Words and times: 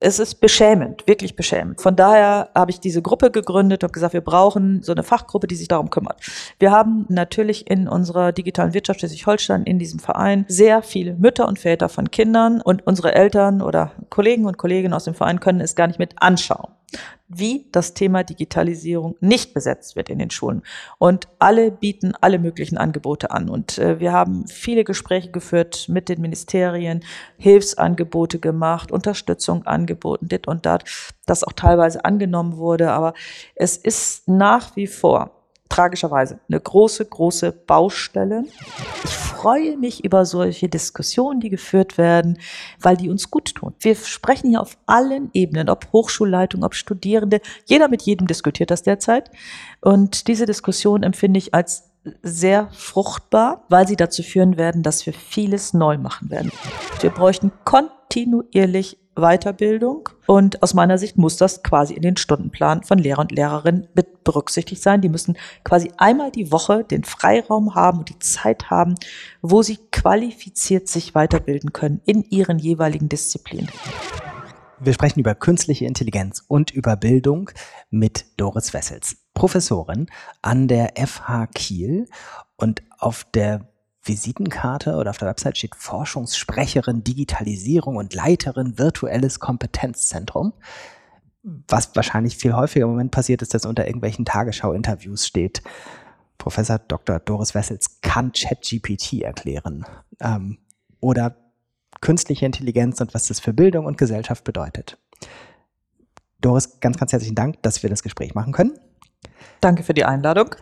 es 0.00 0.18
ist 0.18 0.40
beschämend, 0.40 1.06
wirklich 1.06 1.36
beschämend. 1.36 1.80
Von 1.80 1.94
daher 1.94 2.48
habe 2.54 2.70
ich 2.70 2.80
diese 2.80 3.02
Gruppe 3.02 3.30
gegründet 3.30 3.84
und 3.84 3.92
gesagt, 3.92 4.14
wir 4.14 4.22
brauchen 4.22 4.82
so 4.82 4.92
eine 4.92 5.02
Fachgruppe, 5.02 5.46
die 5.46 5.54
sich 5.54 5.68
darum 5.68 5.90
kümmert. 5.90 6.16
Wir 6.58 6.70
haben 6.70 7.04
natürlich 7.08 7.70
in 7.70 7.86
unserer 7.86 8.32
digitalen 8.32 8.72
Wirtschaft 8.72 9.00
Schleswig-Holstein 9.00 9.64
in 9.64 9.78
diesem 9.78 10.00
Verein 10.00 10.46
sehr 10.48 10.82
viele 10.82 11.14
Mütter 11.14 11.46
und 11.46 11.58
Väter 11.58 11.90
von 11.90 12.10
Kindern 12.10 12.62
und 12.62 12.86
unsere 12.86 13.14
Eltern 13.14 13.60
oder 13.60 13.92
Kollegen 14.08 14.46
und 14.46 14.56
Kolleginnen 14.56 14.94
aus 14.94 15.04
dem 15.04 15.14
Verein 15.14 15.38
können 15.38 15.60
es 15.60 15.74
gar 15.74 15.86
nicht 15.86 15.98
mit 15.98 16.14
anschauen 16.16 16.72
wie 17.28 17.68
das 17.72 17.94
Thema 17.94 18.24
Digitalisierung 18.24 19.16
nicht 19.20 19.54
besetzt 19.54 19.94
wird 19.96 20.08
in 20.08 20.18
den 20.18 20.30
Schulen. 20.30 20.62
Und 20.98 21.28
alle 21.38 21.70
bieten 21.70 22.12
alle 22.20 22.38
möglichen 22.38 22.76
Angebote 22.76 23.30
an. 23.30 23.48
Und 23.48 23.78
äh, 23.78 24.00
wir 24.00 24.12
haben 24.12 24.46
viele 24.48 24.84
Gespräche 24.84 25.30
geführt 25.30 25.88
mit 25.88 26.08
den 26.08 26.20
Ministerien, 26.20 27.04
Hilfsangebote 27.38 28.40
gemacht, 28.40 28.90
Unterstützung 28.90 29.64
angeboten, 29.66 30.28
dit 30.28 30.48
und 30.48 30.66
dat, 30.66 30.84
das 31.26 31.44
auch 31.44 31.52
teilweise 31.52 32.04
angenommen 32.04 32.56
wurde. 32.56 32.90
Aber 32.90 33.14
es 33.54 33.76
ist 33.76 34.28
nach 34.28 34.74
wie 34.76 34.88
vor 34.88 35.30
tragischerweise 35.68 36.40
eine 36.48 36.60
große, 36.60 37.06
große 37.06 37.52
Baustelle. 37.52 38.44
Ich 39.04 39.29
freue 39.40 39.78
mich 39.78 40.04
über 40.04 40.26
solche 40.26 40.68
Diskussionen, 40.68 41.40
die 41.40 41.48
geführt 41.48 41.96
werden, 41.96 42.38
weil 42.78 42.98
die 42.98 43.08
uns 43.08 43.30
gut 43.30 43.54
tun. 43.54 43.72
Wir 43.80 43.94
sprechen 43.94 44.50
hier 44.50 44.60
auf 44.60 44.76
allen 44.84 45.30
Ebenen, 45.32 45.70
ob 45.70 45.90
Hochschulleitung, 45.94 46.62
ob 46.62 46.74
Studierende. 46.74 47.40
Jeder 47.64 47.88
mit 47.88 48.02
jedem 48.02 48.26
diskutiert 48.26 48.70
das 48.70 48.82
derzeit. 48.82 49.30
Und 49.80 50.28
diese 50.28 50.44
Diskussion 50.44 51.02
empfinde 51.02 51.38
ich 51.38 51.54
als 51.54 51.89
sehr 52.22 52.68
fruchtbar, 52.72 53.64
weil 53.68 53.86
sie 53.86 53.96
dazu 53.96 54.22
führen 54.22 54.56
werden, 54.56 54.82
dass 54.82 55.04
wir 55.06 55.12
vieles 55.12 55.74
neu 55.74 55.98
machen 55.98 56.30
werden. 56.30 56.50
Wir 57.00 57.10
bräuchten 57.10 57.52
kontinuierlich 57.64 58.98
Weiterbildung. 59.20 60.08
Und 60.26 60.62
aus 60.62 60.74
meiner 60.74 60.98
Sicht 60.98 61.16
muss 61.16 61.36
das 61.36 61.62
quasi 61.62 61.94
in 61.94 62.02
den 62.02 62.16
Stundenplan 62.16 62.82
von 62.82 62.98
Lehrer 62.98 63.20
und 63.20 63.32
Lehrerinnen 63.32 63.88
mit 63.94 64.24
berücksichtigt 64.24 64.82
sein. 64.82 65.00
Die 65.00 65.08
müssen 65.08 65.36
quasi 65.64 65.90
einmal 65.98 66.30
die 66.30 66.50
Woche 66.52 66.84
den 66.84 67.04
Freiraum 67.04 67.74
haben 67.74 67.98
und 67.98 68.08
die 68.08 68.18
Zeit 68.18 68.70
haben, 68.70 68.94
wo 69.42 69.62
sie 69.62 69.78
qualifiziert 69.92 70.88
sich 70.88 71.14
weiterbilden 71.14 71.72
können 71.72 72.00
in 72.06 72.24
ihren 72.24 72.58
jeweiligen 72.58 73.08
Disziplinen. 73.08 73.68
Wir 74.82 74.94
sprechen 74.94 75.20
über 75.20 75.34
künstliche 75.34 75.84
Intelligenz 75.84 76.42
und 76.48 76.70
über 76.70 76.96
Bildung 76.96 77.50
mit 77.90 78.24
Doris 78.38 78.72
Wessels, 78.72 79.18
Professorin 79.34 80.06
an 80.40 80.68
der 80.68 80.94
FH 80.96 81.48
Kiel. 81.48 82.08
Und 82.56 82.82
auf 82.98 83.26
der 83.34 83.68
Visitenkarte 84.02 84.94
oder 84.96 85.10
auf 85.10 85.18
der 85.18 85.28
Website 85.28 85.58
steht 85.58 85.76
Forschungssprecherin 85.76 87.04
Digitalisierung 87.04 87.96
und 87.96 88.14
Leiterin 88.14 88.78
virtuelles 88.78 89.38
Kompetenzzentrum. 89.38 90.54
Was 91.42 91.94
wahrscheinlich 91.94 92.38
viel 92.38 92.54
häufiger 92.54 92.84
im 92.84 92.92
Moment 92.92 93.10
passiert 93.10 93.42
ist, 93.42 93.52
dass 93.52 93.66
unter 93.66 93.86
irgendwelchen 93.86 94.24
Tagesschau-Interviews 94.24 95.26
steht, 95.26 95.62
Professor 96.38 96.78
Dr. 96.78 97.18
Doris 97.18 97.54
Wessels 97.54 98.00
kann 98.00 98.32
ChatGPT 98.32 99.20
erklären. 99.20 99.84
Ähm, 100.20 100.56
oder 101.00 101.36
künstliche 102.00 102.46
Intelligenz 102.46 103.00
und 103.00 103.14
was 103.14 103.28
das 103.28 103.40
für 103.40 103.52
Bildung 103.52 103.86
und 103.86 103.98
Gesellschaft 103.98 104.44
bedeutet. 104.44 104.98
Doris, 106.40 106.80
ganz, 106.80 106.98
ganz 106.98 107.12
herzlichen 107.12 107.34
Dank, 107.34 107.62
dass 107.62 107.82
wir 107.82 107.90
das 107.90 108.02
Gespräch 108.02 108.34
machen 108.34 108.52
können. 108.52 108.78
Danke 109.60 109.82
für 109.82 109.94
die 109.94 110.04
Einladung. 110.04 110.54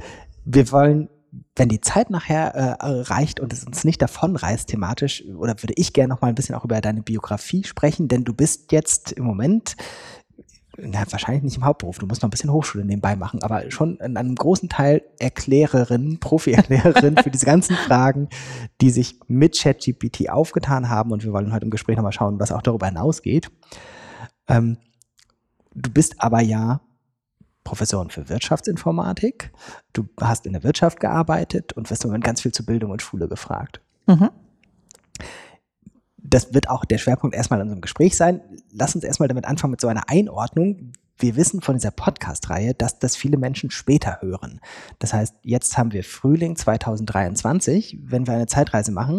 Wir 0.45 0.71
wollen 0.73 1.09
wenn 1.57 1.69
die 1.69 1.81
Zeit 1.81 2.11
nachher 2.11 2.55
äh, 2.55 3.01
reicht 3.03 3.41
und 3.41 3.53
es 3.53 3.65
uns 3.65 3.85
nicht 3.85 4.01
davonreißt 4.01 4.69
thematisch, 4.69 5.25
oder 5.37 5.61
würde 5.63 5.75
ich 5.77 5.93
gerne 5.93 6.09
noch 6.09 6.21
mal 6.21 6.29
ein 6.29 6.35
bisschen 6.35 6.55
auch 6.55 6.65
über 6.65 6.81
deine 6.81 7.03
Biografie 7.03 7.65
sprechen, 7.65 8.09
denn 8.09 8.25
du 8.25 8.33
bist 8.33 8.73
jetzt 8.73 9.13
im 9.13 9.25
Moment 9.25 9.77
na, 10.81 11.05
wahrscheinlich 11.11 11.43
nicht 11.43 11.57
im 11.57 11.65
Hauptberuf, 11.65 11.99
du 11.99 12.07
musst 12.07 12.23
noch 12.23 12.29
ein 12.29 12.31
bisschen 12.31 12.53
Hochschule 12.53 12.85
nebenbei 12.85 13.17
machen, 13.17 13.43
aber 13.43 13.71
schon 13.71 13.97
in 13.97 14.17
einem 14.17 14.35
großen 14.35 14.69
Teil 14.69 15.03
Erklärerin, 15.19 16.19
Profi-Erklärerin 16.21 17.17
für 17.17 17.31
diese 17.31 17.47
ganzen 17.47 17.77
Fragen, 17.77 18.29
die 18.81 18.91
sich 18.91 19.19
mit 19.27 19.59
ChatGPT 19.59 20.31
aufgetan 20.31 20.89
haben 20.89 21.11
und 21.13 21.25
wir 21.25 21.33
wollen 21.33 21.53
heute 21.53 21.65
im 21.65 21.71
Gespräch 21.71 21.97
nochmal 21.97 22.13
schauen, 22.13 22.39
was 22.39 22.53
auch 22.53 22.63
darüber 22.63 22.87
hinausgeht. 22.87 23.51
Ähm, 24.47 24.79
du 25.75 25.91
bist 25.91 26.21
aber 26.21 26.41
ja 26.41 26.81
Professorin 27.65 28.11
für 28.11 28.29
Wirtschaftsinformatik. 28.29 29.53
Du 29.93 30.09
hast 30.21 30.47
in 30.47 30.55
der 30.55 30.63
Wirtschaft 30.63 31.01
gearbeitet 31.01 31.75
und 31.75 31.91
wirst 31.91 32.05
im 32.05 32.11
Moment 32.11 32.25
ganz 32.25 32.41
viel 32.41 32.53
zu 32.53 32.65
Bildung 32.65 32.91
und 32.91 33.03
Schule 33.03 33.29
gefragt. 33.29 33.83
Mhm. 34.07 34.31
Das 36.21 36.53
wird 36.53 36.69
auch 36.69 36.85
der 36.85 36.99
Schwerpunkt 36.99 37.35
erstmal 37.35 37.61
in 37.61 37.65
unserem 37.65 37.81
Gespräch 37.81 38.17
sein. 38.17 38.41
Lass 38.73 38.95
uns 38.95 39.05
erstmal 39.05 39.29
damit 39.29 39.45
anfangen 39.45 39.71
mit 39.71 39.81
so 39.81 39.89
einer 39.89 40.09
Einordnung. 40.09 40.93
Wir 41.17 41.37
wissen 41.37 41.63
von 41.63 41.75
dieser 41.75 41.91
Podcast-Reihe, 41.91 42.75
dass 42.75 42.99
das 42.99 43.17
viele 43.17 43.39
Menschen 43.39 43.71
später 43.71 44.19
hören. 44.21 44.61
Das 44.99 45.13
heißt, 45.13 45.35
jetzt 45.43 45.77
haben 45.77 45.93
wir 45.93 46.05
Frühling 46.05 46.55
2023. 46.55 47.99
Wenn 48.03 48.27
wir 48.27 48.35
eine 48.35 48.47
Zeitreise 48.47 48.93
machen, 48.93 49.19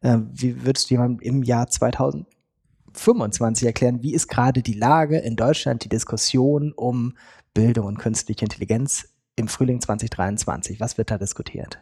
äh, 0.00 0.18
wie 0.32 0.64
würdest 0.64 0.90
du 0.90 0.94
jemandem 0.94 1.20
im 1.20 1.42
Jahr 1.42 1.66
2025 1.66 3.66
erklären, 3.66 4.02
wie 4.02 4.14
ist 4.14 4.28
gerade 4.28 4.62
die 4.62 4.74
Lage 4.74 5.18
in 5.18 5.36
Deutschland, 5.36 5.84
die 5.84 5.88
Diskussion 5.88 6.72
um 6.72 7.16
Bildung 7.52 7.86
und 7.86 7.98
künstliche 7.98 8.44
Intelligenz 8.44 9.08
im 9.34 9.48
Frühling 9.48 9.80
2023? 9.80 10.78
Was 10.78 10.98
wird 10.98 11.10
da 11.10 11.18
diskutiert? 11.18 11.80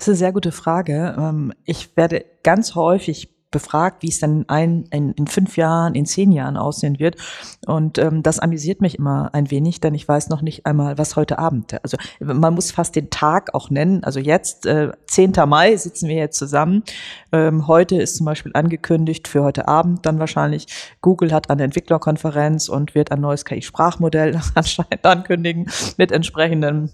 Das 0.00 0.08
ist 0.08 0.12
eine 0.12 0.16
sehr 0.16 0.32
gute 0.32 0.50
Frage. 0.50 1.14
Ähm, 1.18 1.52
ich 1.66 1.94
werde 1.94 2.24
ganz 2.42 2.74
häufig 2.74 3.36
befragt, 3.50 4.02
wie 4.02 4.08
es 4.08 4.18
dann 4.18 4.46
ein, 4.48 4.84
in, 4.92 5.12
in 5.12 5.26
fünf 5.26 5.58
Jahren, 5.58 5.94
in 5.94 6.06
zehn 6.06 6.32
Jahren 6.32 6.56
aussehen 6.56 6.98
wird. 6.98 7.16
Und 7.66 7.98
ähm, 7.98 8.22
das 8.22 8.38
amüsiert 8.38 8.80
mich 8.80 8.98
immer 8.98 9.28
ein 9.34 9.50
wenig, 9.50 9.78
denn 9.82 9.92
ich 9.92 10.08
weiß 10.08 10.30
noch 10.30 10.40
nicht 10.40 10.64
einmal, 10.64 10.96
was 10.96 11.16
heute 11.16 11.38
Abend. 11.38 11.82
Also 11.82 11.98
man 12.18 12.54
muss 12.54 12.70
fast 12.70 12.96
den 12.96 13.10
Tag 13.10 13.52
auch 13.52 13.68
nennen. 13.68 14.02
Also 14.02 14.20
jetzt, 14.20 14.64
äh, 14.64 14.90
10. 15.06 15.32
Mai, 15.46 15.76
sitzen 15.76 16.08
wir 16.08 16.16
jetzt 16.16 16.38
zusammen. 16.38 16.82
Ähm, 17.30 17.66
heute 17.66 17.96
ist 17.96 18.16
zum 18.16 18.24
Beispiel 18.24 18.52
angekündigt 18.54 19.28
für 19.28 19.42
heute 19.42 19.68
Abend 19.68 20.06
dann 20.06 20.18
wahrscheinlich, 20.18 20.66
Google 21.02 21.34
hat 21.34 21.50
eine 21.50 21.64
Entwicklerkonferenz 21.64 22.70
und 22.70 22.94
wird 22.94 23.12
ein 23.12 23.20
neues 23.20 23.44
KI-Sprachmodell 23.44 24.40
anscheinend 24.54 25.04
ankündigen 25.04 25.66
mit 25.98 26.10
entsprechenden 26.10 26.90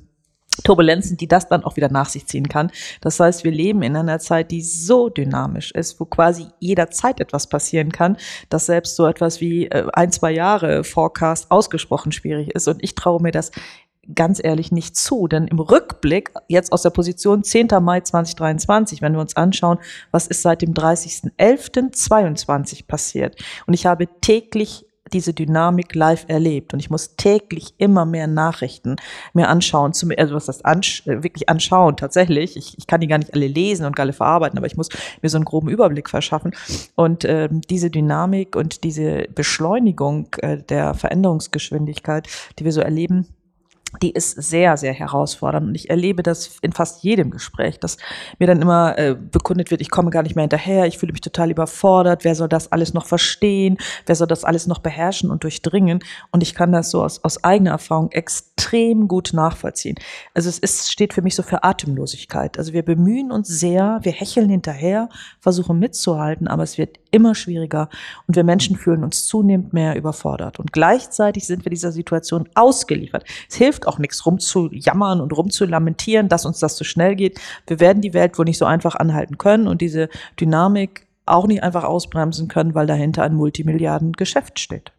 Turbulenzen, 0.64 1.16
die 1.16 1.28
das 1.28 1.48
dann 1.48 1.64
auch 1.64 1.76
wieder 1.76 1.90
nach 1.90 2.08
sich 2.08 2.26
ziehen 2.26 2.48
kann. 2.48 2.70
Das 3.00 3.20
heißt, 3.20 3.44
wir 3.44 3.52
leben 3.52 3.82
in 3.82 3.96
einer 3.96 4.18
Zeit, 4.18 4.50
die 4.50 4.62
so 4.62 5.08
dynamisch 5.08 5.72
ist, 5.72 6.00
wo 6.00 6.04
quasi 6.04 6.46
jederzeit 6.60 7.20
etwas 7.20 7.48
passieren 7.48 7.92
kann, 7.92 8.16
dass 8.48 8.66
selbst 8.66 8.96
so 8.96 9.06
etwas 9.06 9.40
wie 9.40 9.66
äh, 9.66 9.86
ein, 9.92 10.12
zwei 10.12 10.32
Jahre 10.32 10.84
Forecast 10.84 11.50
ausgesprochen 11.50 12.12
schwierig 12.12 12.54
ist. 12.54 12.68
Und 12.68 12.82
ich 12.82 12.94
traue 12.94 13.22
mir 13.22 13.32
das 13.32 13.50
ganz 14.14 14.40
ehrlich 14.42 14.72
nicht 14.72 14.96
zu. 14.96 15.28
Denn 15.28 15.46
im 15.48 15.58
Rückblick, 15.58 16.32
jetzt 16.48 16.72
aus 16.72 16.80
der 16.82 16.90
Position 16.90 17.42
10. 17.42 17.68
Mai 17.80 18.00
2023, 18.00 19.00
wenn 19.02 19.14
wir 19.14 19.20
uns 19.20 19.36
anschauen, 19.36 19.78
was 20.10 20.26
ist 20.26 20.40
seit 20.42 20.62
dem 20.62 20.74
30.11.22 20.74 22.86
passiert. 22.86 23.42
Und 23.66 23.74
ich 23.74 23.86
habe 23.86 24.08
täglich 24.20 24.85
diese 25.12 25.32
Dynamik 25.32 25.94
live 25.94 26.24
erlebt 26.28 26.72
und 26.72 26.80
ich 26.80 26.90
muss 26.90 27.16
täglich 27.16 27.74
immer 27.78 28.04
mehr 28.04 28.26
Nachrichten 28.26 28.96
mir 29.32 29.48
anschauen, 29.48 29.92
zu, 29.92 30.08
also 30.16 30.34
was 30.34 30.46
das 30.46 30.64
ansch 30.64 31.02
wirklich 31.06 31.48
anschauen 31.48 31.96
tatsächlich. 31.96 32.56
Ich, 32.56 32.78
ich 32.78 32.86
kann 32.86 33.00
die 33.00 33.06
gar 33.06 33.18
nicht 33.18 33.34
alle 33.34 33.46
lesen 33.46 33.86
und 33.86 33.98
alle 33.98 34.12
verarbeiten, 34.12 34.58
aber 34.58 34.66
ich 34.66 34.76
muss 34.76 34.88
mir 35.22 35.28
so 35.28 35.36
einen 35.36 35.44
groben 35.44 35.68
Überblick 35.68 36.10
verschaffen. 36.10 36.52
Und 36.94 37.24
ähm, 37.24 37.60
diese 37.70 37.90
Dynamik 37.90 38.56
und 38.56 38.84
diese 38.84 39.26
Beschleunigung 39.34 40.28
äh, 40.38 40.58
der 40.58 40.94
Veränderungsgeschwindigkeit, 40.94 42.28
die 42.58 42.64
wir 42.64 42.72
so 42.72 42.80
erleben, 42.80 43.26
die 44.02 44.12
ist 44.12 44.30
sehr, 44.30 44.76
sehr 44.76 44.92
herausfordernd. 44.92 45.68
Und 45.68 45.74
ich 45.74 45.90
erlebe 45.90 46.22
das 46.22 46.58
in 46.62 46.72
fast 46.72 47.02
jedem 47.02 47.30
Gespräch, 47.30 47.78
dass 47.78 47.96
mir 48.38 48.46
dann 48.46 48.62
immer 48.62 48.98
äh, 48.98 49.14
bekundet 49.14 49.70
wird, 49.70 49.80
ich 49.80 49.90
komme 49.90 50.10
gar 50.10 50.22
nicht 50.22 50.36
mehr 50.36 50.42
hinterher, 50.42 50.86
ich 50.86 50.98
fühle 50.98 51.12
mich 51.12 51.20
total 51.20 51.50
überfordert, 51.50 52.24
wer 52.24 52.34
soll 52.34 52.48
das 52.48 52.72
alles 52.72 52.94
noch 52.94 53.06
verstehen, 53.06 53.78
wer 54.06 54.14
soll 54.14 54.26
das 54.26 54.44
alles 54.44 54.66
noch 54.66 54.78
beherrschen 54.78 55.30
und 55.30 55.42
durchdringen. 55.42 56.00
Und 56.30 56.42
ich 56.42 56.54
kann 56.54 56.72
das 56.72 56.90
so 56.90 57.02
aus, 57.02 57.22
aus 57.24 57.42
eigener 57.44 57.72
Erfahrung 57.72 58.10
extrem 58.12 59.08
gut 59.08 59.30
nachvollziehen. 59.32 59.96
Also 60.34 60.48
es 60.48 60.58
ist, 60.58 60.92
steht 60.92 61.14
für 61.14 61.22
mich 61.22 61.34
so 61.34 61.42
für 61.42 61.64
Atemlosigkeit. 61.64 62.58
Also 62.58 62.72
wir 62.72 62.82
bemühen 62.84 63.30
uns 63.30 63.48
sehr, 63.48 64.00
wir 64.02 64.12
hecheln 64.12 64.48
hinterher, 64.48 65.08
versuchen 65.40 65.78
mitzuhalten, 65.78 66.48
aber 66.48 66.62
es 66.62 66.78
wird 66.78 66.98
immer 67.16 67.34
schwieriger 67.34 67.88
und 68.26 68.36
wir 68.36 68.44
Menschen 68.44 68.76
fühlen 68.76 69.02
uns 69.02 69.26
zunehmend 69.26 69.72
mehr 69.72 69.96
überfordert. 69.96 70.60
Und 70.60 70.72
gleichzeitig 70.72 71.46
sind 71.46 71.64
wir 71.64 71.70
dieser 71.70 71.90
Situation 71.90 72.48
ausgeliefert. 72.54 73.24
Es 73.48 73.56
hilft 73.56 73.88
auch 73.88 73.98
nichts 73.98 74.24
rumzujammern 74.26 75.20
und 75.20 75.32
rumzulamentieren, 75.36 76.28
dass 76.28 76.44
uns 76.44 76.60
das 76.60 76.76
zu 76.76 76.84
schnell 76.84 77.16
geht. 77.16 77.40
Wir 77.66 77.80
werden 77.80 78.02
die 78.02 78.14
Welt 78.14 78.38
wohl 78.38 78.44
nicht 78.44 78.58
so 78.58 78.66
einfach 78.66 78.94
anhalten 78.94 79.38
können 79.38 79.66
und 79.66 79.80
diese 79.80 80.10
Dynamik 80.38 81.06
auch 81.24 81.46
nicht 81.46 81.62
einfach 81.62 81.84
ausbremsen 81.84 82.48
können, 82.48 82.74
weil 82.74 82.86
dahinter 82.86 83.24
ein 83.24 83.34
Multimilliarden-Geschäft 83.34 84.60
steht. 84.60 84.92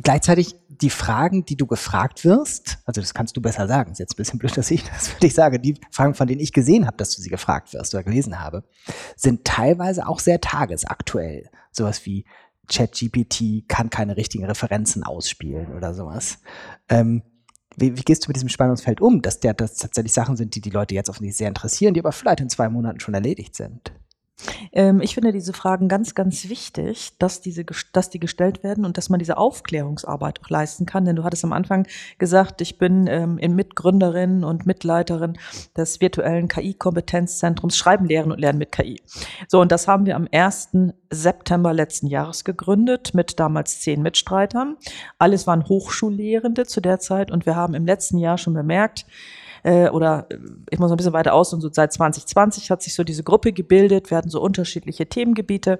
Gleichzeitig 0.00 0.56
die 0.68 0.90
Fragen, 0.90 1.44
die 1.44 1.56
du 1.56 1.66
gefragt 1.66 2.24
wirst, 2.24 2.78
also 2.86 3.00
das 3.00 3.12
kannst 3.12 3.36
du 3.36 3.42
besser 3.42 3.68
sagen, 3.68 3.92
ist 3.92 3.98
jetzt 3.98 4.14
ein 4.14 4.16
bisschen 4.16 4.38
blöd, 4.38 4.56
dass 4.56 4.70
ich 4.70 4.84
das 4.84 5.12
würde 5.12 5.26
ich 5.26 5.34
sage, 5.34 5.60
die 5.60 5.78
Fragen, 5.90 6.14
von 6.14 6.26
denen 6.26 6.40
ich 6.40 6.52
gesehen 6.52 6.86
habe, 6.86 6.96
dass 6.96 7.14
du 7.14 7.20
sie 7.20 7.28
gefragt 7.28 7.72
wirst 7.74 7.94
oder 7.94 8.02
gelesen 8.02 8.40
habe, 8.40 8.64
sind 9.16 9.44
teilweise 9.44 10.06
auch 10.06 10.18
sehr 10.18 10.40
tagesaktuell. 10.40 11.50
Sowas 11.70 12.06
wie, 12.06 12.24
ChatGPT 12.68 13.68
kann 13.68 13.90
keine 13.90 14.16
richtigen 14.16 14.44
Referenzen 14.44 15.02
ausspielen 15.02 15.74
oder 15.76 15.94
sowas. 15.94 16.38
Ähm, 16.88 17.22
wie, 17.76 17.96
wie, 17.96 18.02
gehst 18.02 18.24
du 18.24 18.28
mit 18.28 18.36
diesem 18.36 18.50
Spannungsfeld 18.50 19.00
um, 19.00 19.22
dass 19.22 19.40
das 19.40 19.76
tatsächlich 19.76 20.12
Sachen 20.12 20.36
sind, 20.36 20.54
die 20.54 20.60
die 20.60 20.70
Leute 20.70 20.94
jetzt 20.94 21.08
offensichtlich 21.08 21.38
sehr 21.38 21.48
interessieren, 21.48 21.94
die 21.94 22.00
aber 22.00 22.12
vielleicht 22.12 22.40
in 22.40 22.50
zwei 22.50 22.68
Monaten 22.68 23.00
schon 23.00 23.14
erledigt 23.14 23.56
sind? 23.56 23.92
Ähm, 24.72 25.00
ich 25.00 25.14
finde 25.14 25.32
diese 25.32 25.52
Fragen 25.52 25.88
ganz, 25.88 26.14
ganz 26.14 26.48
wichtig, 26.48 27.12
dass, 27.18 27.40
diese, 27.40 27.64
dass 27.92 28.10
die 28.10 28.20
gestellt 28.20 28.62
werden 28.62 28.84
und 28.84 28.96
dass 28.96 29.08
man 29.08 29.18
diese 29.18 29.36
Aufklärungsarbeit 29.36 30.40
auch 30.42 30.50
leisten 30.50 30.86
kann. 30.86 31.04
Denn 31.04 31.16
du 31.16 31.24
hattest 31.24 31.44
am 31.44 31.52
Anfang 31.52 31.86
gesagt, 32.18 32.60
ich 32.60 32.78
bin 32.78 33.06
ähm, 33.06 33.38
Mitgründerin 33.54 34.44
und 34.44 34.66
Mitleiterin 34.66 35.38
des 35.76 36.00
virtuellen 36.00 36.48
KI-Kompetenzzentrums 36.48 37.76
Schreiben, 37.76 38.06
Lehren 38.06 38.32
und 38.32 38.40
Lernen 38.40 38.58
mit 38.58 38.72
KI. 38.72 39.00
So, 39.48 39.60
und 39.60 39.72
das 39.72 39.88
haben 39.88 40.06
wir 40.06 40.16
am 40.16 40.28
1. 40.30 40.70
September 41.10 41.72
letzten 41.72 42.06
Jahres 42.06 42.44
gegründet 42.44 43.14
mit 43.14 43.38
damals 43.38 43.80
zehn 43.80 44.02
Mitstreitern. 44.02 44.76
Alles 45.18 45.46
waren 45.46 45.68
Hochschullehrende 45.68 46.66
zu 46.66 46.80
der 46.80 46.98
Zeit 46.98 47.30
und 47.30 47.46
wir 47.46 47.56
haben 47.56 47.74
im 47.74 47.86
letzten 47.86 48.18
Jahr 48.18 48.38
schon 48.38 48.54
bemerkt, 48.54 49.06
äh, 49.62 49.88
oder 49.88 50.26
äh, 50.30 50.38
ich 50.70 50.78
muss 50.78 50.90
ein 50.90 50.96
bisschen 50.96 51.12
weiter 51.12 51.34
aus 51.34 51.52
und 51.52 51.60
so 51.60 51.70
seit 51.72 51.92
2020 51.92 52.70
hat 52.70 52.82
sich 52.82 52.94
so 52.94 53.04
diese 53.04 53.22
Gruppe 53.22 53.52
gebildet, 53.52 54.10
wir 54.10 54.18
hatten 54.18 54.30
so 54.30 54.40
unterschiedliche 54.40 55.06
Themengebiete. 55.06 55.78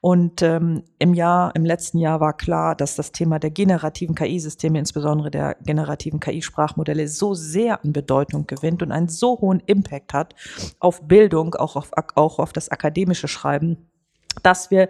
Und 0.00 0.42
ähm, 0.42 0.84
im 1.00 1.12
Jahr, 1.12 1.54
im 1.56 1.64
letzten 1.64 1.98
Jahr 1.98 2.20
war 2.20 2.36
klar, 2.36 2.76
dass 2.76 2.94
das 2.94 3.10
Thema 3.10 3.40
der 3.40 3.50
generativen 3.50 4.14
KI-Systeme, 4.14 4.78
insbesondere 4.78 5.30
der 5.30 5.56
generativen 5.64 6.20
KI-Sprachmodelle, 6.20 7.08
so 7.08 7.34
sehr 7.34 7.84
an 7.84 7.92
Bedeutung 7.92 8.46
gewinnt 8.46 8.82
und 8.82 8.92
einen 8.92 9.08
so 9.08 9.40
hohen 9.40 9.60
Impact 9.66 10.12
hat 10.12 10.34
auf 10.78 11.02
Bildung, 11.02 11.56
auch 11.56 11.74
auf, 11.74 11.90
auch 12.14 12.38
auf 12.38 12.52
das 12.52 12.70
akademische 12.70 13.26
Schreiben, 13.26 13.88
dass 14.44 14.70
wir 14.70 14.88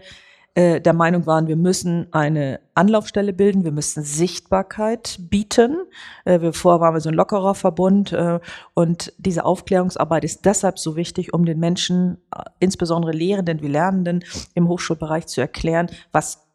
äh, 0.59 0.81
der 0.81 0.93
Meinung 0.93 1.25
waren, 1.27 1.47
wir 1.47 1.55
müssen 1.55 2.09
eine 2.13 2.59
Anlaufstelle 2.75 3.33
bilden, 3.33 3.63
wir 3.63 3.71
müssen 3.71 4.03
Sichtbarkeit 4.03 5.17
bieten. 5.21 5.77
Äh, 6.25 6.41
wir 6.41 6.53
vorher 6.53 6.81
waren 6.81 6.95
wir 6.95 7.01
so 7.01 7.11
ein 7.11 7.15
lockerer 7.15 7.55
Verbund 7.55 8.13
äh, 8.13 8.41
und 8.75 9.13
diese 9.19 9.45
Aufklärungsarbeit 9.45 10.25
ist 10.25 10.47
deshalb 10.47 10.81
so 10.81 10.97
wichtig, 10.97 11.33
um 11.33 11.45
den 11.45 11.61
Menschen, 11.61 12.19
äh, 12.35 12.43
insbesondere 12.59 13.13
Lehrenden 13.13 13.63
wie 13.63 13.69
Lernenden 13.69 14.25
im 14.55 14.67
Hochschulbereich 14.67 15.29
zu 15.29 15.41
erklären, 15.41 15.91
was 16.11 16.48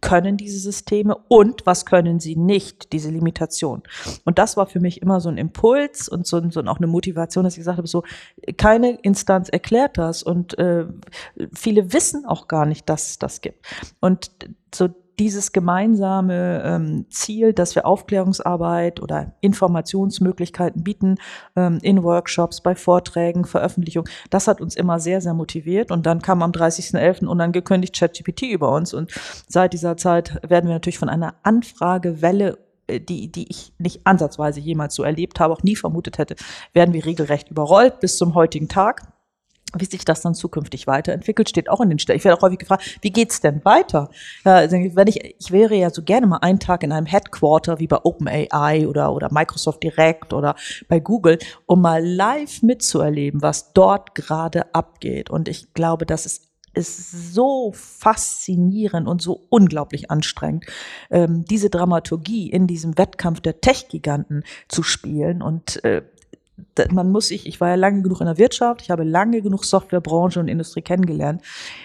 können 0.00 0.36
diese 0.36 0.58
Systeme 0.58 1.16
und 1.28 1.66
was 1.66 1.84
können 1.86 2.20
sie 2.20 2.36
nicht, 2.36 2.92
diese 2.92 3.10
Limitation. 3.10 3.82
Und 4.24 4.38
das 4.38 4.56
war 4.56 4.66
für 4.66 4.80
mich 4.80 5.02
immer 5.02 5.20
so 5.20 5.28
ein 5.28 5.38
Impuls 5.38 6.08
und 6.08 6.26
so, 6.26 6.40
so 6.50 6.60
auch 6.64 6.78
eine 6.78 6.86
Motivation, 6.86 7.44
dass 7.44 7.54
ich 7.54 7.60
gesagt 7.60 7.78
habe, 7.78 7.88
so 7.88 8.04
keine 8.56 8.92
Instanz 9.02 9.48
erklärt 9.48 9.98
das 9.98 10.22
und 10.22 10.58
äh, 10.58 10.86
viele 11.52 11.92
wissen 11.92 12.26
auch 12.26 12.48
gar 12.48 12.66
nicht, 12.66 12.88
dass 12.88 13.10
es 13.10 13.18
das 13.18 13.40
gibt. 13.40 13.66
Und 14.00 14.30
so 14.74 14.88
dieses 15.18 15.52
gemeinsame 15.52 16.62
ähm, 16.64 17.06
Ziel, 17.10 17.52
dass 17.52 17.74
wir 17.74 17.86
Aufklärungsarbeit 17.86 19.00
oder 19.00 19.32
Informationsmöglichkeiten 19.40 20.84
bieten 20.84 21.16
ähm, 21.56 21.78
in 21.82 22.02
Workshops, 22.02 22.60
bei 22.60 22.74
Vorträgen, 22.74 23.44
Veröffentlichungen, 23.44 24.10
das 24.30 24.46
hat 24.46 24.60
uns 24.60 24.76
immer 24.76 25.00
sehr, 25.00 25.20
sehr 25.20 25.34
motiviert. 25.34 25.90
Und 25.90 26.06
dann 26.06 26.22
kam 26.22 26.42
am 26.42 26.52
30.11. 26.52 27.26
unangekündigt 27.26 27.98
ChatGPT 27.98 28.42
über 28.42 28.72
uns. 28.72 28.94
Und 28.94 29.12
seit 29.48 29.72
dieser 29.72 29.96
Zeit 29.96 30.40
werden 30.48 30.66
wir 30.66 30.74
natürlich 30.74 30.98
von 30.98 31.08
einer 31.08 31.34
Anfragewelle 31.42 32.58
äh, 32.86 33.00
die, 33.00 33.30
die 33.30 33.50
ich 33.50 33.72
nicht 33.78 34.06
ansatzweise 34.06 34.60
jemals 34.60 34.94
so 34.94 35.02
erlebt 35.02 35.40
habe, 35.40 35.52
auch 35.52 35.62
nie 35.62 35.76
vermutet 35.76 36.18
hätte, 36.18 36.36
werden 36.72 36.94
wir 36.94 37.04
regelrecht 37.04 37.50
überrollt 37.50 38.00
bis 38.00 38.16
zum 38.16 38.34
heutigen 38.34 38.68
Tag 38.68 39.12
wie 39.76 39.84
sich 39.84 40.04
das 40.04 40.20
dann 40.20 40.34
zukünftig 40.34 40.86
weiterentwickelt, 40.86 41.48
steht 41.48 41.68
auch 41.68 41.80
in 41.80 41.88
den 41.88 41.98
Stellen. 41.98 42.18
Ich 42.18 42.24
werde 42.24 42.38
auch 42.38 42.42
häufig 42.42 42.58
gefragt, 42.58 42.98
wie 43.02 43.10
geht's 43.10 43.40
denn 43.40 43.64
weiter? 43.64 44.10
Also 44.44 44.76
wenn 44.76 45.08
ich, 45.08 45.36
ich 45.38 45.50
wäre 45.50 45.74
ja 45.74 45.90
so 45.90 46.02
gerne 46.02 46.26
mal 46.26 46.38
einen 46.38 46.60
Tag 46.60 46.82
in 46.82 46.92
einem 46.92 47.06
Headquarter 47.06 47.78
wie 47.78 47.86
bei 47.86 47.98
OpenAI 48.02 48.86
oder, 48.86 49.12
oder 49.12 49.32
Microsoft 49.32 49.82
Direct 49.82 50.32
oder 50.32 50.54
bei 50.88 51.00
Google, 51.00 51.38
um 51.66 51.82
mal 51.82 52.04
live 52.04 52.62
mitzuerleben, 52.62 53.42
was 53.42 53.72
dort 53.72 54.14
gerade 54.14 54.74
abgeht. 54.74 55.30
Und 55.30 55.48
ich 55.48 55.74
glaube, 55.74 56.06
das 56.06 56.26
ist 56.26 56.48
ist 56.74 57.34
so 57.34 57.72
faszinierend 57.74 59.08
und 59.08 59.20
so 59.20 59.46
unglaublich 59.48 60.10
anstrengend, 60.10 60.66
ähm, 61.10 61.44
diese 61.44 61.70
Dramaturgie 61.70 62.50
in 62.50 62.66
diesem 62.66 62.96
Wettkampf 62.96 63.40
der 63.40 63.60
Tech-Giganten 63.60 64.44
zu 64.68 64.82
spielen. 64.82 65.42
Und 65.42 65.82
äh, 65.84 66.02
man 66.90 67.10
muss 67.10 67.28
sich, 67.28 67.46
ich 67.46 67.60
war 67.60 67.68
ja 67.68 67.74
lange 67.74 68.02
genug 68.02 68.20
in 68.20 68.26
der 68.26 68.38
Wirtschaft, 68.38 68.82
ich 68.82 68.90
habe 68.90 69.04
lange 69.04 69.42
genug 69.42 69.64
Softwarebranche 69.64 70.40
und 70.40 70.48
Industrie 70.48 70.82
kennengelernt. 70.82 71.42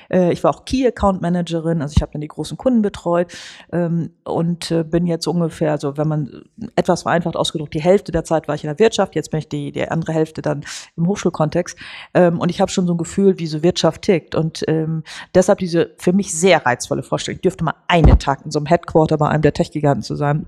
Äh, 0.09 0.31
ich 0.31 0.43
war 0.43 0.51
auch 0.53 0.65
Key 0.65 0.85
Account 0.87 1.21
Managerin, 1.21 1.81
also 1.81 1.93
ich 1.95 2.01
habe 2.01 2.11
dann 2.11 2.21
die 2.21 2.27
großen 2.27 2.57
Kunden 2.57 2.81
betreut 2.81 3.33
ähm, 3.71 4.11
und 4.23 4.71
äh, 4.71 4.83
bin 4.83 5.07
jetzt 5.07 5.27
ungefähr, 5.27 5.71
also 5.71 5.97
wenn 5.97 6.07
man 6.07 6.43
etwas 6.75 7.03
vereinfacht 7.03 7.35
ausgedrückt, 7.35 7.73
die 7.73 7.81
Hälfte 7.81 8.11
der 8.11 8.23
Zeit 8.23 8.47
war 8.47 8.55
ich 8.55 8.63
in 8.63 8.69
der 8.69 8.79
Wirtschaft, 8.79 9.15
jetzt 9.15 9.31
bin 9.31 9.39
ich 9.39 9.49
die, 9.49 9.71
die 9.71 9.87
andere 9.87 10.13
Hälfte 10.13 10.41
dann 10.41 10.63
im 10.95 11.07
Hochschulkontext 11.07 11.77
ähm, 12.13 12.39
und 12.39 12.49
ich 12.49 12.61
habe 12.61 12.71
schon 12.71 12.87
so 12.87 12.93
ein 12.93 12.97
Gefühl, 12.97 13.39
wie 13.39 13.47
so 13.47 13.63
Wirtschaft 13.63 14.03
tickt 14.03 14.35
und 14.35 14.63
ähm, 14.67 15.03
deshalb 15.35 15.59
diese 15.59 15.91
für 15.97 16.13
mich 16.13 16.33
sehr 16.33 16.65
reizvolle 16.65 17.03
Vorstellung. 17.03 17.37
Ich 17.37 17.41
dürfte 17.41 17.63
mal 17.63 17.75
einen 17.87 18.19
Tag 18.19 18.45
in 18.45 18.51
so 18.51 18.59
einem 18.59 18.67
Headquarter 18.67 19.17
bei 19.17 19.29
einem 19.29 19.41
der 19.41 19.53
Tech-Giganten 19.53 20.03
zu 20.03 20.15
sein 20.15 20.47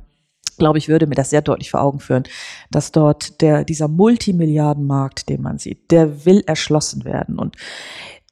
glaube 0.57 0.78
ich, 0.78 0.90
würde 0.90 1.07
mir 1.07 1.16
das 1.16 1.30
sehr 1.30 1.42
deutlich 1.42 1.72
vor 1.72 1.81
Augen 1.81 2.00
führen, 2.00 2.24
dass 2.72 2.92
dort 2.92 3.42
der, 3.42 3.63
dieser 3.63 3.88
Multimilliardenmarkt, 3.88 5.30
den 5.30 5.42
man 5.42 5.57
sieht, 5.57 5.92
der 5.92 6.25
will 6.25 6.44
erschlossen 6.46 7.06
werden. 7.06 7.40
Und 7.40 7.56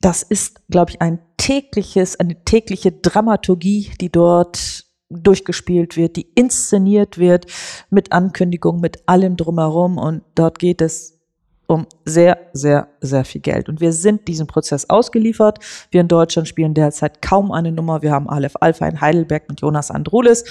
das 0.02 0.24
ist, 0.24 0.62
glaube 0.70 0.92
ich, 0.92 1.02
ein 1.02 1.20
tägliches, 1.38 2.20
eine 2.20 2.44
tägliche 2.44 2.92
Dramaturgie, 2.92 3.92
die 4.02 4.12
dort 4.12 4.86
durchgespielt 5.10 5.96
wird, 5.96 6.16
die 6.16 6.28
inszeniert 6.36 7.18
wird 7.18 7.46
mit 7.90 8.12
Ankündigungen, 8.12 8.82
mit 8.82 9.08
allem 9.08 9.38
drumherum. 9.38 9.98
Und 9.98 10.24
dort 10.36 10.60
geht 10.60 10.82
es 10.82 11.20
um 11.68 11.88
sehr, 12.06 12.38
sehr, 12.52 12.88
sehr 13.00 13.24
viel 13.24 13.42
Geld. 13.42 13.70
Und 13.70 13.80
wir 13.80 13.94
sind 13.94 14.28
diesem 14.28 14.48
Prozess 14.48 14.90
ausgeliefert. 14.90 15.60
Wir 15.92 16.02
in 16.02 16.08
Deutschland 16.08 16.48
spielen 16.48 16.74
derzeit 16.74 17.22
kaum 17.22 17.52
eine 17.52 17.72
Nummer. 17.72 18.02
Wir 18.02 18.12
haben 18.12 18.30
Aleph 18.30 18.56
Alpha 18.60 18.86
in 18.88 19.00
Heidelberg 19.00 19.48
mit 19.50 19.62
Jonas 19.62 19.90
Andrulis. 19.90 20.44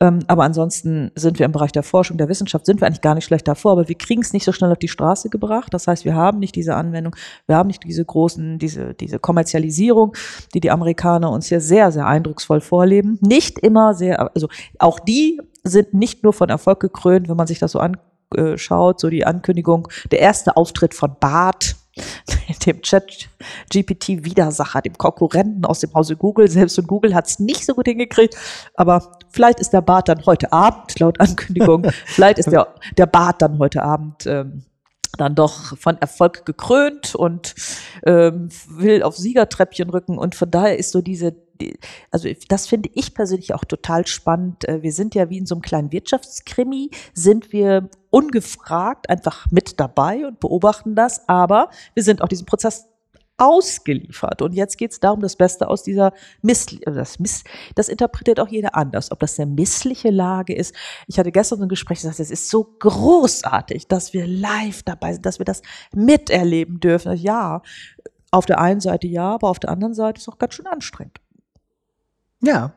Ähm, 0.00 0.20
aber 0.28 0.44
ansonsten 0.44 1.10
sind 1.16 1.38
wir 1.38 1.46
im 1.46 1.52
Bereich 1.52 1.72
der 1.72 1.82
Forschung, 1.82 2.16
der 2.16 2.28
Wissenschaft, 2.28 2.66
sind 2.66 2.80
wir 2.80 2.86
eigentlich 2.86 3.00
gar 3.00 3.14
nicht 3.14 3.24
schlecht 3.24 3.48
davor. 3.48 3.72
Aber 3.72 3.88
wir 3.88 3.96
kriegen 3.96 4.22
es 4.22 4.32
nicht 4.32 4.44
so 4.44 4.52
schnell 4.52 4.70
auf 4.70 4.78
die 4.78 4.88
Straße 4.88 5.30
gebracht. 5.30 5.74
Das 5.74 5.88
heißt, 5.88 6.04
wir 6.04 6.14
haben 6.14 6.38
nicht 6.38 6.54
diese 6.54 6.76
Anwendung, 6.76 7.16
wir 7.46 7.56
haben 7.56 7.66
nicht 7.66 7.82
diese 7.84 8.04
großen, 8.04 8.58
diese, 8.58 8.94
diese 8.94 9.18
Kommerzialisierung, 9.18 10.14
die 10.54 10.60
die 10.60 10.70
Amerikaner 10.70 11.30
uns 11.30 11.46
hier 11.46 11.60
sehr, 11.60 11.90
sehr 11.90 12.06
eindrucksvoll 12.06 12.60
vorleben. 12.60 13.18
Nicht 13.20 13.58
immer 13.58 13.94
sehr, 13.94 14.32
also 14.34 14.48
auch 14.78 15.00
die 15.00 15.40
sind 15.64 15.94
nicht 15.94 16.22
nur 16.22 16.32
von 16.32 16.48
Erfolg 16.48 16.80
gekrönt, 16.80 17.28
wenn 17.28 17.36
man 17.36 17.46
sich 17.46 17.58
das 17.58 17.72
so 17.72 17.78
anguckt 17.78 18.11
äh, 18.36 18.58
schaut, 18.58 19.00
so 19.00 19.10
die 19.10 19.24
Ankündigung, 19.24 19.88
der 20.10 20.20
erste 20.20 20.56
Auftritt 20.56 20.94
von 20.94 21.16
Bart, 21.18 21.76
dem 22.66 22.80
Chat-GPT-Widersacher, 22.80 24.82
dem 24.82 24.96
Konkurrenten 24.96 25.64
aus 25.64 25.80
dem 25.80 25.92
Hause 25.94 26.16
Google. 26.16 26.48
Selbst 26.48 26.78
und 26.78 26.88
Google 26.88 27.14
hat 27.14 27.28
es 27.28 27.38
nicht 27.38 27.66
so 27.66 27.74
gut 27.74 27.86
hingekriegt, 27.86 28.36
aber 28.74 29.18
vielleicht 29.30 29.60
ist 29.60 29.72
der 29.72 29.82
Bart 29.82 30.08
dann 30.08 30.24
heute 30.26 30.52
Abend, 30.52 30.98
laut 30.98 31.20
Ankündigung, 31.20 31.86
vielleicht 32.06 32.38
ist 32.38 32.50
der, 32.50 32.74
der 32.96 33.06
Bart 33.06 33.42
dann 33.42 33.58
heute 33.58 33.82
Abend 33.82 34.26
ähm, 34.26 34.64
dann 35.18 35.34
doch 35.34 35.76
von 35.76 35.98
Erfolg 35.98 36.46
gekrönt 36.46 37.14
und 37.14 37.54
ähm, 38.04 38.48
will 38.68 39.02
auf 39.02 39.16
Siegertreppchen 39.16 39.90
rücken. 39.90 40.18
Und 40.18 40.34
von 40.34 40.50
daher 40.50 40.78
ist 40.78 40.92
so 40.92 41.02
diese 41.02 41.34
also 42.10 42.28
das 42.48 42.66
finde 42.66 42.90
ich 42.94 43.14
persönlich 43.14 43.54
auch 43.54 43.64
total 43.64 44.06
spannend. 44.06 44.68
Äh, 44.68 44.82
wir 44.82 44.92
sind 44.92 45.14
ja 45.14 45.30
wie 45.30 45.38
in 45.38 45.46
so 45.46 45.54
einem 45.54 45.62
kleinen 45.62 45.92
Wirtschaftskrimi, 45.92 46.90
sind 47.14 47.52
wir 47.52 47.88
ungefragt 48.10 49.08
einfach 49.08 49.50
mit 49.50 49.80
dabei 49.80 50.26
und 50.26 50.40
beobachten 50.40 50.94
das, 50.94 51.28
aber 51.28 51.70
wir 51.94 52.02
sind 52.02 52.22
auch 52.22 52.28
diesem 52.28 52.46
Prozess 52.46 52.86
ausgeliefert. 53.38 54.42
Und 54.42 54.52
jetzt 54.52 54.78
geht 54.78 54.92
es 54.92 55.00
darum, 55.00 55.20
das 55.20 55.36
Beste 55.36 55.68
aus 55.68 55.82
dieser 55.82 56.12
Miss, 56.42 56.66
äh, 56.72 56.92
das, 56.92 57.18
Miss, 57.18 57.44
das 57.74 57.88
interpretiert 57.88 58.38
auch 58.40 58.48
jeder 58.48 58.76
anders, 58.76 59.10
ob 59.10 59.18
das 59.20 59.38
eine 59.38 59.50
missliche 59.50 60.10
Lage 60.10 60.54
ist. 60.54 60.74
Ich 61.08 61.18
hatte 61.18 61.32
gestern 61.32 61.58
so 61.58 61.64
ein 61.64 61.68
Gespräch 61.68 62.00
gesagt, 62.00 62.20
es 62.20 62.30
ist 62.30 62.48
so 62.48 62.64
großartig, 62.78 63.88
dass 63.88 64.12
wir 64.12 64.26
live 64.26 64.82
dabei 64.82 65.14
sind, 65.14 65.26
dass 65.26 65.38
wir 65.40 65.44
das 65.44 65.62
miterleben 65.94 66.78
dürfen. 66.78 67.16
Ja, 67.16 67.62
auf 68.30 68.46
der 68.46 68.60
einen 68.60 68.80
Seite 68.80 69.06
ja, 69.06 69.34
aber 69.34 69.48
auf 69.48 69.58
der 69.58 69.70
anderen 69.70 69.94
Seite 69.94 70.18
ist 70.18 70.28
es 70.28 70.32
auch 70.32 70.38
ganz 70.38 70.54
schön 70.54 70.66
anstrengend. 70.66 71.18
Ja, 72.42 72.72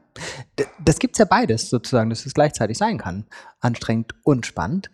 das 0.83 0.99
gibt's 0.99 1.19
ja 1.19 1.25
beides 1.25 1.69
sozusagen, 1.69 2.09
dass 2.09 2.25
es 2.25 2.33
gleichzeitig 2.33 2.77
sein 2.77 2.97
kann. 2.97 3.25
Anstrengend 3.59 4.13
und 4.23 4.45
spannend 4.45 4.89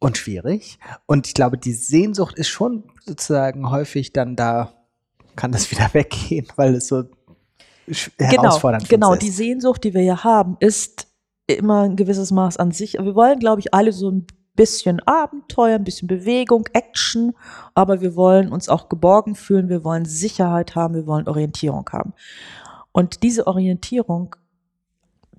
und 0.00 0.18
schwierig. 0.18 0.78
Und 1.06 1.28
ich 1.28 1.34
glaube, 1.34 1.58
die 1.58 1.72
Sehnsucht 1.72 2.36
ist 2.36 2.48
schon 2.48 2.84
sozusagen 3.04 3.70
häufig 3.70 4.12
dann 4.12 4.34
da, 4.34 4.72
kann 5.36 5.52
das 5.52 5.70
wieder 5.70 5.94
weggehen, 5.94 6.48
weil 6.56 6.74
es 6.74 6.88
so 6.88 7.04
genau, 8.16 8.42
herausfordernd 8.42 8.88
genau, 8.88 9.12
ist. 9.12 9.20
Genau, 9.20 9.26
die 9.26 9.30
Sehnsucht, 9.30 9.84
die 9.84 9.94
wir 9.94 10.02
ja 10.02 10.24
haben, 10.24 10.56
ist 10.58 11.06
immer 11.46 11.82
ein 11.82 11.96
gewisses 11.96 12.30
Maß 12.30 12.56
an 12.56 12.72
sich. 12.72 12.94
Wir 12.94 13.14
wollen, 13.14 13.38
glaube 13.38 13.60
ich, 13.60 13.72
alle 13.74 13.92
so 13.92 14.10
ein 14.10 14.26
bisschen 14.54 15.00
Abenteuer, 15.06 15.76
ein 15.76 15.84
bisschen 15.84 16.08
Bewegung, 16.08 16.68
Action, 16.72 17.34
aber 17.74 18.00
wir 18.00 18.14
wollen 18.14 18.52
uns 18.52 18.68
auch 18.68 18.88
geborgen 18.88 19.34
fühlen, 19.34 19.68
wir 19.68 19.84
wollen 19.84 20.04
Sicherheit 20.04 20.74
haben, 20.74 20.94
wir 20.94 21.06
wollen 21.06 21.28
Orientierung 21.28 21.88
haben. 21.92 22.12
Und 22.92 23.22
diese 23.22 23.46
Orientierung, 23.46 24.36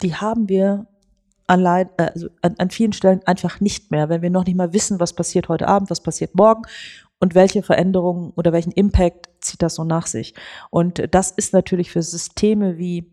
die 0.02 0.16
haben 0.16 0.50
wir 0.50 0.88
allein, 1.48 1.90
äh, 1.98 2.12
also 2.14 2.28
an, 2.42 2.56
an 2.58 2.70
vielen 2.70 2.94
Stellen 2.94 3.22
einfach 3.26 3.60
nicht 3.60 3.92
mehr, 3.92 4.10
wenn 4.10 4.22
wir 4.22 4.30
noch 4.30 4.46
nicht 4.46 4.56
mal 4.56 4.74
wissen, 4.74 5.00
was 5.00 5.14
passiert 5.14 5.50
heute 5.50 5.68
Abend, 5.68 5.90
was 5.90 6.02
passiert 6.02 6.36
morgen 6.36 6.64
und 7.20 7.36
welche 7.36 7.62
Veränderungen 7.62 8.32
oder 8.36 8.54
welchen 8.54 8.72
Impact 8.72 9.30
zieht 9.42 9.62
das 9.62 9.76
so 9.76 9.84
nach 9.84 10.08
sich. 10.08 10.34
Und 10.70 11.14
das 11.14 11.32
ist 11.32 11.54
natürlich 11.54 11.92
für 11.92 12.02
Systeme 12.02 12.78
wie 12.78 13.12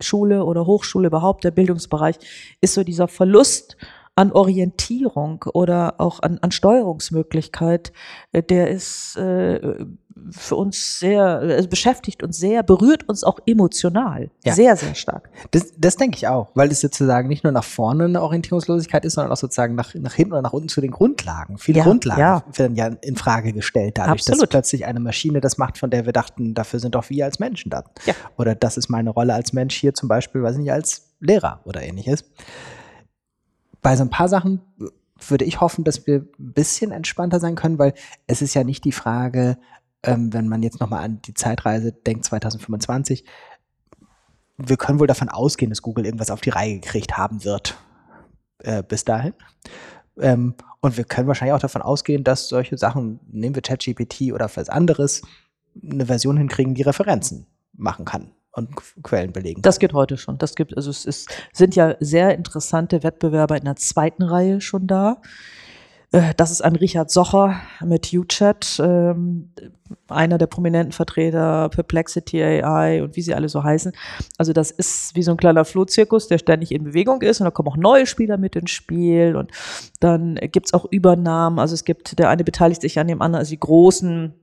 Schule 0.00 0.44
oder 0.44 0.66
Hochschule 0.66 1.08
überhaupt, 1.08 1.44
der 1.44 1.50
Bildungsbereich, 1.50 2.16
ist 2.60 2.74
so 2.74 2.84
dieser 2.84 3.08
Verlust 3.08 3.76
an 4.16 4.32
Orientierung 4.32 5.44
oder 5.52 5.94
auch 5.98 6.20
an, 6.20 6.38
an 6.40 6.50
Steuerungsmöglichkeit, 6.50 7.92
äh, 8.32 8.42
der 8.42 8.70
ist 8.70 9.16
äh, 9.16 9.84
für 10.30 10.54
uns 10.54 11.00
sehr, 11.00 11.24
also 11.24 11.68
beschäftigt 11.68 12.22
uns 12.22 12.38
sehr, 12.38 12.62
berührt 12.62 13.08
uns 13.08 13.24
auch 13.24 13.40
emotional. 13.46 14.30
Ja. 14.44 14.54
Sehr, 14.54 14.76
sehr 14.76 14.94
stark. 14.94 15.28
Das, 15.50 15.72
das 15.76 15.96
denke 15.96 16.16
ich 16.16 16.28
auch, 16.28 16.50
weil 16.54 16.70
es 16.70 16.80
sozusagen 16.80 17.28
nicht 17.28 17.42
nur 17.42 17.52
nach 17.52 17.64
vorne 17.64 18.04
eine 18.04 18.22
Orientierungslosigkeit 18.22 19.04
ist, 19.04 19.14
sondern 19.14 19.32
auch 19.32 19.36
sozusagen 19.36 19.74
nach, 19.74 19.92
nach 19.94 20.14
hinten 20.14 20.32
oder 20.32 20.42
nach 20.42 20.52
unten 20.52 20.68
zu 20.68 20.80
den 20.80 20.92
Grundlagen. 20.92 21.58
Viele 21.58 21.78
ja, 21.78 21.84
Grundlagen 21.84 22.20
ja. 22.20 22.44
werden 22.52 22.76
ja 22.76 22.86
in 23.02 23.16
Frage 23.16 23.52
gestellt, 23.52 23.98
dadurch, 23.98 24.20
Absolut. 24.20 24.42
dass 24.42 24.48
plötzlich 24.48 24.86
eine 24.86 25.00
Maschine 25.00 25.40
das 25.40 25.58
macht, 25.58 25.78
von 25.78 25.90
der 25.90 26.06
wir 26.06 26.12
dachten, 26.12 26.54
dafür 26.54 26.78
sind 26.78 26.94
doch 26.94 27.10
wir 27.10 27.24
als 27.24 27.40
Menschen 27.40 27.70
da. 27.70 27.82
Ja. 28.06 28.14
Oder 28.38 28.54
das 28.54 28.76
ist 28.76 28.88
meine 28.88 29.10
Rolle 29.10 29.34
als 29.34 29.52
Mensch 29.52 29.74
hier 29.74 29.94
zum 29.94 30.08
Beispiel, 30.08 30.42
weiß 30.42 30.54
ich 30.54 30.62
nicht, 30.62 30.72
als 30.72 31.10
Lehrer 31.20 31.60
oder 31.64 31.82
ähnliches 31.82 32.24
bei 33.84 33.96
so 33.96 34.02
ein 34.02 34.10
paar 34.10 34.28
Sachen 34.28 34.62
würde 35.28 35.44
ich 35.44 35.60
hoffen, 35.60 35.84
dass 35.84 36.06
wir 36.06 36.20
ein 36.38 36.52
bisschen 36.52 36.90
entspannter 36.90 37.38
sein 37.38 37.54
können, 37.54 37.78
weil 37.78 37.92
es 38.26 38.42
ist 38.42 38.54
ja 38.54 38.64
nicht 38.64 38.84
die 38.84 38.92
Frage, 38.92 39.58
ähm, 40.02 40.32
wenn 40.32 40.48
man 40.48 40.62
jetzt 40.62 40.80
nochmal 40.80 41.04
an 41.04 41.20
die 41.22 41.34
Zeitreise 41.34 41.92
denkt, 41.92 42.24
2025, 42.24 43.24
wir 44.56 44.76
können 44.78 45.00
wohl 45.00 45.06
davon 45.06 45.28
ausgehen, 45.28 45.70
dass 45.70 45.82
Google 45.82 46.06
irgendwas 46.06 46.30
auf 46.30 46.40
die 46.40 46.50
Reihe 46.50 46.80
gekriegt 46.80 47.18
haben 47.18 47.44
wird 47.44 47.76
äh, 48.60 48.82
bis 48.82 49.04
dahin. 49.04 49.34
Ähm, 50.18 50.54
und 50.80 50.96
wir 50.96 51.04
können 51.04 51.28
wahrscheinlich 51.28 51.54
auch 51.54 51.60
davon 51.60 51.82
ausgehen, 51.82 52.24
dass 52.24 52.48
solche 52.48 52.78
Sachen, 52.78 53.20
nehmen 53.30 53.54
wir 53.54 53.62
ChatGPT 53.62 54.32
oder 54.32 54.50
was 54.54 54.70
anderes, 54.70 55.20
eine 55.82 56.06
Version 56.06 56.38
hinkriegen, 56.38 56.74
die 56.74 56.82
Referenzen 56.82 57.46
machen 57.74 58.06
kann 58.06 58.30
und 58.54 58.70
Quellen 59.02 59.32
belegen. 59.32 59.62
Das 59.62 59.78
geht 59.78 59.92
heute 59.92 60.16
schon. 60.16 60.38
Das 60.38 60.54
gibt, 60.54 60.76
also 60.76 60.90
es 60.90 61.04
ist, 61.04 61.28
sind 61.52 61.74
ja 61.74 61.96
sehr 62.00 62.34
interessante 62.34 63.02
Wettbewerber 63.02 63.56
in 63.56 63.64
der 63.64 63.76
zweiten 63.76 64.22
Reihe 64.22 64.60
schon 64.60 64.86
da. 64.86 65.20
Äh, 66.14 66.32
das 66.36 66.52
ist 66.52 66.62
ein 66.62 66.76
Richard 66.76 67.10
Socher 67.10 67.60
mit 67.84 68.12
UChat, 68.12 68.80
ähm, 68.80 69.50
einer 70.08 70.38
der 70.38 70.46
prominenten 70.46 70.92
Vertreter 70.92 71.68
Perplexity 71.68 72.42
AI 72.42 73.02
und 73.02 73.16
wie 73.16 73.22
sie 73.22 73.34
alle 73.34 73.48
so 73.48 73.64
heißen. 73.64 73.92
Also 74.38 74.52
das 74.52 74.70
ist 74.70 75.16
wie 75.16 75.22
so 75.22 75.32
ein 75.32 75.36
kleiner 75.36 75.64
Flohzirkus, 75.64 76.28
der 76.28 76.38
ständig 76.38 76.70
in 76.70 76.84
Bewegung 76.84 77.22
ist 77.22 77.40
und 77.40 77.46
da 77.46 77.50
kommen 77.50 77.68
auch 77.68 77.76
neue 77.76 78.06
Spieler 78.06 78.38
mit 78.38 78.54
ins 78.54 78.70
Spiel 78.70 79.34
und 79.34 79.50
dann 79.98 80.36
gibt's 80.36 80.72
auch 80.72 80.86
Übernahmen. 80.88 81.58
Also 81.58 81.74
es 81.74 81.84
gibt, 81.84 82.18
der 82.18 82.28
eine 82.28 82.44
beteiligt 82.44 82.82
sich 82.82 82.98
an 83.00 83.08
dem 83.08 83.20
anderen, 83.20 83.40
also 83.40 83.50
die 83.50 83.60
großen 83.60 84.34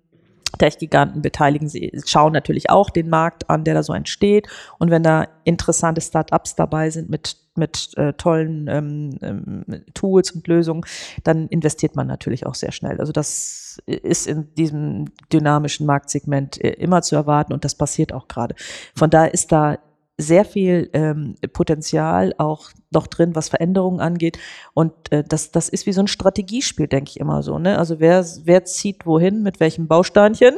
Tech-Giganten 0.57 1.21
beteiligen 1.21 1.67
sie, 1.67 1.91
schauen 2.05 2.33
natürlich 2.33 2.69
auch 2.69 2.89
den 2.89 3.09
Markt 3.09 3.49
an, 3.49 3.63
der 3.63 3.73
da 3.73 3.83
so 3.83 3.93
entsteht. 3.93 4.47
Und 4.79 4.91
wenn 4.91 5.03
da 5.03 5.27
interessante 5.43 6.01
Startups 6.01 6.55
dabei 6.55 6.89
sind 6.89 7.09
mit, 7.09 7.37
mit 7.55 7.91
äh, 7.97 8.13
tollen 8.13 8.67
ähm, 8.67 9.17
ähm, 9.21 9.65
Tools 9.93 10.31
und 10.31 10.47
Lösungen, 10.47 10.83
dann 11.23 11.47
investiert 11.47 11.95
man 11.95 12.07
natürlich 12.07 12.45
auch 12.45 12.55
sehr 12.55 12.71
schnell. 12.71 12.99
Also 12.99 13.11
das 13.11 13.81
ist 13.85 14.27
in 14.27 14.53
diesem 14.55 15.05
dynamischen 15.31 15.85
Marktsegment 15.85 16.63
äh, 16.63 16.71
immer 16.71 17.01
zu 17.01 17.15
erwarten 17.15 17.53
und 17.53 17.65
das 17.65 17.75
passiert 17.75 18.13
auch 18.13 18.27
gerade. 18.27 18.55
Von 18.95 19.09
daher 19.09 19.33
ist 19.33 19.51
da 19.51 19.77
sehr 20.21 20.45
viel 20.45 20.89
ähm, 20.93 21.35
Potenzial 21.53 22.33
auch 22.37 22.69
noch 22.91 23.07
drin, 23.07 23.35
was 23.35 23.49
Veränderungen 23.49 23.99
angeht. 24.01 24.37
Und 24.73 24.91
äh, 25.11 25.23
das, 25.27 25.51
das 25.51 25.69
ist 25.69 25.85
wie 25.85 25.93
so 25.93 26.01
ein 26.01 26.07
Strategiespiel, 26.07 26.87
denke 26.87 27.09
ich 27.09 27.19
immer 27.19 27.41
so. 27.41 27.57
Ne? 27.57 27.77
Also 27.77 27.99
wer, 27.99 28.25
wer 28.43 28.65
zieht 28.65 29.05
wohin, 29.05 29.43
mit 29.43 29.59
welchem 29.59 29.87
Bausteinchen, 29.87 30.55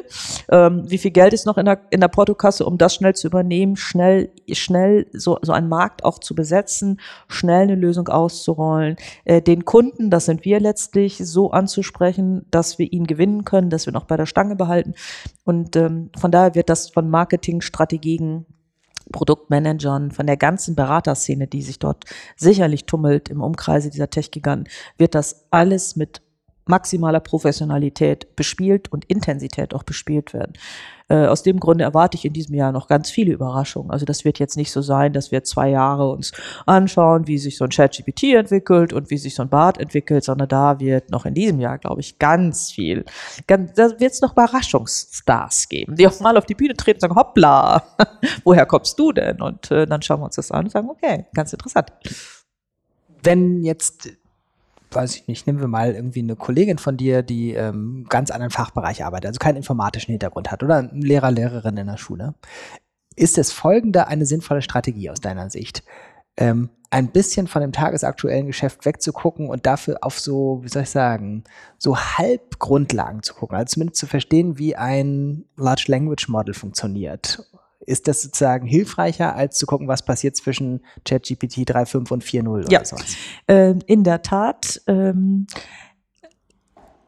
ähm, 0.50 0.84
wie 0.89 0.98
viel 0.98 1.12
Geld 1.12 1.34
ist 1.34 1.46
noch 1.46 1.58
in 1.58 1.65
der, 1.65 1.82
in 1.91 2.01
der 2.01 2.08
Portokasse, 2.08 2.65
um 2.65 2.77
das 2.77 2.96
schnell 2.96 3.13
zu 3.13 3.27
übernehmen, 3.27 3.75
schnell, 3.75 4.32
schnell 4.51 5.05
so, 5.13 5.38
so 5.41 5.53
einen 5.53 5.70
Markt 5.70 6.03
auch 6.03 6.20
zu 6.20 6.34
besetzen, 6.34 7.00
schnell 7.27 7.63
eine 7.63 7.75
Lösung 7.75 8.08
auszurollen, 8.08 8.98
äh, 9.25 9.41
den 9.41 9.63
Kunden, 9.63 10.10
das 10.10 10.25
sind 10.25 10.43
wir 10.43 10.60
letztlich, 10.60 11.17
so 11.17 11.51
anzusprechen, 11.51 12.46
dass 12.50 12.79
wir 12.79 12.91
ihn 12.91 13.05
gewinnen 13.05 13.46
können, 13.46 13.70
dass 13.70 13.86
wir 13.86 13.93
noch 13.93 14.05
bei 14.05 14.17
der 14.17 14.25
Stange 14.25 14.55
behalten. 14.55 14.96
Und 15.43 15.75
ähm, 15.75 16.10
von 16.17 16.32
daher 16.32 16.55
wird 16.55 16.70
das 16.70 16.89
von 16.89 17.10
Marketingstrategien 17.10 18.46
Produktmanagern, 19.12 20.12
von 20.12 20.27
der 20.27 20.38
ganzen 20.38 20.75
Beraterszene, 20.75 21.48
die 21.48 21.62
sich 21.62 21.79
dort 21.79 22.05
sicherlich 22.36 22.86
tummelt 22.86 23.29
im 23.29 23.41
Umkreise 23.41 23.89
dieser 23.89 24.10
Tech-Giganten, 24.10 24.72
wird 24.98 25.15
das 25.15 25.45
alles 25.51 25.95
mit 25.95 26.22
maximaler 26.65 27.20
Professionalität 27.20 28.36
bespielt 28.36 28.91
und 28.91 29.05
Intensität 29.05 29.74
auch 29.74 29.84
bespielt 29.84 30.34
werden. 30.34 30.53
Äh, 31.10 31.27
aus 31.27 31.43
dem 31.43 31.60
Grunde 31.60 31.84
erwarte 31.84 32.17
ich 32.17 32.25
in 32.25 32.34
diesem 32.34 32.55
Jahr 32.55 32.72
noch 32.72 32.88
ganz 32.88 33.10
viele 33.10 33.34
Überraschungen. 33.34 33.91
Also 33.91 34.05
das 34.05 34.24
wird 34.24 34.39
jetzt 34.39 34.55
nicht 34.55 34.72
so 34.72 34.82
sein, 34.82 35.13
dass 35.13 35.32
wir 35.32 35.43
zwei 35.43 35.70
Jahre 35.70 36.10
uns 36.10 36.32
anschauen, 36.65 37.27
wie 37.27 37.38
sich 37.38 37.58
so 37.58 37.65
ein 37.65 37.70
ChatGPT 37.70 38.34
entwickelt 38.36 38.93
und 38.93 39.10
wie 39.10 39.17
sich 39.17 39.36
so 39.36 39.43
ein 39.43 39.50
Bart 39.50 39.77
entwickelt, 39.79 40.24
sondern 40.24 40.48
da 40.48 40.79
wird 40.79 41.12
noch 41.12 41.25
in 41.25 41.34
diesem 41.34 41.60
Jahr, 41.60 41.77
glaube 41.77 42.01
ich, 42.01 42.20
ganz 42.20 42.72
viel, 42.72 43.05
ganz, 43.48 43.74
da 43.74 44.00
wird 44.00 44.13
es 44.13 44.22
noch 44.22 44.32
Überraschungsstars 44.32 45.67
geben, 45.70 45.96
die 45.96 46.08
auch 46.08 46.20
mal 46.22 46.38
auf 46.38 46.46
die 46.46 46.55
Bühne 46.55 46.75
treten 46.75 46.98
und 46.98 47.01
sagen, 47.01 47.15
hoppla, 47.15 47.84
woher 48.43 48.65
kommst 48.65 48.98
du 48.98 49.12
denn? 49.12 49.41
Und 49.41 49.72
äh, 49.72 49.86
dann 49.86 50.01
schauen 50.01 50.22
wir 50.22 50.25
uns 50.25 50.36
das 50.36 50.51
an 50.51 50.65
und 50.65 50.72
sagen, 50.72 50.89
okay, 50.89 51.25
ganz 51.34 51.51
interessant. 51.51 51.91
Wenn 53.22 53.63
jetzt 53.63 54.10
weiß 54.96 55.16
ich 55.16 55.28
nicht, 55.28 55.48
nehmen 55.48 55.60
wir 55.60 55.68
mal 55.68 55.94
irgendwie 55.94 56.22
eine 56.22 56.36
Kollegin 56.36 56.78
von 56.78 56.98
dir, 56.98 57.22
die 57.22 57.54
ähm, 57.54 58.06
ganz 58.10 58.32
anderen 58.32 58.52
Fachbereich 58.52 59.04
arbeitet, 59.04 59.28
also 59.28 59.40
keinen 59.40 59.58
informatischen 59.58 60.12
Hintergrund 60.12 60.52
hat 60.52 60.64
oder 60.64 60.78
ein 60.78 61.02
Lehrer, 61.02 61.32
Lehrerin 61.32 61.78
in 61.78 61.88
der 61.88 61.98
Schule. 61.98 62.36
Ist 63.16 63.38
das 63.38 63.52
folgende 63.52 64.08
eine 64.08 64.26
sinnvolle 64.26 64.62
Strategie 64.62 65.10
aus 65.10 65.22
deiner 65.22 65.50
Sicht? 65.50 65.84
Ähm, 66.38 66.70
ein 66.90 67.12
bisschen 67.12 67.48
von 67.48 67.62
dem 67.62 67.72
tagesaktuellen 67.72 68.46
Geschäft 68.46 68.86
wegzugucken 68.86 69.50
und 69.50 69.66
dafür 69.66 69.98
auf 70.02 70.20
so, 70.20 70.60
wie 70.64 70.70
soll 70.70 70.84
ich 70.84 70.90
sagen, 70.90 71.44
so 71.80 71.98
Halbgrundlagen 71.98 73.24
zu 73.24 73.34
gucken, 73.34 73.58
also 73.58 73.74
zumindest 73.74 74.00
zu 74.00 74.08
verstehen, 74.08 74.60
wie 74.60 74.76
ein 74.76 75.46
Large 75.56 75.86
Language 75.88 76.28
Model 76.28 76.54
funktioniert 76.54 77.44
ist 77.86 78.08
das 78.08 78.22
sozusagen 78.22 78.68
hilfreicher, 78.68 79.36
als 79.36 79.58
zu 79.58 79.66
gucken, 79.66 79.88
was 79.88 80.04
passiert 80.04 80.36
zwischen 80.36 80.82
ChatGPT 81.06 81.70
3.5 81.70 82.12
und 82.12 82.24
4.0 82.24 82.72
ja. 82.72 82.80
oder 82.80 82.86
sowas? 82.86 83.16
Ähm, 83.48 83.80
in 83.86 84.04
der 84.04 84.22
Tat. 84.22 84.82
Ähm, 84.88 85.48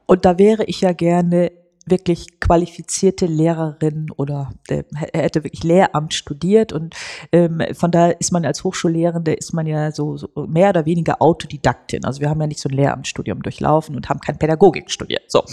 und 0.05 0.25
da 0.25 0.37
wäre 0.37 0.65
ich 0.65 0.81
ja 0.81 0.93
gerne 0.93 1.51
wirklich 1.85 2.39
qualifizierte 2.39 3.27
Lehrerin 3.27 4.07
oder 4.17 4.51
der 4.69 4.85
hätte 5.13 5.43
wirklich 5.43 5.63
Lehramt 5.63 6.13
studiert 6.13 6.73
und 6.73 6.95
ähm, 7.31 7.61
von 7.73 7.91
daher 7.91 8.19
ist 8.19 8.31
man 8.31 8.43
als 8.43 8.63
Hochschullehrende 8.63 9.33
ist 9.33 9.53
man 9.53 9.67
ja 9.67 9.91
so, 9.91 10.17
so 10.17 10.29
mehr 10.47 10.69
oder 10.69 10.85
weniger 10.85 11.21
Autodidaktin. 11.21 12.03
Also 12.03 12.21
wir 12.21 12.29
haben 12.29 12.41
ja 12.41 12.47
nicht 12.47 12.59
so 12.59 12.69
ein 12.69 12.75
Lehramtsstudium 12.75 13.43
durchlaufen 13.43 13.95
und 13.95 14.09
haben 14.09 14.19
kein 14.19 14.39
Pädagogik 14.39 14.89
studiert. 14.89 15.31
So 15.31 15.43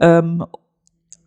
ähm, 0.00 0.44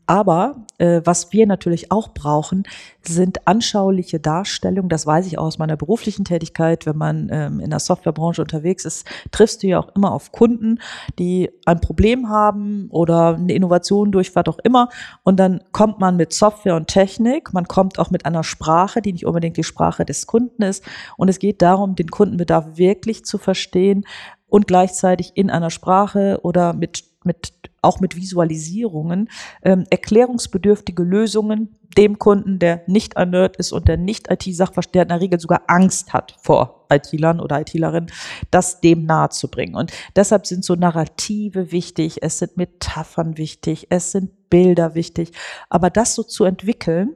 aber 0.09 0.65
äh, 0.79 1.01
was 1.05 1.31
wir 1.33 1.45
natürlich 1.45 1.91
auch 1.91 2.15
brauchen, 2.15 2.63
sind 3.03 3.47
anschauliche 3.47 4.19
Darstellungen. 4.19 4.89
Das 4.89 5.05
weiß 5.05 5.27
ich 5.27 5.37
auch 5.37 5.45
aus 5.45 5.59
meiner 5.59 5.77
beruflichen 5.77 6.25
Tätigkeit. 6.25 6.87
Wenn 6.87 6.97
man 6.97 7.29
ähm, 7.31 7.59
in 7.59 7.69
der 7.69 7.77
Softwarebranche 7.77 8.41
unterwegs 8.41 8.85
ist, 8.85 9.05
triffst 9.29 9.61
du 9.61 9.67
ja 9.67 9.79
auch 9.79 9.95
immer 9.95 10.11
auf 10.11 10.31
Kunden, 10.31 10.79
die 11.19 11.51
ein 11.65 11.79
Problem 11.79 12.27
haben 12.27 12.87
oder 12.89 13.35
eine 13.35 13.53
Innovation 13.53 14.11
durch 14.11 14.35
was 14.35 14.47
auch 14.47 14.57
immer. 14.63 14.89
Und 15.21 15.39
dann 15.39 15.63
kommt 15.73 15.99
man 15.99 16.17
mit 16.17 16.33
Software 16.33 16.75
und 16.75 16.87
Technik. 16.87 17.53
Man 17.53 17.67
kommt 17.67 17.99
auch 17.99 18.09
mit 18.09 18.25
einer 18.25 18.43
Sprache, 18.43 19.03
die 19.03 19.13
nicht 19.13 19.27
unbedingt 19.27 19.57
die 19.57 19.63
Sprache 19.63 20.05
des 20.05 20.25
Kunden 20.25 20.63
ist. 20.63 20.83
Und 21.17 21.29
es 21.29 21.37
geht 21.37 21.61
darum, 21.61 21.93
den 21.95 22.09
Kundenbedarf 22.09 22.77
wirklich 22.77 23.25
zu 23.25 23.37
verstehen 23.37 24.05
und 24.47 24.65
gleichzeitig 24.65 25.33
in 25.35 25.51
einer 25.51 25.69
Sprache 25.69 26.39
oder 26.41 26.73
mit 26.73 27.03
mit 27.23 27.51
auch 27.81 27.99
mit 27.99 28.15
Visualisierungen, 28.15 29.29
ähm, 29.63 29.85
erklärungsbedürftige 29.89 31.03
Lösungen 31.03 31.75
dem 31.97 32.19
Kunden, 32.19 32.59
der 32.59 32.83
nicht 32.87 33.17
ein 33.17 33.31
Nerd 33.31 33.57
ist 33.57 33.71
und 33.71 33.87
der 33.87 33.97
nicht 33.97 34.29
IT-Sachverstand, 34.29 34.95
der 34.95 35.01
in 35.03 35.07
der 35.09 35.21
Regel 35.21 35.39
sogar 35.39 35.63
Angst 35.67 36.13
hat 36.13 36.35
vor 36.39 36.85
IT-Lern 36.91 37.39
oder 37.39 37.61
IT-Lerinnen, 37.61 38.11
das 38.51 38.81
dem 38.81 39.05
nahe 39.05 39.29
zu 39.29 39.47
bringen. 39.49 39.75
Und 39.75 39.91
deshalb 40.15 40.45
sind 40.45 40.63
so 40.63 40.75
Narrative 40.75 41.71
wichtig, 41.71 42.21
es 42.21 42.39
sind 42.39 42.57
Metaphern 42.57 43.37
wichtig, 43.37 43.87
es 43.89 44.11
sind 44.11 44.49
Bilder 44.49 44.95
wichtig. 44.95 45.31
Aber 45.69 45.89
das 45.89 46.15
so 46.15 46.23
zu 46.23 46.45
entwickeln, 46.45 47.15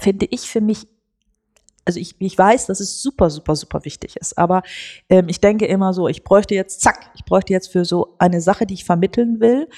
finde 0.00 0.26
ich 0.30 0.48
für 0.48 0.60
mich 0.60 0.86
also 1.84 1.98
ich, 1.98 2.14
ich 2.18 2.36
weiß, 2.36 2.66
dass 2.66 2.80
es 2.80 3.02
super, 3.02 3.30
super, 3.30 3.56
super 3.56 3.84
wichtig 3.84 4.16
ist. 4.16 4.38
Aber 4.38 4.62
ähm, 5.08 5.28
ich 5.28 5.40
denke 5.40 5.66
immer 5.66 5.92
so, 5.92 6.08
ich 6.08 6.24
bräuchte 6.24 6.54
jetzt, 6.54 6.80
zack, 6.80 7.10
ich 7.14 7.24
bräuchte 7.24 7.52
jetzt 7.52 7.68
für 7.72 7.84
so 7.84 8.14
eine 8.18 8.40
Sache, 8.40 8.66
die 8.66 8.74
ich 8.74 8.84
vermitteln 8.84 9.40
will, 9.40 9.68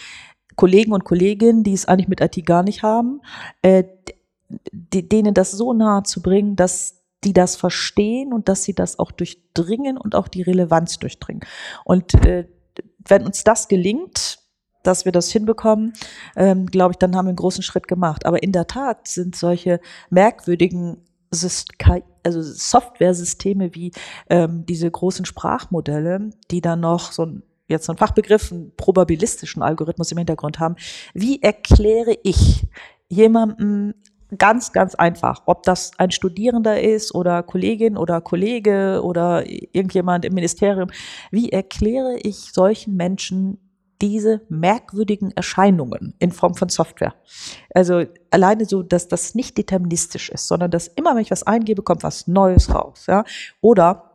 Kollegen 0.56 0.92
und 0.92 1.04
Kolleginnen, 1.04 1.64
die 1.64 1.72
es 1.72 1.86
eigentlich 1.86 2.08
mit 2.08 2.20
IT 2.20 2.44
gar 2.46 2.62
nicht 2.62 2.82
haben, 2.82 3.20
äh, 3.62 3.84
denen 4.72 5.34
das 5.34 5.50
so 5.52 5.72
nahe 5.72 6.02
zu 6.04 6.22
bringen, 6.22 6.56
dass 6.56 7.02
die 7.24 7.32
das 7.32 7.56
verstehen 7.56 8.32
und 8.32 8.48
dass 8.48 8.64
sie 8.64 8.74
das 8.74 8.98
auch 8.98 9.10
durchdringen 9.10 9.96
und 9.96 10.14
auch 10.14 10.28
die 10.28 10.42
Relevanz 10.42 10.98
durchdringen. 10.98 11.42
Und 11.84 12.14
äh, 12.26 12.46
wenn 13.06 13.24
uns 13.24 13.44
das 13.44 13.68
gelingt, 13.68 14.38
dass 14.82 15.06
wir 15.06 15.12
das 15.12 15.30
hinbekommen, 15.32 15.94
ähm, 16.36 16.66
glaube 16.66 16.92
ich, 16.92 16.98
dann 16.98 17.16
haben 17.16 17.24
wir 17.24 17.30
einen 17.30 17.36
großen 17.36 17.62
Schritt 17.62 17.88
gemacht. 17.88 18.26
Aber 18.26 18.42
in 18.42 18.52
der 18.52 18.66
Tat 18.66 19.08
sind 19.08 19.34
solche 19.34 19.80
merkwürdigen 20.10 20.98
also 22.22 22.42
Software-Systeme 22.42 23.74
wie 23.74 23.92
ähm, 24.30 24.64
diese 24.66 24.90
großen 24.90 25.24
Sprachmodelle, 25.24 26.30
die 26.50 26.60
dann 26.60 26.80
noch 26.80 27.12
so 27.12 27.26
ein 27.26 27.42
jetzt 27.66 27.86
so 27.86 27.92
ein 27.92 27.98
Fachbegriff, 27.98 28.52
einen 28.52 28.72
probabilistischen 28.76 29.62
Algorithmus 29.62 30.12
im 30.12 30.18
Hintergrund 30.18 30.60
haben. 30.60 30.76
Wie 31.14 31.40
erkläre 31.42 32.14
ich 32.22 32.66
jemandem 33.08 33.94
ganz, 34.36 34.72
ganz 34.72 34.94
einfach, 34.94 35.42
ob 35.46 35.62
das 35.62 35.92
ein 35.98 36.10
Studierender 36.10 36.80
ist 36.80 37.14
oder 37.14 37.42
Kollegin 37.42 37.96
oder 37.96 38.20
Kollege 38.20 39.00
oder 39.02 39.44
irgendjemand 39.48 40.24
im 40.24 40.34
Ministerium, 40.34 40.90
wie 41.30 41.50
erkläre 41.50 42.18
ich 42.22 42.52
solchen 42.52 42.96
Menschen 42.96 43.63
diese 44.00 44.42
merkwürdigen 44.48 45.30
Erscheinungen 45.32 46.14
in 46.18 46.32
Form 46.32 46.54
von 46.54 46.68
Software. 46.68 47.14
Also 47.74 48.04
alleine 48.30 48.64
so, 48.64 48.82
dass 48.82 49.08
das 49.08 49.34
nicht 49.34 49.56
deterministisch 49.56 50.30
ist, 50.30 50.48
sondern 50.48 50.70
dass 50.70 50.88
immer, 50.88 51.14
wenn 51.14 51.22
ich 51.22 51.30
was 51.30 51.44
eingebe, 51.44 51.82
kommt 51.82 52.02
was 52.02 52.26
Neues 52.26 52.74
raus. 52.74 53.06
Ja? 53.06 53.24
Oder 53.60 54.10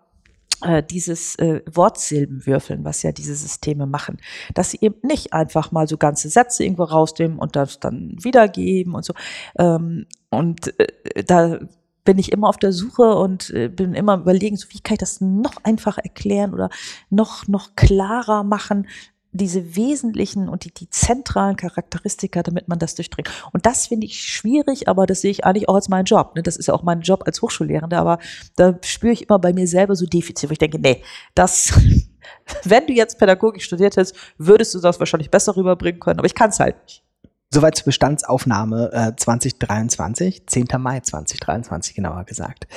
äh, 0.61 0.83
dieses 0.83 1.35
äh, 1.35 1.61
Wortsilbenwürfeln, 1.71 2.83
was 2.83 3.03
ja 3.03 3.11
diese 3.11 3.35
Systeme 3.35 3.85
machen, 3.85 4.17
dass 4.53 4.71
sie 4.71 4.79
eben 4.81 4.95
nicht 5.03 5.33
einfach 5.33 5.71
mal 5.71 5.87
so 5.87 5.97
ganze 5.97 6.29
Sätze 6.29 6.63
irgendwo 6.63 6.83
rausnehmen 6.83 7.39
und 7.39 7.55
das 7.55 7.79
dann 7.79 8.15
wiedergeben 8.21 8.93
und 8.95 9.05
so. 9.05 9.13
Ähm, 9.57 10.05
und 10.29 10.77
äh, 10.79 11.23
da 11.23 11.59
bin 12.03 12.17
ich 12.17 12.31
immer 12.31 12.49
auf 12.49 12.57
der 12.57 12.73
Suche 12.73 13.15
und 13.15 13.51
äh, 13.51 13.69
bin 13.69 13.93
immer 13.93 14.17
überlegen, 14.17 14.57
so 14.57 14.67
wie 14.71 14.79
kann 14.79 14.95
ich 14.95 14.99
das 14.99 15.21
noch 15.21 15.63
einfacher 15.63 16.03
erklären 16.03 16.53
oder 16.53 16.69
noch, 17.09 17.47
noch 17.47 17.75
klarer 17.75 18.43
machen, 18.43 18.87
diese 19.31 19.75
wesentlichen 19.75 20.49
und 20.49 20.65
die, 20.65 20.73
die 20.73 20.89
zentralen 20.89 21.55
Charakteristika, 21.55 22.41
damit 22.41 22.67
man 22.67 22.79
das 22.79 22.95
durchdringt. 22.95 23.29
Und 23.53 23.65
das 23.65 23.87
finde 23.87 24.07
ich 24.07 24.21
schwierig, 24.21 24.87
aber 24.87 25.05
das 25.05 25.21
sehe 25.21 25.31
ich 25.31 25.45
eigentlich 25.45 25.69
auch 25.69 25.75
als 25.75 25.89
meinen 25.89 26.05
Job. 26.05 26.35
Ne? 26.35 26.43
Das 26.43 26.57
ist 26.57 26.67
ja 26.67 26.73
auch 26.73 26.83
mein 26.83 27.01
Job 27.01 27.23
als 27.25 27.41
Hochschullehrende, 27.41 27.97
aber 27.97 28.19
da 28.55 28.77
spüre 28.83 29.13
ich 29.13 29.29
immer 29.29 29.39
bei 29.39 29.53
mir 29.53 29.67
selber 29.67 29.95
so 29.95 30.05
Defizite, 30.05 30.49
wo 30.49 30.53
ich 30.53 30.57
denke, 30.57 30.79
nee, 30.79 31.03
das, 31.35 31.73
wenn 32.63 32.87
du 32.87 32.93
jetzt 32.93 33.19
Pädagogik 33.19 33.61
studiert 33.61 33.97
hättest, 33.97 34.15
würdest 34.37 34.73
du 34.73 34.79
das 34.79 34.99
wahrscheinlich 34.99 35.29
besser 35.29 35.55
rüberbringen 35.55 35.99
können, 35.99 36.19
aber 36.19 36.27
ich 36.27 36.35
kann 36.35 36.49
es 36.49 36.59
halt 36.59 36.81
nicht. 36.83 37.03
Soweit 37.51 37.75
zur 37.75 37.85
Bestandsaufnahme 37.85 38.91
äh, 38.93 39.15
2023, 39.15 40.45
10. 40.45 40.67
Mai 40.77 40.99
2023 40.99 41.95
genauer 41.95 42.23
gesagt. 42.25 42.67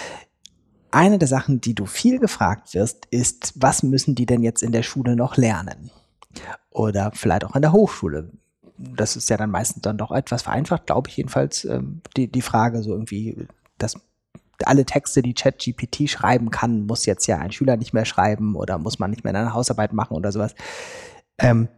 Eine 0.90 1.18
der 1.18 1.28
Sachen, 1.28 1.60
die 1.60 1.74
du 1.74 1.86
viel 1.86 2.18
gefragt 2.18 2.74
wirst, 2.74 3.06
ist, 3.10 3.54
was 3.56 3.82
müssen 3.82 4.14
die 4.14 4.26
denn 4.26 4.42
jetzt 4.42 4.62
in 4.62 4.72
der 4.72 4.82
Schule 4.82 5.14
noch 5.16 5.36
lernen? 5.36 5.90
Oder 6.70 7.12
vielleicht 7.14 7.44
auch 7.44 7.54
an 7.54 7.62
der 7.62 7.72
Hochschule. 7.72 8.30
Das 8.78 9.16
ist 9.16 9.30
ja 9.30 9.36
dann 9.36 9.50
meistens 9.50 9.82
dann 9.82 9.98
doch 9.98 10.10
etwas 10.10 10.42
vereinfacht, 10.42 10.86
glaube 10.86 11.08
ich 11.08 11.16
jedenfalls, 11.16 11.64
ähm, 11.64 12.00
die, 12.16 12.28
die 12.28 12.42
Frage 12.42 12.82
so 12.82 12.90
irgendwie, 12.92 13.46
dass 13.78 13.96
alle 14.64 14.84
Texte, 14.84 15.22
die 15.22 15.34
ChatGPT 15.34 16.08
schreiben 16.08 16.50
kann, 16.50 16.86
muss 16.86 17.06
jetzt 17.06 17.26
ja 17.26 17.38
ein 17.38 17.52
Schüler 17.52 17.76
nicht 17.76 17.92
mehr 17.92 18.04
schreiben 18.04 18.54
oder 18.54 18.78
muss 18.78 18.98
man 18.98 19.10
nicht 19.10 19.24
mehr 19.24 19.34
eine 19.34 19.54
Hausarbeit 19.54 19.92
machen 19.92 20.16
oder 20.16 20.32
sowas. 20.32 20.54
Ähm, 21.38 21.68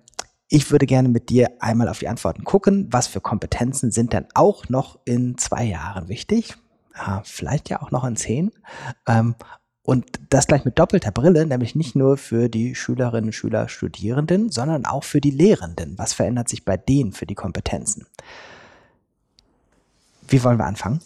ich 0.49 0.70
würde 0.70 0.87
gerne 0.87 1.08
mit 1.08 1.30
dir 1.30 1.50
einmal 1.61 1.88
auf 1.88 1.99
die 1.99 2.08
Antworten 2.08 2.44
gucken. 2.44 2.88
Was 2.90 3.06
für 3.06 3.20
Kompetenzen 3.20 3.90
sind 3.90 4.12
denn 4.12 4.26
auch 4.34 4.68
noch 4.68 4.99
in 5.04 5.38
zwei 5.38 5.64
Jahren 5.64 6.08
wichtig? 6.08 6.54
Ja, 6.96 7.23
vielleicht 7.25 7.70
ja 7.70 7.82
auch 7.82 7.90
noch 7.90 8.04
in 8.04 8.16
zehn. 8.16 8.52
Ähm, 9.08 9.34
und 9.84 10.06
das 10.30 10.46
gleich 10.46 10.64
mit 10.64 10.78
doppelter 10.78 11.10
Brille, 11.12 11.46
nämlich 11.46 11.74
nicht 11.74 11.94
nur 11.94 12.16
für 12.16 12.48
die 12.48 12.74
Schülerinnen, 12.74 13.32
Schüler, 13.32 13.68
Studierenden, 13.68 14.50
sondern 14.50 14.86
auch 14.86 15.04
für 15.04 15.20
die 15.20 15.30
Lehrenden. 15.30 15.99
Was 15.99 16.14
verändert 16.14 16.49
sich 16.49 16.64
bei 16.64 16.78
denen 16.78 17.12
für 17.12 17.26
die 17.26 17.34
Kompetenzen? 17.34 18.06
Wie 20.26 20.42
wollen 20.42 20.58
wir 20.58 20.64
anfangen? 20.64 21.00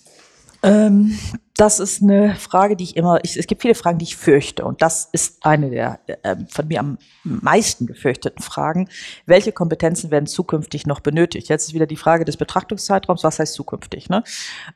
Ähm, 0.62 1.18
das 1.58 1.80
ist 1.80 2.04
eine 2.04 2.36
Frage, 2.36 2.76
die 2.76 2.84
ich 2.84 2.96
immer, 2.96 3.18
ich, 3.24 3.36
es 3.36 3.48
gibt 3.48 3.62
viele 3.62 3.74
Fragen, 3.74 3.98
die 3.98 4.04
ich 4.04 4.16
fürchte. 4.16 4.64
Und 4.64 4.80
das 4.80 5.08
ist 5.10 5.44
eine 5.44 5.70
der 5.70 5.98
äh, 6.22 6.36
von 6.48 6.68
mir 6.68 6.78
am 6.78 6.98
meisten 7.24 7.86
gefürchteten 7.86 8.44
Fragen. 8.44 8.88
Welche 9.26 9.50
Kompetenzen 9.50 10.12
werden 10.12 10.28
zukünftig 10.28 10.86
noch 10.86 11.00
benötigt? 11.00 11.48
Jetzt 11.48 11.66
ist 11.66 11.74
wieder 11.74 11.86
die 11.86 11.96
Frage 11.96 12.24
des 12.24 12.36
Betrachtungszeitraums. 12.36 13.24
Was 13.24 13.40
heißt 13.40 13.54
zukünftig? 13.54 14.08
Ne? 14.08 14.22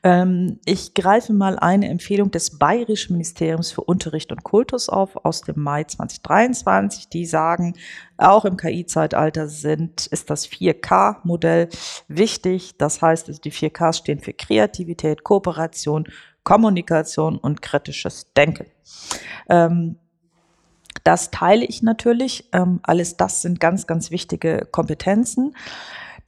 Ähm, 0.03 0.59
ich 0.65 0.93
greife 0.93 1.31
mal 1.31 1.57
eine 1.57 1.87
Empfehlung 1.87 2.31
des 2.31 2.59
Bayerischen 2.59 3.13
Ministeriums 3.13 3.71
für 3.71 3.81
Unterricht 3.81 4.33
und 4.33 4.43
Kultus 4.43 4.89
auf 4.89 5.25
aus 5.25 5.39
dem 5.39 5.61
Mai 5.61 5.85
2023. 5.85 7.07
Die 7.07 7.25
sagen, 7.25 7.75
auch 8.17 8.43
im 8.43 8.57
KI-Zeitalter 8.57 9.47
sind, 9.47 10.07
ist 10.07 10.29
das 10.29 10.49
4K-Modell 10.49 11.69
wichtig. 12.09 12.77
Das 12.77 13.01
heißt, 13.01 13.29
also 13.29 13.39
die 13.39 13.53
4Ks 13.53 13.99
stehen 13.99 14.19
für 14.19 14.33
Kreativität, 14.33 15.23
Kooperation, 15.23 16.09
Kommunikation 16.43 17.37
und 17.37 17.61
kritisches 17.61 18.31
Denken. 18.33 18.65
Ähm, 19.49 19.97
das 21.03 21.31
teile 21.31 21.65
ich 21.65 21.83
natürlich. 21.83 22.49
Ähm, 22.53 22.79
alles 22.83 23.17
das 23.17 23.41
sind 23.41 23.59
ganz, 23.59 23.87
ganz 23.87 24.11
wichtige 24.11 24.67
Kompetenzen. 24.71 25.55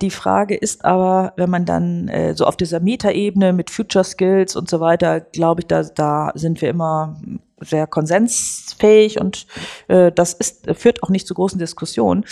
Die 0.02 0.12
Frage 0.12 0.56
ist 0.56 0.84
aber, 0.84 1.34
wenn 1.38 1.50
man 1.50 1.66
dann 1.66 2.08
äh, 2.10 2.36
so 2.36 2.46
auf 2.46 2.58
dieser 2.58 2.80
Metaebene 2.80 3.54
mit 3.54 3.70
Future 3.70 4.04
Skills 4.04 4.56
und 4.56 4.70
so 4.70 4.80
weiter, 4.80 5.22
glaube 5.22 5.62
ich, 5.62 5.68
da, 5.68 5.84
da 5.84 6.32
sind 6.36 6.62
wir 6.62 6.70
immer 6.70 7.18
sehr 7.62 7.88
konsensfähig 7.88 9.20
und 9.20 9.48
äh, 9.88 10.12
das 10.12 10.34
ist, 10.34 10.70
führt 10.76 11.02
auch 11.04 11.10
nicht 11.10 11.28
zu 11.28 11.34
großen 11.34 11.60
Diskussionen. 11.60 12.26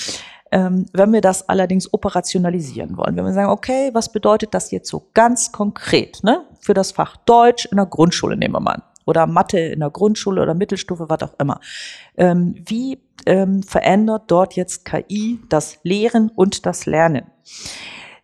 Ähm, 0.52 0.86
wenn 0.94 1.14
wir 1.14 1.22
das 1.22 1.48
allerdings 1.48 1.92
operationalisieren 1.94 2.98
wollen, 2.98 3.16
wenn 3.16 3.26
wir 3.26 3.34
sagen, 3.34 3.50
okay, 3.50 3.90
was 3.94 4.12
bedeutet 4.12 4.54
das 4.54 4.70
jetzt 4.72 4.90
so 4.90 5.10
ganz 5.14 5.52
konkret 5.52 6.24
ne, 6.24 6.46
für 6.60 6.74
das 6.74 6.92
Fach 6.92 7.18
Deutsch 7.18 7.66
in 7.66 7.78
der 7.78 7.86
Grundschule, 7.86 8.36
nehmen 8.36 8.54
wir 8.54 8.60
mal 8.60 8.84
oder 9.06 9.28
Mathe 9.28 9.60
in 9.60 9.80
der 9.80 9.90
Grundschule 9.90 10.42
oder 10.42 10.54
Mittelstufe, 10.54 11.10
was 11.10 11.24
auch 11.24 11.34
immer. 11.40 11.60
Ähm, 12.18 12.56
wie 12.66 13.00
ähm, 13.26 13.64
verändert 13.64 14.24
dort 14.28 14.56
jetzt 14.56 14.86
KI 14.86 15.40
das 15.50 15.80
Lehren 15.84 16.30
und 16.30 16.66
das 16.66 16.86
Lernen? 16.86 17.26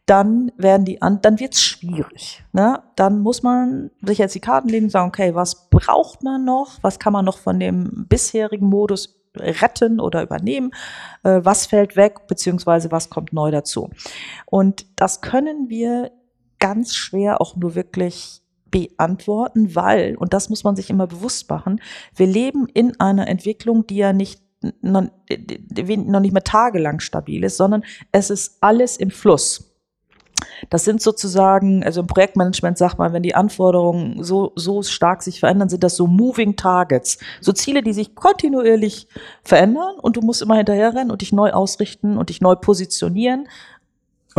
dann 0.06 0.52
werden 0.58 0.86
die 0.86 1.04
an, 1.04 1.22
dann 1.22 1.40
wird's 1.40 1.62
schwierig. 1.62 2.44
Ne? 2.52 2.82
Dann 2.96 3.20
muss 3.20 3.44
man 3.44 3.92
sich 4.02 4.18
jetzt 4.18 4.34
die 4.34 4.40
Karten 4.40 4.68
legen 4.68 4.86
und 4.86 4.90
sagen, 4.90 5.10
okay, 5.10 5.36
was 5.36 5.70
braucht 5.70 6.24
man 6.24 6.44
noch? 6.44 6.80
Was 6.82 6.98
kann 6.98 7.14
man 7.14 7.26
noch 7.26 7.38
von 7.38 7.60
dem 7.60 8.08
bisherigen 8.08 8.66
Modus 8.66 9.20
retten 9.36 10.00
oder 10.00 10.24
übernehmen, 10.24 10.72
äh, 11.24 11.42
was 11.44 11.68
fällt 11.68 11.96
weg, 11.96 12.28
beziehungsweise 12.28 12.92
was 12.92 13.10
kommt 13.10 13.34
neu 13.34 13.52
dazu. 13.52 13.90
Und 14.46 14.86
das 14.96 15.22
können 15.22 15.70
wir 15.70 16.12
ganz 16.60 16.96
schwer 16.96 17.42
auch 17.42 17.56
nur 17.56 17.76
wirklich 17.76 18.42
beantworten, 18.70 19.76
weil, 19.76 20.16
und 20.16 20.34
das 20.34 20.50
muss 20.50 20.64
man 20.64 20.76
sich 20.76 20.90
immer 20.90 21.08
bewusst 21.08 21.50
machen, 21.50 21.82
wir 22.16 22.28
leben 22.28 22.68
in 22.68 23.00
einer 23.00 23.28
Entwicklung, 23.28 23.88
die 23.88 23.98
ja 23.98 24.14
nicht 24.14 24.42
noch, 24.82 25.04
noch 25.04 26.20
nicht 26.20 26.34
mehr 26.34 26.44
tagelang 26.44 27.00
stabil 27.00 27.44
ist, 27.44 27.58
sondern 27.58 27.84
es 28.12 28.30
ist 28.30 28.58
alles 28.62 28.98
im 28.98 29.12
Fluss. 29.12 29.70
Das 30.70 30.86
sind 30.86 31.02
sozusagen, 31.02 31.84
also 31.84 32.02
im 32.02 32.08
Projektmanagement 32.08 32.78
sagt 32.78 32.98
man, 32.98 33.14
wenn 33.14 33.24
die 33.24 33.36
Anforderungen 33.36 34.24
so, 34.24 34.52
so 34.56 34.84
stark 34.84 35.22
sich 35.24 35.40
verändern, 35.40 35.70
sind 35.70 35.84
das 35.84 35.96
so 35.96 36.08
Moving 36.08 36.56
Targets. 36.56 37.18
So 37.42 37.52
Ziele, 37.52 37.82
die 37.82 37.94
sich 37.94 38.16
kontinuierlich 38.16 39.08
verändern 39.44 39.96
und 40.02 40.18
du 40.18 40.22
musst 40.22 40.42
immer 40.42 40.56
hinterherrennen 40.56 41.12
und 41.12 41.22
dich 41.22 41.34
neu 41.34 41.52
ausrichten 41.52 42.18
und 42.18 42.30
dich 42.30 42.42
neu 42.42 42.56
positionieren. 42.56 43.48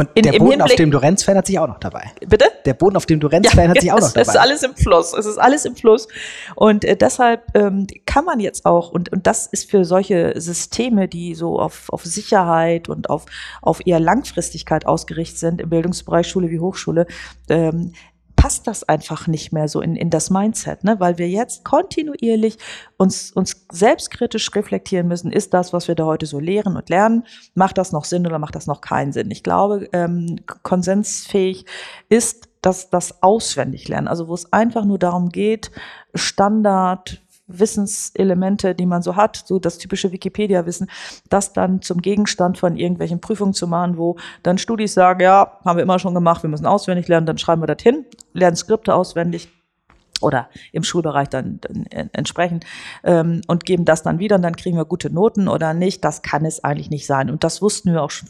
Und 0.00 0.08
in, 0.14 0.22
der 0.22 0.32
Boden, 0.32 0.52
Hinblick, 0.52 0.62
auf 0.62 0.74
dem 0.76 0.90
du 0.90 0.96
rennst, 0.96 1.24
verändert 1.24 1.46
sich 1.46 1.58
auch 1.58 1.68
noch 1.68 1.78
dabei. 1.78 2.10
Bitte? 2.26 2.46
Der 2.64 2.72
Boden, 2.72 2.96
auf 2.96 3.04
dem 3.04 3.20
du 3.20 3.26
rennst, 3.26 3.50
ja, 3.50 3.54
verändert 3.54 3.82
sich 3.82 3.92
auch 3.92 4.00
noch 4.00 4.12
dabei. 4.12 4.22
Es 4.22 4.28
ist 4.28 4.36
alles 4.36 4.62
im 4.62 4.74
Fluss. 4.74 5.12
Es 5.12 5.26
ist 5.26 5.36
alles 5.36 5.64
im 5.66 5.76
Fluss. 5.76 6.08
Und 6.54 6.86
äh, 6.86 6.96
deshalb 6.96 7.42
ähm, 7.54 7.86
kann 8.06 8.24
man 8.24 8.40
jetzt 8.40 8.64
auch, 8.64 8.92
und, 8.92 9.12
und 9.12 9.26
das 9.26 9.46
ist 9.46 9.70
für 9.70 9.84
solche 9.84 10.40
Systeme, 10.40 11.06
die 11.06 11.34
so 11.34 11.58
auf, 11.60 11.90
auf 11.90 12.02
Sicherheit 12.06 12.88
und 12.88 13.10
auf, 13.10 13.26
auf 13.60 13.86
eher 13.86 14.00
Langfristigkeit 14.00 14.86
ausgerichtet 14.86 15.38
sind, 15.38 15.60
im 15.60 15.68
Bildungsbereich 15.68 16.26
Schule 16.26 16.50
wie 16.50 16.60
Hochschule, 16.60 17.06
ähm, 17.50 17.92
passt 18.40 18.66
das 18.66 18.84
einfach 18.84 19.26
nicht 19.26 19.52
mehr 19.52 19.68
so 19.68 19.82
in, 19.82 19.96
in 19.96 20.08
das 20.08 20.30
Mindset, 20.30 20.82
ne? 20.82 20.98
weil 20.98 21.18
wir 21.18 21.28
jetzt 21.28 21.62
kontinuierlich 21.62 22.56
uns, 22.96 23.32
uns 23.32 23.66
selbstkritisch 23.70 24.54
reflektieren 24.54 25.08
müssen, 25.08 25.30
ist 25.30 25.52
das, 25.52 25.74
was 25.74 25.88
wir 25.88 25.94
da 25.94 26.06
heute 26.06 26.24
so 26.24 26.40
lehren 26.40 26.74
und 26.74 26.88
lernen, 26.88 27.26
macht 27.54 27.76
das 27.76 27.92
noch 27.92 28.06
Sinn 28.06 28.26
oder 28.26 28.38
macht 28.38 28.54
das 28.54 28.66
noch 28.66 28.80
keinen 28.80 29.12
Sinn? 29.12 29.30
Ich 29.30 29.42
glaube, 29.42 29.90
ähm, 29.92 30.36
konsensfähig 30.62 31.66
ist 32.08 32.48
das, 32.62 32.88
das 32.88 33.22
auswendig 33.22 33.88
lernen, 33.88 34.08
also 34.08 34.26
wo 34.26 34.32
es 34.32 34.50
einfach 34.54 34.86
nur 34.86 34.98
darum 34.98 35.28
geht, 35.28 35.70
Standard, 36.14 37.20
Wissenselemente, 37.58 38.74
die 38.74 38.86
man 38.86 39.02
so 39.02 39.16
hat, 39.16 39.42
so 39.46 39.58
das 39.58 39.78
typische 39.78 40.12
Wikipedia-Wissen, 40.12 40.90
das 41.28 41.52
dann 41.52 41.82
zum 41.82 42.02
Gegenstand 42.02 42.58
von 42.58 42.76
irgendwelchen 42.76 43.20
Prüfungen 43.20 43.54
zu 43.54 43.66
machen, 43.66 43.96
wo 43.96 44.16
dann 44.42 44.58
Studis 44.58 44.94
sagen, 44.94 45.20
ja, 45.20 45.58
haben 45.64 45.76
wir 45.76 45.82
immer 45.82 45.98
schon 45.98 46.14
gemacht, 46.14 46.42
wir 46.42 46.50
müssen 46.50 46.66
auswendig 46.66 47.08
lernen, 47.08 47.26
dann 47.26 47.38
schreiben 47.38 47.62
wir 47.62 47.66
das 47.66 47.82
hin, 47.82 48.04
lernen 48.32 48.56
Skripte 48.56 48.94
auswendig, 48.94 49.48
oder 50.20 50.48
im 50.72 50.82
Schulbereich 50.82 51.28
dann, 51.28 51.60
dann 51.60 51.86
entsprechend 52.12 52.64
ähm, 53.04 53.40
und 53.46 53.64
geben 53.64 53.84
das 53.84 54.02
dann 54.02 54.18
wieder 54.18 54.36
und 54.36 54.42
dann 54.42 54.56
kriegen 54.56 54.76
wir 54.76 54.84
gute 54.84 55.10
Noten 55.10 55.48
oder 55.48 55.74
nicht. 55.74 56.04
Das 56.04 56.22
kann 56.22 56.44
es 56.44 56.62
eigentlich 56.62 56.90
nicht 56.90 57.06
sein. 57.06 57.30
Und 57.30 57.44
das 57.44 57.62
wussten 57.62 57.92
wir 57.92 58.02
auch 58.02 58.10
schon 58.10 58.28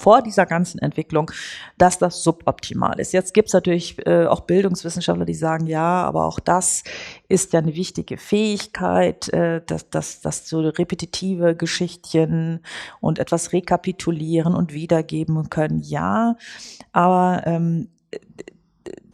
vor 0.00 0.22
dieser 0.22 0.46
ganzen 0.46 0.78
Entwicklung, 0.78 1.30
dass 1.76 1.98
das 1.98 2.22
suboptimal 2.22 2.98
ist. 2.98 3.12
Jetzt 3.12 3.34
gibt 3.34 3.48
es 3.48 3.54
natürlich 3.54 4.04
äh, 4.06 4.26
auch 4.26 4.40
Bildungswissenschaftler, 4.40 5.26
die 5.26 5.34
sagen, 5.34 5.66
ja, 5.66 6.02
aber 6.04 6.24
auch 6.24 6.40
das 6.40 6.84
ist 7.28 7.52
ja 7.52 7.60
eine 7.60 7.74
wichtige 7.74 8.16
Fähigkeit, 8.16 9.28
äh, 9.28 9.60
dass, 9.66 9.90
dass, 9.90 10.20
dass 10.22 10.48
so 10.48 10.60
repetitive 10.60 11.54
Geschichtchen 11.54 12.60
und 13.00 13.18
etwas 13.18 13.52
rekapitulieren 13.52 14.54
und 14.54 14.72
wiedergeben 14.72 15.50
können. 15.50 15.80
Ja, 15.80 16.36
aber 16.92 17.42
ähm, 17.44 17.88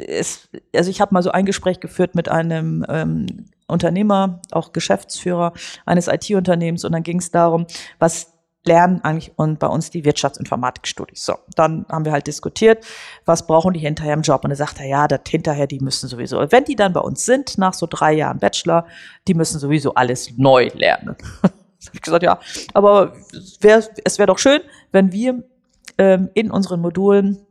es, 0.01 0.49
also 0.73 0.91
ich 0.91 1.01
habe 1.01 1.13
mal 1.13 1.23
so 1.23 1.31
ein 1.31 1.47
Gespräch 1.47 1.81
geführt 1.81 2.15
mit 2.15 2.29
einem 2.29 2.87
ähm, 2.89 3.47
Unternehmer, 3.67 4.41
auch 4.53 4.73
Geschäftsführer 4.73 5.53
eines 5.85 6.07
IT-Unternehmens 6.07 6.85
und 6.85 6.93
dann 6.93 7.03
ging 7.03 7.19
es 7.19 7.33
darum, 7.33 7.67
was 7.99 8.36
lernen 8.67 9.01
eigentlich 9.03 9.33
und 9.37 9.59
bei 9.59 9.67
uns 9.67 9.91
die 9.91 10.05
Wirtschaftsinformatikstudis. 10.05 11.25
So, 11.25 11.35
dann 11.55 11.87
haben 11.89 12.05
wir 12.05 12.13
halt 12.13 12.27
diskutiert, 12.27 12.85
was 13.25 13.47
brauchen 13.47 13.73
die 13.73 13.81
hinterher 13.81 14.15
im 14.15 14.23
Job? 14.23 14.45
Und 14.45 14.51
er 14.51 14.57
sagt 14.57 14.81
ja, 14.81 15.09
das 15.09 15.21
hinterher, 15.29 15.67
die 15.67 15.81
müssen 15.81 16.09
sowieso, 16.09 16.41
wenn 16.51 16.65
die 16.65 16.77
dann 16.77 16.93
bei 16.93 17.01
uns 17.01 17.25
sind, 17.25 17.59
nach 17.59 17.75
so 17.75 17.87
drei 17.89 18.13
Jahren 18.13 18.39
Bachelor, 18.39 18.87
die 19.29 19.35
müssen 19.35 19.59
sowieso 19.59 19.95
alles 19.95 20.37
neu 20.37 20.71
lernen. 20.75 21.17
ich 21.93 22.03
gesagt, 22.03 22.23
ja, 22.23 22.39
aber 22.75 23.13
wär, 23.61 23.83
es 24.05 24.19
wäre 24.19 24.27
doch 24.27 24.39
schön, 24.39 24.61
wenn 24.93 25.13
wir 25.13 25.43
ähm, 25.99 26.31
in 26.35 26.51
unseren 26.51 26.81
Modulen 26.81 27.47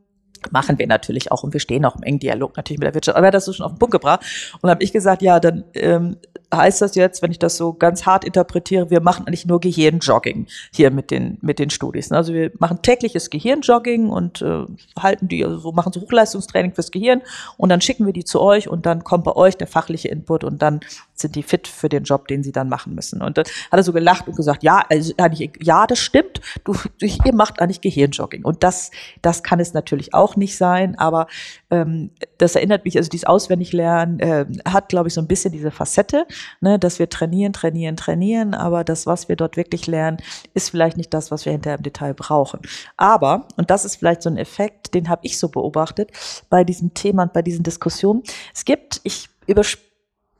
machen 0.51 0.79
wir 0.79 0.88
natürlich 0.88 1.31
auch 1.31 1.43
und 1.43 1.53
wir 1.53 1.60
stehen 1.60 1.86
auch 1.86 1.95
im 1.95 2.03
engen 2.03 2.19
Dialog 2.19 2.55
natürlich 2.58 2.79
mit 2.79 2.88
der 2.88 2.93
Wirtschaft. 2.93 3.17
Aber 3.17 3.25
er 3.25 3.27
hat 3.27 3.34
das 3.34 3.45
so 3.45 3.53
schon 3.53 3.65
auf 3.65 3.73
den 3.73 3.79
Punkt 3.79 3.91
gebracht 3.91 4.21
und 4.62 4.69
habe 4.69 4.84
ich 4.84 4.91
gesagt, 4.91 5.21
ja, 5.21 5.39
dann 5.39 5.63
ähm, 5.73 6.17
heißt 6.53 6.81
das 6.81 6.95
jetzt, 6.95 7.21
wenn 7.21 7.31
ich 7.31 7.39
das 7.39 7.58
so 7.58 7.73
ganz 7.73 8.05
hart 8.05 8.23
interpretiere, 8.23 8.89
wir 8.89 9.01
machen 9.01 9.27
eigentlich 9.27 9.45
nur 9.45 9.60
Gehirnjogging 9.60 10.47
hier 10.73 10.91
mit 10.91 11.12
den 11.12 11.38
mit 11.41 11.60
den 11.60 11.69
Studis. 11.69 12.12
Also 12.12 12.34
wir 12.34 12.51
machen 12.60 12.81
tägliches 12.81 13.29
Gehirnjogging 13.29 14.10
und 14.10 14.41
äh, 14.41 14.65
halten 14.99 15.27
die, 15.27 15.43
also 15.43 15.58
so 15.58 15.71
machen 15.71 15.93
so 15.93 16.01
Hochleistungstraining 16.01 16.73
fürs 16.73 16.91
Gehirn 16.91 17.21
und 17.58 17.69
dann 17.69 17.81
schicken 17.81 18.05
wir 18.05 18.13
die 18.13 18.25
zu 18.25 18.41
euch 18.41 18.67
und 18.67 18.86
dann 18.86 19.03
kommt 19.03 19.23
bei 19.23 19.36
euch 19.36 19.58
der 19.58 19.67
fachliche 19.67 20.08
Input 20.08 20.43
und 20.43 20.62
dann 20.62 20.79
sind 21.13 21.36
die 21.36 21.43
fit 21.43 21.67
für 21.67 21.89
den 21.89 22.03
Job, 22.03 22.27
den 22.27 22.43
sie 22.43 22.51
dann 22.51 22.67
machen 22.67 22.93
müssen. 22.93 23.21
Und 23.21 23.38
dann 23.38 23.45
hat 23.45 23.79
er 23.79 23.84
so 23.84 23.93
gelacht 23.93 24.27
und 24.27 24.36
gesagt, 24.36 24.63
ja, 24.63 24.84
also 24.89 25.13
ja, 25.62 25.88
das 25.88 25.99
stimmt. 25.99 26.41
Du, 26.63 26.75
ihr 26.99 27.34
macht 27.34 27.60
eigentlich 27.62 27.81
Gehirnjogging 27.81 28.43
und 28.43 28.63
das 28.63 28.91
das 29.21 29.43
kann 29.43 29.60
es 29.60 29.73
natürlich 29.73 30.13
auch 30.13 30.35
nicht 30.38 30.58
sein, 30.58 30.98
aber 30.98 31.28
ähm, 31.69 32.12
das 32.38 32.56
erinnert 32.56 32.86
mich, 32.86 32.98
also 32.98 33.10
dieses 33.10 33.26
Auswendiglernen 33.26 34.19
äh, 34.19 34.45
hat, 34.67 34.89
glaube 34.89 35.08
ich, 35.08 35.13
so 35.13 35.21
ein 35.21 35.28
bisschen 35.28 35.52
diese 35.52 35.71
Facette, 35.71 36.26
ne, 36.62 36.80
dass 36.80 37.00
wir 37.00 37.10
trainieren, 37.10 37.54
trainieren, 37.54 37.95
trainieren, 37.95 38.54
aber 38.54 38.84
das, 38.84 39.08
was 39.08 39.30
wir 39.30 39.36
dort 39.36 39.58
wirklich 39.58 39.88
lernen, 39.88 40.17
ist 40.54 40.69
vielleicht 40.69 40.98
nicht 40.98 41.13
das, 41.13 41.32
was 41.32 41.45
wir 41.45 41.52
hinterher 41.52 41.78
im 41.78 41.84
Detail 41.84 42.13
brauchen. 42.13 42.60
Aber, 42.98 43.48
und 43.58 43.69
das 43.69 43.86
ist 43.86 43.98
vielleicht 43.98 44.21
so 44.21 44.30
ein 44.30 44.38
Effekt, 44.38 44.93
den 44.93 45.10
habe 45.10 45.21
ich 45.24 45.38
so 45.38 45.50
beobachtet 45.50 46.12
bei 46.50 46.63
diesem 46.63 46.93
Thema 46.93 47.24
und 47.24 47.34
bei 47.34 47.41
diesen 47.41 47.63
Diskussionen, 47.63 48.24
es 48.54 48.65
gibt, 48.65 49.02
ich 49.04 49.30
überspiele 49.48 49.85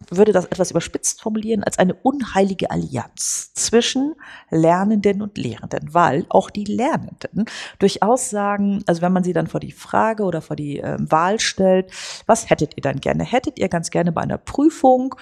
würde 0.10 0.32
das 0.32 0.46
etwas 0.46 0.72
überspitzt 0.72 1.22
formulieren, 1.22 1.64
als 1.64 1.80
eine 1.80 1.94
unheilige 1.94 2.72
Allianz 2.72 3.54
zwischen 3.54 4.16
Lernenden 4.50 5.22
und 5.22 5.38
Lehrenden, 5.38 5.94
weil 5.94 6.26
auch 6.30 6.50
die 6.50 6.66
Lernenden 6.66 7.46
durchaus 7.80 8.30
sagen, 8.30 8.84
also 8.86 9.02
wenn 9.02 9.14
man 9.14 9.24
sie 9.24 9.34
dann 9.34 9.48
vor 9.48 9.60
die 9.60 9.72
Frage 9.72 10.24
oder 10.24 10.42
vor 10.42 10.56
die 10.56 10.80
äh, 10.80 10.98
Wahl 11.00 11.40
stellt, 11.40 11.92
was 12.26 12.50
hättet 12.50 12.78
ihr 12.78 12.82
dann 12.82 13.00
gerne? 13.00 13.24
Hättet 13.24 13.60
ihr 13.60 13.70
ganz 13.70 13.90
gerne 13.90 14.12
bei 14.12 14.22
einer 14.22 14.38
Prüfung 14.38 15.16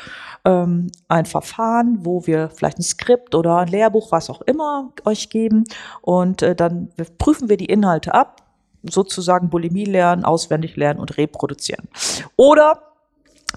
ähm, 0.46 0.92
ein 1.08 1.26
Verfahren, 1.26 2.00
wo 2.02 2.26
wir 2.28 2.50
vielleicht 2.50 2.80
ein 2.80 2.84
Skript 2.84 3.36
oder 3.36 3.58
ein 3.58 3.68
Lehrbuch, 3.68 4.12
was 4.12 4.30
auch 4.30 4.42
immer, 4.42 4.92
euch 5.06 5.30
geben 5.30 5.64
und 6.02 6.42
äh, 6.42 6.56
dann 6.56 6.90
prüfen 7.18 7.50
wir 7.50 7.58
die 7.58 7.66
Inhalte 7.66 8.14
ab, 8.14 8.42
sozusagen 8.84 9.50
Bulimie 9.50 9.86
lernen, 9.86 10.26
auswendig 10.26 10.76
lernen 10.76 11.00
und 11.00 11.18
reproduzieren. 11.18 11.88
Oder 12.36 12.93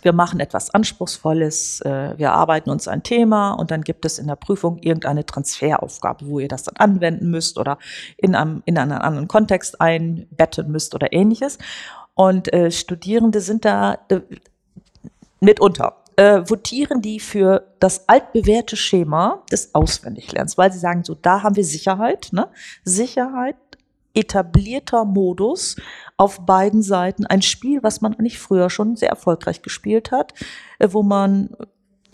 wir 0.07 0.13
machen 0.13 0.39
etwas 0.39 0.73
Anspruchsvolles, 0.73 1.81
äh, 1.81 2.17
wir 2.17 2.33
arbeiten 2.33 2.71
uns 2.71 2.87
ein 2.87 3.03
Thema 3.03 3.51
und 3.53 3.73
dann 3.73 3.83
gibt 3.83 4.05
es 4.05 4.21
in 4.21 4.29
der 4.29 4.37
Prüfung 4.37 4.79
irgendeine 4.79 5.27
Transferaufgabe, 5.27 6.29
wo 6.29 6.39
ihr 6.39 6.47
das 6.47 6.63
dann 6.63 6.77
anwenden 6.77 7.29
müsst 7.29 7.59
oder 7.59 7.77
in 8.17 8.37
einem, 8.37 8.63
in 8.67 8.79
einen 8.79 8.93
anderen 8.93 9.27
Kontext 9.27 9.81
einbetten 9.81 10.71
müsst 10.71 10.95
oder 10.95 11.13
ähnliches. 11.13 11.59
Und 12.15 12.53
äh, 12.53 12.71
Studierende 12.71 13.41
sind 13.41 13.65
da 13.65 13.99
äh, 14.09 14.21
mitunter 15.41 15.97
äh, 16.17 16.49
votieren 16.49 17.03
die 17.03 17.21
für 17.21 17.67
das 17.79 18.09
altbewährte 18.09 18.77
Schema 18.77 19.43
des 19.53 19.75
Auswendiglernens, 19.75 20.57
weil 20.57 20.73
sie 20.73 20.79
sagen, 20.79 21.05
so 21.05 21.15
da 21.15 21.43
haben 21.43 21.57
wir 21.57 21.65
Sicherheit, 21.65 22.29
ne? 22.33 22.49
Sicherheit, 22.85 23.57
etablierter 24.17 25.05
Modus 25.05 25.77
auf 26.17 26.45
beiden 26.47 26.83
Seiten. 26.83 27.27
Ein 27.27 27.43
Spiel, 27.43 27.83
was 27.83 28.01
man 28.01 28.15
eigentlich 28.15 28.39
früher 28.39 28.71
schon 28.71 28.97
sehr 28.97 29.11
erfolgreich 29.11 29.63
gespielt 29.63 30.11
hat, 30.11 30.33
äh, 30.79 30.89
wo 30.91 31.03
man 31.03 31.51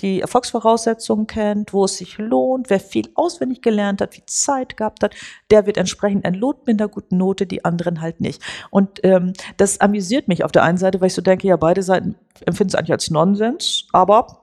die 0.00 0.20
Erfolgsvoraussetzungen 0.20 1.26
kennt, 1.26 1.72
wo 1.72 1.84
es 1.84 1.96
sich 1.96 2.18
lohnt, 2.18 2.70
wer 2.70 2.80
viel 2.80 3.08
auswendig 3.14 3.62
gelernt 3.62 4.00
hat, 4.00 4.14
viel 4.14 4.26
Zeit 4.26 4.76
gehabt 4.76 5.04
hat, 5.04 5.14
der 5.50 5.66
wird 5.66 5.76
entsprechend 5.76 6.24
entlohnt 6.24 6.66
mit 6.66 6.80
einer 6.80 6.88
guten 6.88 7.16
Note, 7.16 7.46
die 7.46 7.64
anderen 7.64 8.00
halt 8.00 8.20
nicht. 8.20 8.42
Und 8.70 9.00
ähm, 9.04 9.32
das 9.56 9.80
amüsiert 9.80 10.26
mich 10.26 10.42
auf 10.42 10.50
der 10.50 10.64
einen 10.64 10.78
Seite, 10.78 11.00
weil 11.00 11.06
ich 11.06 11.14
so 11.14 11.22
denke, 11.22 11.46
ja, 11.46 11.56
beide 11.56 11.82
Seiten 11.82 12.16
empfinden 12.44 12.70
es 12.70 12.74
eigentlich 12.74 12.92
als 12.92 13.10
Nonsens, 13.10 13.86
aber 13.92 14.41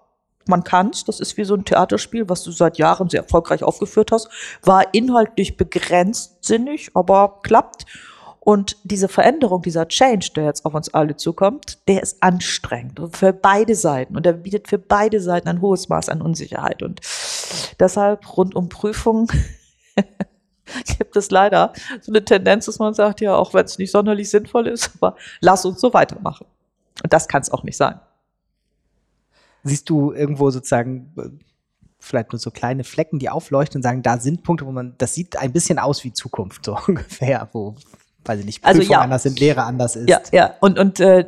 man 0.49 0.63
kann's. 0.63 1.05
Das 1.05 1.19
ist 1.19 1.37
wie 1.37 1.43
so 1.43 1.55
ein 1.55 1.65
Theaterspiel, 1.65 2.27
was 2.27 2.43
du 2.43 2.51
seit 2.51 2.77
Jahren 2.77 3.09
sehr 3.09 3.21
erfolgreich 3.21 3.63
aufgeführt 3.63 4.11
hast. 4.11 4.29
War 4.63 4.93
inhaltlich 4.93 5.57
begrenzt 5.57 6.43
sinnig, 6.43 6.91
aber 6.93 7.39
klappt. 7.43 7.85
Und 8.39 8.77
diese 8.83 9.09
Veränderung, 9.09 9.61
dieser 9.61 9.87
Change, 9.87 10.31
der 10.35 10.45
jetzt 10.45 10.65
auf 10.65 10.73
uns 10.73 10.93
alle 10.93 11.15
zukommt, 11.15 11.77
der 11.87 12.01
ist 12.01 12.23
anstrengend 12.23 12.99
für 13.11 13.33
beide 13.33 13.75
Seiten 13.75 14.15
und 14.15 14.25
der 14.25 14.33
bietet 14.33 14.67
für 14.67 14.79
beide 14.79 15.21
Seiten 15.21 15.49
ein 15.49 15.61
hohes 15.61 15.89
Maß 15.89 16.09
an 16.09 16.21
Unsicherheit. 16.21 16.81
Und 16.81 17.01
deshalb 17.79 18.37
rund 18.37 18.55
um 18.55 18.69
Prüfungen 18.69 19.27
gibt 20.97 21.15
es 21.15 21.29
leider 21.31 21.73
so 22.01 22.11
eine 22.11 22.23
Tendenz, 22.23 22.65
dass 22.65 22.79
man 22.79 22.93
sagt, 22.93 23.21
ja, 23.21 23.35
auch 23.35 23.53
wenn 23.53 23.65
es 23.65 23.77
nicht 23.77 23.91
sonderlich 23.91 24.29
sinnvoll 24.29 24.67
ist, 24.67 24.91
aber 24.99 25.15
lass 25.41 25.65
uns 25.65 25.81
so 25.81 25.93
weitermachen. 25.93 26.47
Und 27.03 27.13
das 27.13 27.27
kann 27.27 27.41
es 27.41 27.51
auch 27.51 27.63
nicht 27.63 27.77
sein. 27.77 27.99
Siehst 29.63 29.89
du 29.89 30.11
irgendwo 30.13 30.49
sozusagen 30.51 31.13
äh, 31.17 31.29
vielleicht 31.99 32.31
nur 32.31 32.39
so 32.39 32.51
kleine 32.51 32.83
Flecken, 32.83 33.19
die 33.19 33.29
aufleuchten 33.29 33.79
und 33.79 33.83
sagen, 33.83 34.01
da 34.01 34.17
sind 34.19 34.43
Punkte, 34.43 34.65
wo 34.65 34.71
man, 34.71 34.95
das 34.97 35.13
sieht 35.13 35.37
ein 35.37 35.51
bisschen 35.51 35.79
aus 35.79 36.03
wie 36.03 36.13
Zukunft, 36.13 36.65
so 36.65 36.77
ungefähr, 36.87 37.49
wo 37.53 37.75
weiß 38.29 38.41
ich 38.41 38.45
nicht, 38.45 38.61
Prüfung 38.61 38.81
also, 38.81 38.91
ja. 38.91 39.01
anders 39.01 39.23
sind, 39.23 39.39
Lehre 39.39 39.63
anders 39.63 39.95
ist. 39.95 40.07
Ja, 40.07 40.21
ja. 40.31 40.53
Und, 40.59 40.77
und 40.77 40.99
äh, 40.99 41.27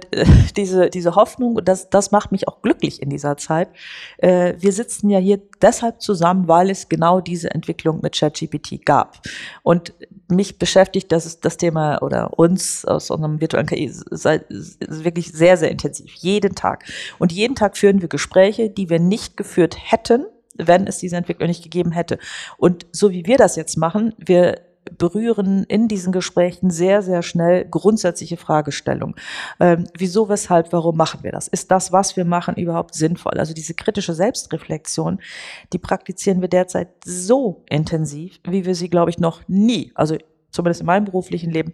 diese, 0.55 0.89
diese 0.91 1.15
Hoffnung, 1.15 1.59
das, 1.65 1.89
das 1.89 2.11
macht 2.11 2.31
mich 2.31 2.47
auch 2.47 2.61
glücklich 2.61 3.01
in 3.01 3.09
dieser 3.09 3.37
Zeit. 3.37 3.69
Äh, 4.17 4.53
wir 4.59 4.71
sitzen 4.71 5.09
ja 5.09 5.17
hier 5.17 5.41
deshalb 5.61 5.99
zusammen, 5.99 6.47
weil 6.47 6.69
es 6.69 6.89
genau 6.89 7.19
diese 7.19 7.49
Entwicklung 7.49 8.01
mit 8.03 8.13
ChatGPT 8.13 8.85
gab. 8.85 9.19
Und 9.63 9.93
mich 10.27 10.59
beschäftigt 10.59 11.11
das, 11.11 11.39
das 11.39 11.57
Thema 11.57 12.03
oder 12.03 12.37
uns 12.37 12.85
aus 12.85 13.09
unserem 13.09 13.41
virtuellen 13.41 13.65
KI 13.65 13.91
seit, 13.91 14.45
wirklich 14.79 15.31
sehr, 15.31 15.57
sehr 15.57 15.71
intensiv. 15.71 16.13
Jeden 16.13 16.53
Tag. 16.53 16.85
Und 17.17 17.31
jeden 17.31 17.55
Tag 17.55 17.77
führen 17.77 18.01
wir 18.01 18.09
Gespräche, 18.09 18.69
die 18.69 18.91
wir 18.91 18.99
nicht 18.99 19.37
geführt 19.37 19.75
hätten, 19.91 20.25
wenn 20.55 20.85
es 20.85 20.99
diese 20.99 21.15
Entwicklung 21.15 21.47
nicht 21.47 21.63
gegeben 21.63 21.91
hätte. 21.91 22.19
Und 22.57 22.85
so 22.91 23.09
wie 23.09 23.25
wir 23.25 23.37
das 23.37 23.55
jetzt 23.55 23.77
machen, 23.77 24.13
wir 24.17 24.61
berühren 24.97 25.63
in 25.65 25.87
diesen 25.87 26.11
Gesprächen 26.11 26.69
sehr, 26.69 27.01
sehr 27.01 27.21
schnell 27.21 27.65
grundsätzliche 27.65 28.37
Fragestellungen. 28.37 29.15
Ähm, 29.59 29.85
wieso, 29.97 30.29
weshalb, 30.29 30.73
warum 30.73 30.97
machen 30.97 31.23
wir 31.23 31.31
das? 31.31 31.47
Ist 31.47 31.71
das, 31.71 31.91
was 31.91 32.15
wir 32.15 32.25
machen, 32.25 32.55
überhaupt 32.55 32.95
sinnvoll? 32.95 33.33
Also 33.33 33.53
diese 33.53 33.73
kritische 33.73 34.13
Selbstreflexion, 34.13 35.19
die 35.73 35.77
praktizieren 35.77 36.41
wir 36.41 36.49
derzeit 36.49 36.89
so 37.05 37.63
intensiv, 37.69 38.39
wie 38.43 38.65
wir 38.65 38.75
sie, 38.75 38.89
glaube 38.89 39.11
ich, 39.11 39.19
noch 39.19 39.41
nie, 39.47 39.91
also 39.95 40.17
zumindest 40.51 40.81
in 40.81 40.87
meinem 40.87 41.05
beruflichen 41.05 41.51
Leben, 41.51 41.73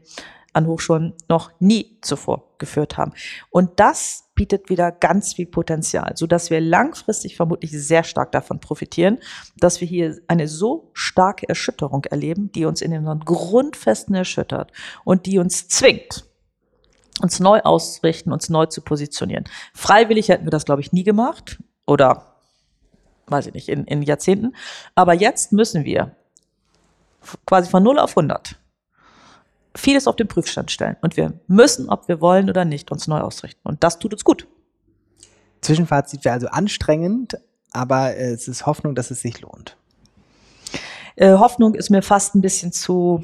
an 0.53 0.67
Hochschulen 0.67 1.13
noch 1.29 1.51
nie 1.59 1.97
zuvor 2.01 2.43
geführt 2.57 2.97
haben. 2.97 3.13
Und 3.49 3.79
das 3.79 4.26
bietet 4.37 4.69
wieder 4.69 4.93
ganz 4.93 5.33
viel 5.33 5.47
Potenzial, 5.47 6.13
so 6.15 6.27
dass 6.27 6.49
wir 6.49 6.61
langfristig 6.61 7.35
vermutlich 7.35 7.71
sehr 7.71 8.05
stark 8.05 8.31
davon 8.31 8.61
profitieren, 8.61 9.17
dass 9.57 9.81
wir 9.81 9.87
hier 9.87 10.17
eine 10.29 10.47
so 10.47 10.91
starke 10.93 11.49
Erschütterung 11.49 12.05
erleben, 12.05 12.51
die 12.53 12.63
uns 12.63 12.81
in 12.81 12.91
den 12.91 13.03
Grundfesten 13.19 14.15
erschüttert 14.15 14.71
und 15.03 15.25
die 15.25 15.39
uns 15.39 15.67
zwingt, 15.67 16.25
uns 17.21 17.39
neu 17.39 17.59
auszurichten, 17.61 18.31
uns 18.31 18.47
neu 18.47 18.67
zu 18.67 18.81
positionieren. 18.81 19.45
Freiwillig 19.73 20.29
hätten 20.29 20.45
wir 20.45 20.51
das, 20.51 20.65
glaube 20.65 20.81
ich, 20.81 20.93
nie 20.93 21.03
gemacht 21.03 21.57
oder 21.87 22.35
weiß 23.25 23.47
ich 23.47 23.53
nicht, 23.53 23.69
in, 23.69 23.85
in 23.85 24.03
Jahrzehnten. 24.03 24.55
Aber 24.95 25.13
jetzt 25.13 25.51
müssen 25.51 25.83
wir 25.83 26.15
quasi 27.45 27.69
von 27.69 27.83
0 27.83 27.99
auf 27.99 28.17
100 28.17 28.55
vieles 29.77 30.07
auf 30.07 30.15
den 30.15 30.27
Prüfstand 30.27 30.71
stellen. 30.71 30.97
Und 31.01 31.17
wir 31.17 31.33
müssen, 31.47 31.89
ob 31.89 32.07
wir 32.07 32.21
wollen 32.21 32.49
oder 32.49 32.65
nicht, 32.65 32.91
uns 32.91 33.07
neu 33.07 33.19
ausrichten. 33.19 33.61
Und 33.63 33.83
das 33.83 33.99
tut 33.99 34.13
uns 34.13 34.23
gut. 34.23 34.47
Zwischenfazit 35.61 36.23
wäre 36.25 36.33
also 36.33 36.47
anstrengend, 36.47 37.37
aber 37.71 38.15
es 38.15 38.47
ist 38.47 38.65
Hoffnung, 38.65 38.95
dass 38.95 39.11
es 39.11 39.21
sich 39.21 39.41
lohnt. 39.41 39.77
Äh, 41.15 41.33
Hoffnung 41.33 41.73
ist 41.75 41.89
mir 41.89 42.01
fast 42.01 42.35
ein 42.35 42.41
bisschen 42.41 42.71
zu 42.71 43.23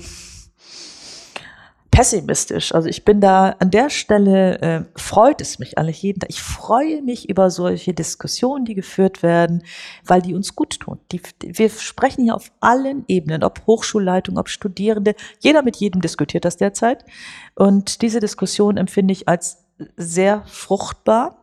pessimistisch. 1.94 2.74
Also 2.74 2.90
ich 2.90 3.06
bin 3.06 3.22
da 3.22 3.56
an 3.60 3.70
der 3.70 3.92
Stelle, 3.92 4.60
äh, 4.62 4.84
freut 4.96 5.42
es 5.42 5.60
mich 5.60 5.78
eigentlich 5.78 6.02
jeden 6.02 6.20
Tag. 6.20 6.30
Ich 6.32 6.42
freue 6.42 7.04
mich 7.04 7.30
über 7.30 7.52
solche 7.52 7.94
Diskussionen, 7.94 8.66
die 8.66 8.74
geführt 8.74 9.22
werden, 9.22 9.64
weil 10.04 10.24
die 10.24 10.34
uns 10.34 10.56
gut 10.56 10.80
tun. 10.80 11.00
Die, 11.12 11.22
wir 11.44 11.70
sprechen 11.70 12.24
hier 12.24 12.36
auf 12.36 12.52
allen 12.60 13.06
Ebenen, 13.08 13.44
ob 13.44 13.68
Hochschulleitung, 13.68 14.40
ob 14.40 14.50
Studierende. 14.50 15.14
Jeder 15.40 15.62
mit 15.62 15.76
jedem 15.76 16.02
diskutiert 16.02 16.46
das 16.46 16.58
derzeit. 16.58 17.06
Und 17.54 18.02
diese 18.02 18.20
Diskussion 18.20 18.78
empfinde 18.78 19.12
ich 19.12 19.28
als 19.28 19.64
sehr 19.96 20.42
fruchtbar 20.48 21.43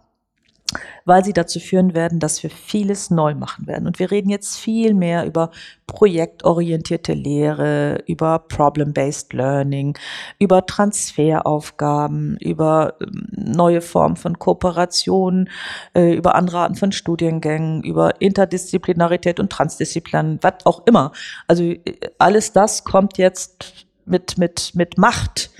weil 1.04 1.24
sie 1.24 1.32
dazu 1.32 1.58
führen 1.58 1.94
werden, 1.94 2.20
dass 2.20 2.42
wir 2.42 2.50
vieles 2.50 3.10
neu 3.10 3.34
machen 3.34 3.66
werden. 3.66 3.86
Und 3.86 3.98
wir 3.98 4.10
reden 4.10 4.30
jetzt 4.30 4.58
viel 4.58 4.94
mehr 4.94 5.26
über 5.26 5.50
projektorientierte 5.86 7.14
Lehre, 7.14 8.02
über 8.06 8.38
Problem-Based 8.38 9.32
Learning, 9.32 9.98
über 10.38 10.64
Transferaufgaben, 10.66 12.36
über 12.38 12.94
ähm, 13.00 13.26
neue 13.32 13.80
Formen 13.80 14.16
von 14.16 14.38
Kooperation, 14.38 15.48
äh, 15.94 16.14
über 16.14 16.34
andere 16.34 16.58
Arten 16.58 16.76
von 16.76 16.92
Studiengängen, 16.92 17.82
über 17.82 18.20
Interdisziplinarität 18.20 19.40
und 19.40 19.50
Transdisziplin, 19.50 20.38
was 20.42 20.64
auch 20.64 20.86
immer. 20.86 21.12
Also 21.48 21.64
äh, 21.64 21.80
alles 22.18 22.52
das 22.52 22.84
kommt 22.84 23.18
jetzt 23.18 23.86
mit, 24.04 24.38
mit, 24.38 24.72
mit 24.74 24.98
Macht, 24.98 25.50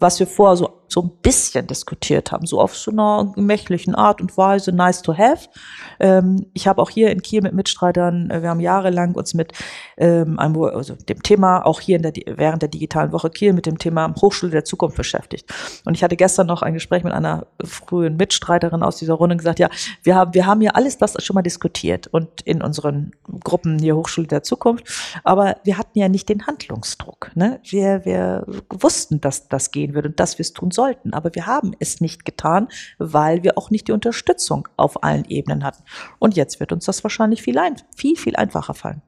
was 0.00 0.18
wir 0.18 0.26
vorher 0.26 0.56
so 0.56 0.80
so 0.92 1.02
ein 1.02 1.10
bisschen 1.22 1.66
diskutiert 1.66 2.32
haben, 2.32 2.46
so 2.46 2.60
auf 2.60 2.76
so 2.76 2.90
einer 2.90 3.32
gemächlichen 3.34 3.94
Art 3.94 4.20
und 4.20 4.36
Weise, 4.36 4.72
nice 4.72 5.02
to 5.02 5.16
have. 5.16 5.48
Ähm, 6.00 6.46
ich 6.52 6.66
habe 6.66 6.82
auch 6.82 6.90
hier 6.90 7.10
in 7.10 7.22
Kiel 7.22 7.42
mit 7.42 7.52
Mitstreitern, 7.52 8.28
äh, 8.30 8.42
wir 8.42 8.50
haben 8.50 8.60
jahrelang 8.60 9.14
uns 9.14 9.32
mit 9.32 9.52
ähm, 9.96 10.38
einem, 10.38 10.60
also 10.62 10.94
dem 10.94 11.22
Thema, 11.22 11.64
auch 11.64 11.80
hier 11.80 11.96
in 11.96 12.02
der, 12.02 12.12
während 12.26 12.62
der 12.62 12.68
digitalen 12.68 13.12
Woche 13.12 13.30
Kiel, 13.30 13.52
mit 13.52 13.66
dem 13.66 13.78
Thema 13.78 14.12
Hochschule 14.20 14.50
der 14.50 14.64
Zukunft 14.64 14.96
beschäftigt. 14.96 15.52
Und 15.84 15.94
ich 15.94 16.02
hatte 16.02 16.16
gestern 16.16 16.48
noch 16.48 16.62
ein 16.62 16.74
Gespräch 16.74 17.04
mit 17.04 17.12
einer 17.12 17.46
frühen 17.64 18.16
Mitstreiterin 18.16 18.82
aus 18.82 18.96
dieser 18.96 19.14
Runde 19.14 19.36
gesagt, 19.36 19.60
ja, 19.60 19.68
wir 20.02 20.16
haben, 20.16 20.34
wir 20.34 20.46
haben 20.46 20.60
ja 20.60 20.72
alles 20.72 20.98
das 20.98 21.14
schon 21.24 21.34
mal 21.34 21.42
diskutiert 21.42 22.08
und 22.08 22.40
in 22.42 22.62
unseren 22.62 23.12
Gruppen 23.44 23.78
hier 23.78 23.94
Hochschule 23.94 24.26
der 24.26 24.42
Zukunft, 24.42 24.88
aber 25.22 25.56
wir 25.62 25.78
hatten 25.78 25.98
ja 25.98 26.08
nicht 26.08 26.28
den 26.28 26.48
Handlungsdruck. 26.48 27.30
Ne? 27.36 27.60
Wir, 27.62 28.04
wir 28.04 28.44
wussten, 28.70 29.20
dass 29.20 29.48
das 29.48 29.70
gehen 29.70 29.89
würde 29.94 30.08
und 30.08 30.20
dass 30.20 30.38
wir 30.38 30.42
es 30.42 30.52
tun 30.52 30.70
sollten 30.70 30.80
sollten. 30.80 31.14
Aber 31.14 31.34
wir 31.34 31.46
haben 31.46 31.74
es 31.78 32.00
nicht 32.00 32.24
getan, 32.24 32.68
weil 32.98 33.42
wir 33.42 33.58
auch 33.58 33.70
nicht 33.70 33.88
die 33.88 33.92
Unterstützung 33.92 34.68
auf 34.76 35.02
allen 35.02 35.24
Ebenen 35.26 35.64
hatten. 35.64 35.82
Und 36.18 36.36
jetzt 36.36 36.60
wird 36.60 36.72
uns 36.72 36.86
das 36.86 37.02
wahrscheinlich 37.04 37.42
viel, 37.42 37.58
ein, 37.58 37.76
viel, 37.94 38.16
viel 38.16 38.36
einfacher 38.36 38.74
fallen. 38.74 39.02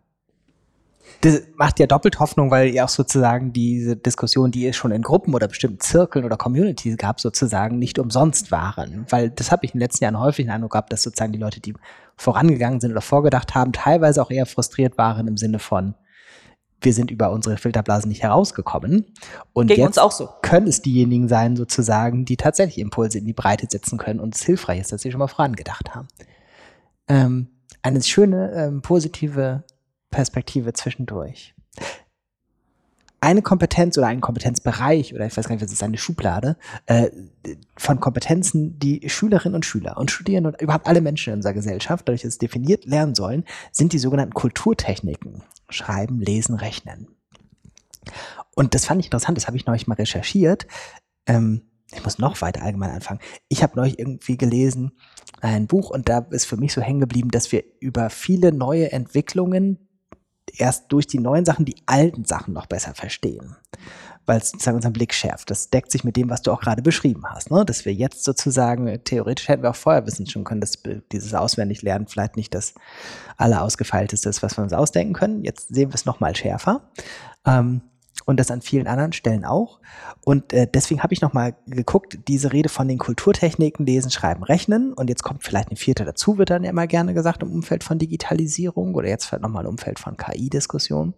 Das 1.22 1.42
macht 1.56 1.78
ja 1.78 1.86
doppelt 1.86 2.18
Hoffnung, 2.20 2.50
weil 2.50 2.70
ihr 2.70 2.84
auch 2.84 2.88
sozusagen 2.88 3.52
diese 3.52 3.96
Diskussion, 3.96 4.50
die 4.50 4.62
ihr 4.62 4.72
schon 4.72 4.92
in 4.92 5.02
Gruppen 5.02 5.34
oder 5.34 5.46
bestimmten 5.46 5.80
Zirkeln 5.80 6.24
oder 6.24 6.36
Communities 6.36 6.96
gab, 6.96 7.20
sozusagen 7.20 7.78
nicht 7.78 7.98
umsonst 7.98 8.50
waren. 8.50 9.06
Weil 9.08 9.30
das 9.30 9.52
habe 9.52 9.64
ich 9.64 9.72
in 9.72 9.78
den 9.78 9.84
letzten 9.84 10.04
Jahren 10.04 10.18
häufig 10.18 10.46
den 10.46 10.52
Eindruck 10.52 10.72
gehabt, 10.72 10.92
dass 10.92 11.02
sozusagen 11.02 11.32
die 11.32 11.38
Leute, 11.38 11.60
die 11.60 11.74
vorangegangen 12.16 12.80
sind 12.80 12.92
oder 12.92 13.02
vorgedacht 13.02 13.54
haben, 13.54 13.72
teilweise 13.72 14.22
auch 14.22 14.30
eher 14.30 14.46
frustriert 14.46 14.98
waren 14.98 15.28
im 15.28 15.36
Sinne 15.36 15.58
von, 15.58 15.94
wir 16.82 16.92
sind 16.92 17.10
über 17.10 17.30
unsere 17.30 17.56
Filterblasen 17.56 18.08
nicht 18.08 18.22
herausgekommen. 18.22 19.06
Und 19.52 19.68
Gegen 19.68 19.82
jetzt 19.82 19.96
so. 19.96 20.28
können 20.42 20.66
es 20.66 20.82
diejenigen 20.82 21.28
sein, 21.28 21.56
sozusagen, 21.56 22.24
die 22.24 22.36
tatsächlich 22.36 22.78
Impulse 22.78 23.18
in 23.18 23.26
die 23.26 23.32
Breite 23.32 23.66
setzen 23.68 23.98
können 23.98 24.20
und 24.20 24.34
es 24.34 24.42
hilfreich 24.42 24.80
ist, 24.80 24.92
dass 24.92 25.02
sie 25.02 25.10
schon 25.10 25.18
mal 25.18 25.28
vorangedacht 25.28 25.94
haben. 25.94 26.08
Ähm, 27.08 27.48
eine 27.82 28.02
schöne, 28.02 28.52
ähm, 28.52 28.82
positive 28.82 29.64
Perspektive 30.10 30.72
zwischendurch. 30.72 31.54
Eine 33.22 33.40
Kompetenz 33.40 33.96
oder 33.96 34.08
ein 34.08 34.20
Kompetenzbereich 34.20 35.14
oder 35.14 35.24
ich 35.26 35.37
weiß 35.37 35.46
gar 35.46 35.54
nicht, 35.54 35.64
was 35.64 35.70
ist 35.70 35.85
eine 35.85 35.96
Schublade 35.96 36.56
äh, 36.87 37.08
von 37.76 38.00
Kompetenzen, 38.00 38.80
die 38.80 39.08
Schülerinnen 39.08 39.54
und 39.54 39.64
Schüler 39.64 39.96
und 39.96 40.11
Studierende 40.11 40.50
und 40.50 40.61
überhaupt 40.61 40.88
alle 40.88 41.00
Menschen 41.00 41.30
in 41.32 41.37
unserer 41.37 41.52
Gesellschaft, 41.52 42.08
dadurch, 42.08 42.22
dass 42.22 42.38
definiert 42.38 42.85
lernen 42.85 43.14
sollen, 43.14 43.44
sind 43.70 43.92
die 43.92 44.00
sogenannten 44.00 44.35
Kulturtechniken. 44.35 45.44
Schreiben, 45.70 46.20
Lesen, 46.20 46.56
Rechnen. 46.56 47.06
Und 48.56 48.74
das 48.74 48.87
fand 48.87 48.98
ich 48.98 49.06
interessant, 49.06 49.38
das 49.38 49.46
habe 49.46 49.56
ich 49.56 49.66
neulich 49.66 49.87
mal 49.87 49.94
recherchiert. 49.94 50.66
Ähm, 51.26 51.62
ich 51.94 52.02
muss 52.02 52.18
noch 52.18 52.40
weiter 52.42 52.62
allgemein 52.62 52.90
anfangen. 52.90 53.20
Ich 53.46 53.62
habe 53.62 53.76
neulich 53.76 54.00
irgendwie 54.00 54.37
gelesen, 54.37 54.98
ein 55.40 55.68
Buch, 55.68 55.90
und 55.90 56.08
da 56.08 56.26
ist 56.30 56.46
für 56.46 56.56
mich 56.56 56.72
so 56.72 56.80
hängen 56.80 56.98
geblieben, 56.98 57.30
dass 57.30 57.52
wir 57.52 57.62
über 57.78 58.11
viele 58.11 58.50
neue 58.50 58.90
Entwicklungen 58.90 59.78
erst 60.57 60.92
durch 60.92 61.07
die 61.07 61.18
neuen 61.18 61.44
Sachen 61.44 61.64
die 61.64 61.76
alten 61.87 62.24
Sachen 62.24 62.55
noch 62.55 62.66
besser 62.66 62.94
verstehen. 62.94 63.57
Weil 64.24 64.38
es 64.38 64.50
sozusagen 64.50 64.76
unseren 64.76 64.92
Blick 64.92 65.14
schärft. 65.14 65.50
Das 65.50 65.70
deckt 65.70 65.90
sich 65.90 66.05
mit 66.05 66.16
dem, 66.16 66.31
was 66.31 66.42
du 66.42 66.52
auch 66.52 66.61
gerade 66.61 66.81
beschrieben 66.81 67.24
hast. 67.28 67.50
Ne? 67.50 67.64
Dass 67.64 67.85
wir 67.85 67.92
jetzt 67.92 68.22
sozusagen, 68.22 69.02
theoretisch 69.02 69.48
hätten 69.48 69.62
wir 69.62 69.70
auch 69.70 69.76
vorher 69.76 70.07
wissen 70.07 70.26
schon 70.28 70.44
können, 70.44 70.61
dass 70.61 70.81
dieses 71.11 71.35
Auswendiglernen 71.35 72.07
vielleicht 72.07 72.37
nicht 72.37 72.55
das 72.55 72.74
allerausgefeilteste 73.37 74.28
ist, 74.28 74.42
was 74.42 74.57
wir 74.57 74.62
uns 74.62 74.72
ausdenken 74.72 75.12
können. 75.12 75.42
Jetzt 75.42 75.74
sehen 75.74 75.90
wir 75.90 75.96
es 75.96 76.05
nochmal 76.05 76.37
schärfer. 76.37 76.88
Ähm, 77.44 77.83
und 78.25 78.38
das 78.38 78.51
an 78.51 78.61
vielen 78.61 78.87
anderen 78.87 79.12
Stellen 79.12 79.44
auch. 79.44 79.81
Und 80.25 80.53
äh, 80.53 80.68
deswegen 80.72 81.03
habe 81.03 81.12
ich 81.12 81.20
nochmal 81.20 81.57
geguckt, 81.66 82.18
diese 82.29 82.53
Rede 82.53 82.68
von 82.68 82.87
den 82.88 82.98
Kulturtechniken, 82.98 83.87
Lesen, 83.87 84.11
Schreiben, 84.11 84.44
Rechnen. 84.44 84.92
Und 84.92 85.09
jetzt 85.09 85.22
kommt 85.22 85.42
vielleicht 85.42 85.68
eine 85.68 85.77
vierte 85.77 86.05
dazu, 86.05 86.38
wird 86.38 86.51
dann 86.51 86.64
ja 86.64 86.70
immer 86.70 86.87
gerne 86.87 87.14
gesagt 87.14 87.42
im 87.42 87.53
Umfeld 87.53 87.85
von 87.85 87.98
Digitalisierung 87.98 88.94
oder 88.94 89.09
jetzt 89.09 89.27
vielleicht 89.27 89.42
nochmal 89.42 89.64
im 89.64 89.70
Umfeld 89.70 89.98
von 89.98 90.16
KI-Diskussion. 90.16 91.14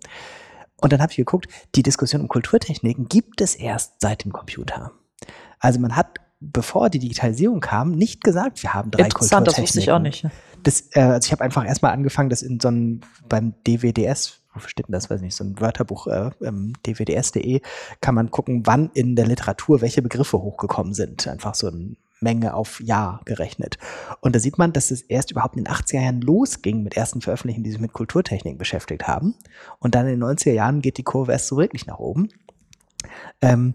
Und 0.77 0.93
dann 0.93 1.01
habe 1.01 1.13
ich 1.13 1.17
geguckt, 1.17 1.47
die 1.75 1.83
Diskussion 1.83 2.23
um 2.23 2.29
Kulturtechniken 2.29 3.09
gibt 3.09 3.41
es 3.41 3.55
erst 3.55 4.01
seit 4.01 4.25
dem 4.25 4.33
Computer. 4.33 4.93
Also 5.59 5.81
man 5.81 5.97
hat, 5.97 6.19
bevor 6.41 6.91
die 6.91 6.99
Digitalisierung 6.99 7.61
kam, 7.61 7.93
nicht 7.93 8.23
gesagt, 8.23 8.63
wir 8.63 8.75
haben 8.75 8.91
drei 8.91 9.05
Interessant, 9.05 9.47
Kulturtechniken. 9.47 9.65
das 9.65 9.77
wusste 9.77 9.81
ich 9.81 9.93
auch 9.93 9.99
nicht. 9.99 10.27
Das, 10.63 10.81
äh, 10.93 11.01
also 11.01 11.27
ich 11.27 11.33
habe 11.33 11.45
einfach 11.45 11.67
erstmal 11.67 11.93
angefangen, 11.93 12.31
das 12.31 12.43
in 12.43 12.61
so 12.61 12.69
einem, 12.69 13.01
beim 13.29 13.55
DWDS, 13.67 14.44
wo 14.55 14.61
steht 14.61 14.89
denn 14.89 14.93
das, 14.93 15.11
weiß 15.11 15.21
nicht, 15.21 15.37
so 15.37 15.45
ein 15.45 15.61
Wörterbuch, 15.61 16.07
äh, 16.07 16.31
ähm, 16.43 16.73
dwds.de, 16.87 17.61
kann 18.01 18.15
man 18.15 18.31
gucken, 18.31 18.67
wann 18.67 18.91
in 18.95 19.17
der 19.17 19.27
Literatur 19.27 19.81
welche 19.81 20.03
Begriffe 20.03 20.39
hochgekommen 20.39 20.95
sind. 20.95 21.27
Einfach 21.27 21.55
so 21.55 21.69
eine 21.69 21.97
Menge 22.21 22.55
auf 22.55 22.81
Jahr 22.81 23.21
gerechnet. 23.25 23.79
Und 24.21 24.35
da 24.35 24.41
sieht 24.41 24.59
man, 24.59 24.73
dass 24.73 24.91
es 24.91 25.03
erst 25.03 25.31
überhaupt 25.31 25.57
in 25.57 25.65
den 25.65 25.73
80er 25.73 26.01
Jahren 26.01 26.21
losging 26.21 26.83
mit 26.83 26.97
ersten 26.97 27.21
Veröffentlichungen, 27.21 27.65
die 27.65 27.71
sich 27.71 27.81
mit 27.81 27.93
Kulturtechnik 27.93 28.59
beschäftigt 28.59 29.07
haben. 29.07 29.35
Und 29.79 29.95
dann 29.95 30.07
in 30.09 30.19
den 30.19 30.25
90er 30.25 30.53
Jahren 30.53 30.81
geht 30.81 30.99
die 30.99 31.03
Kurve 31.03 31.33
erst 31.33 31.49
so 31.49 31.57
wirklich 31.57 31.87
nach 31.87 31.99
oben. 31.99 32.29
Ähm, 33.41 33.75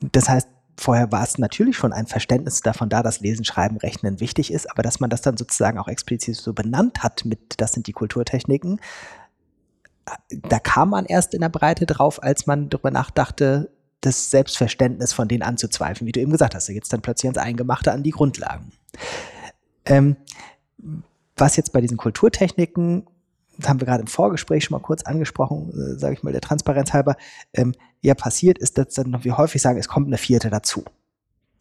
das 0.00 0.28
heißt, 0.28 0.48
vorher 0.76 1.10
war 1.12 1.22
es 1.24 1.38
natürlich 1.38 1.76
schon 1.76 1.92
ein 1.92 2.06
Verständnis 2.06 2.60
davon 2.60 2.88
da, 2.88 3.02
dass 3.02 3.20
Lesen, 3.20 3.44
Schreiben, 3.44 3.76
Rechnen 3.76 4.20
wichtig 4.20 4.52
ist, 4.52 4.70
aber 4.70 4.82
dass 4.82 5.00
man 5.00 5.10
das 5.10 5.22
dann 5.22 5.36
sozusagen 5.36 5.78
auch 5.78 5.88
explizit 5.88 6.36
so 6.36 6.52
benannt 6.52 7.02
hat 7.02 7.24
mit, 7.24 7.60
das 7.60 7.72
sind 7.72 7.86
die 7.86 7.92
Kulturtechniken, 7.92 8.80
da 10.30 10.58
kam 10.58 10.90
man 10.90 11.06
erst 11.06 11.34
in 11.34 11.40
der 11.40 11.48
Breite 11.48 11.86
drauf, 11.86 12.22
als 12.22 12.46
man 12.46 12.68
darüber 12.68 12.90
nachdachte, 12.90 13.70
das 14.00 14.30
Selbstverständnis 14.30 15.12
von 15.12 15.28
denen 15.28 15.42
anzuzweifeln, 15.42 16.06
wie 16.06 16.12
du 16.12 16.20
eben 16.20 16.30
gesagt 16.30 16.54
hast. 16.54 16.68
Da 16.68 16.72
geht 16.72 16.84
es 16.84 16.88
dann 16.88 17.02
plötzlich 17.02 17.28
ans 17.28 17.38
Eingemachte, 17.38 17.92
an 17.92 18.02
die 18.02 18.10
Grundlagen. 18.10 18.70
Ähm, 19.84 20.16
was 21.36 21.56
jetzt 21.56 21.72
bei 21.72 21.80
diesen 21.80 21.96
Kulturtechniken, 21.96 23.06
das 23.56 23.68
haben 23.68 23.80
wir 23.80 23.86
gerade 23.86 24.02
im 24.02 24.06
Vorgespräch 24.06 24.64
schon 24.64 24.76
mal 24.76 24.84
kurz 24.84 25.02
angesprochen, 25.02 25.70
äh, 25.70 25.98
sage 25.98 26.14
ich 26.14 26.22
mal 26.22 26.32
der 26.32 26.40
Transparenz 26.40 26.92
halber, 26.92 27.16
ähm, 27.54 27.74
ja 28.00 28.14
passiert 28.14 28.58
ist, 28.58 28.78
dass 28.78 28.94
dann, 28.94 29.24
wie 29.24 29.32
häufig 29.32 29.60
sagen, 29.60 29.78
es 29.78 29.88
kommt 29.88 30.06
eine 30.06 30.18
vierte 30.18 30.50
dazu 30.50 30.84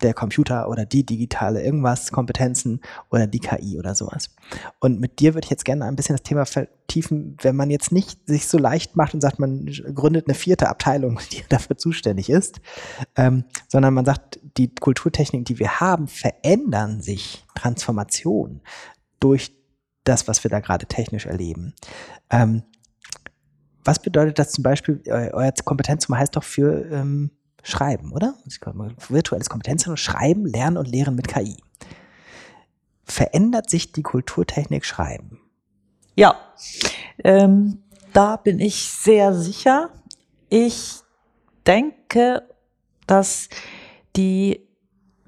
der 0.02 0.14
Computer 0.14 0.70
oder 0.70 0.86
die 0.86 1.06
digitale 1.06 1.64
irgendwas, 1.64 2.12
Kompetenzen 2.12 2.82
oder 3.10 3.28
die 3.28 3.40
KI 3.40 3.78
oder 3.80 3.96
sowas. 3.96 4.30
Und 4.80 5.00
mit 5.00 5.20
dir 5.20 5.34
würde 5.34 5.46
ich 5.46 5.50
jetzt 5.52 5.66
gerne 5.66 5.86
ein 5.86 5.96
bisschen 5.96 6.16
das 6.16 6.24
Thema 6.24 6.46
vertiefen, 6.46 7.38
wenn 7.42 7.56
man 7.56 7.70
jetzt 7.70 7.92
nicht 7.92 8.20
sich 8.28 8.48
so 8.48 8.58
leicht 8.58 8.96
macht 8.96 9.14
und 9.14 9.22
sagt, 9.22 9.40
man 9.40 9.66
gründet 9.94 10.28
eine 10.28 10.36
vierte 10.36 10.70
Abteilung, 10.70 11.20
die 11.32 11.44
dafür 11.50 11.78
zuständig 11.78 12.30
ist, 12.30 12.62
ähm, 13.16 13.46
sondern 13.68 13.94
man 13.94 14.06
sagt, 14.06 14.40
die 14.58 14.74
Kulturtechniken, 14.74 15.46
die 15.46 15.60
wir 15.60 15.80
haben, 15.80 16.08
verändern 16.08 17.02
sich, 17.02 17.46
Transformation 17.56 18.62
durch 19.20 19.52
das, 20.04 20.28
was 20.28 20.44
wir 20.44 20.50
da 20.50 20.60
gerade 20.60 20.86
technisch 20.86 21.26
erleben. 21.26 21.74
Ähm, 22.30 22.64
was 23.84 24.02
bedeutet 24.02 24.38
das 24.38 24.52
zum 24.52 24.64
Beispiel, 24.64 25.02
euer 25.08 25.52
Kompetenzzimmer 25.64 26.18
heißt 26.18 26.36
doch 26.36 26.44
für 26.44 26.86
ähm, 26.92 27.32
Schreiben, 27.68 28.14
oder? 28.14 28.36
Virtuelles 29.10 29.50
Kompetenzzentrum, 29.50 29.98
Schreiben, 29.98 30.46
Lernen 30.46 30.78
und 30.78 30.88
Lehren 30.88 31.16
mit 31.16 31.28
KI. 31.28 31.58
Verändert 33.04 33.70
sich 33.70 33.92
die 33.92 34.04
Kulturtechnik 34.04 34.86
Schreiben? 34.86 35.42
Ja, 36.16 36.38
ähm, 37.26 37.84
da 38.14 38.38
bin 38.38 38.62
ich 38.62 38.90
sehr 38.90 39.34
sicher. 39.34 39.90
Ich 40.48 41.02
denke, 41.66 42.48
dass 43.06 43.50
die 44.16 44.66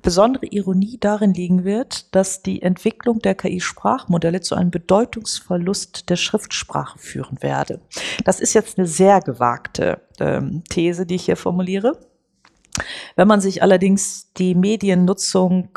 besondere 0.02 0.45
Ironie 0.45 0.97
darin 0.97 1.34
liegen 1.34 1.65
wird, 1.65 2.15
dass 2.15 2.41
die 2.41 2.62
Entwicklung 2.62 3.19
der 3.19 3.36
KI-Sprachmodelle 3.36 4.39
zu 4.39 4.56
einem 4.56 4.71
Bedeutungsverlust 4.71 6.10
der 6.10 6.15
Schriftsprache 6.15 6.97
führen 6.99 7.41
werde. 7.41 7.82
Das 8.23 8.39
ist 8.39 8.54
jetzt 8.54 8.78
eine 8.78 8.88
sehr 8.88 9.19
gewagte 9.19 10.02
ähm, 10.21 10.63
These, 10.69 11.06
die 11.06 11.15
ich 11.15 11.25
hier 11.25 11.36
formuliere. 11.36 12.09
Wenn 13.15 13.27
man 13.27 13.41
sich 13.41 13.62
allerdings 13.63 14.32
die 14.34 14.55
Mediennutzung 14.55 15.69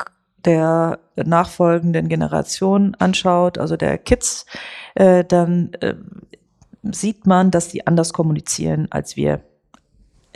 der 0.45 0.99
nachfolgenden 1.15 2.09
Generation 2.09 2.95
anschaut, 2.95 3.57
also 3.57 3.77
der 3.77 3.97
Kids, 3.97 4.45
äh, 4.95 5.23
dann 5.23 5.73
äh, 5.79 5.95
sieht 6.83 7.25
man, 7.25 7.51
dass 7.51 7.69
die 7.69 7.87
anders 7.87 8.13
kommunizieren 8.13 8.87
als 8.91 9.15
wir 9.15 9.41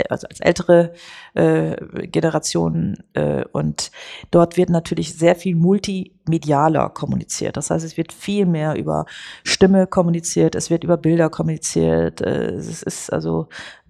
also 0.09 0.27
als 0.27 0.39
ältere 0.39 0.93
äh, 1.33 1.75
Generationen 2.07 3.03
äh, 3.13 3.43
und 3.51 3.91
dort 4.31 4.57
wird 4.57 4.69
natürlich 4.69 5.15
sehr 5.15 5.35
viel 5.35 5.55
multimedialer 5.55 6.89
kommuniziert. 6.89 7.57
Das 7.57 7.69
heißt, 7.69 7.85
es 7.85 7.97
wird 7.97 8.13
viel 8.13 8.45
mehr 8.45 8.75
über 8.75 9.05
Stimme 9.43 9.87
kommuniziert, 9.87 10.55
es 10.55 10.69
wird 10.69 10.83
über 10.83 10.97
Bilder 10.97 11.29
kommuniziert, 11.29 12.21
äh, 12.21 12.51
es 12.51 12.83
ist 12.83 13.11
also 13.11 13.47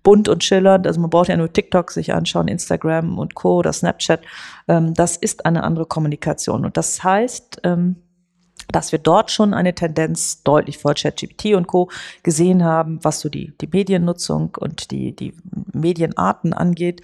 bunt 0.07 0.29
und 0.29 0.41
schillernd. 0.41 0.87
Also 0.87 1.01
man 1.01 1.09
braucht 1.09 1.27
ja 1.27 1.35
nur 1.35 1.51
TikTok 1.51 1.91
sich 1.91 2.13
anschauen, 2.13 2.47
Instagram 2.47 3.19
und 3.19 3.35
Co. 3.35 3.57
oder 3.57 3.73
Snapchat. 3.73 4.21
Ähm, 4.69 4.93
das 4.93 5.17
ist 5.17 5.45
eine 5.45 5.65
andere 5.65 5.85
Kommunikation 5.85 6.63
und 6.63 6.77
das 6.77 7.03
heißt, 7.03 7.59
ähm, 7.65 7.97
dass 8.69 8.93
wir 8.93 8.99
dort 8.99 9.31
schon 9.31 9.53
eine 9.53 9.75
Tendenz 9.75 10.43
deutlich 10.43 10.77
vor 10.77 10.93
ChatGPT 10.93 11.55
und 11.55 11.67
Co. 11.67 11.89
gesehen 12.23 12.63
haben, 12.63 13.03
was 13.03 13.19
so 13.19 13.27
die, 13.27 13.51
die 13.59 13.67
Mediennutzung 13.67 14.55
und 14.57 14.91
die, 14.91 15.13
die 15.13 15.33
Medienarten 15.73 16.53
angeht, 16.53 17.01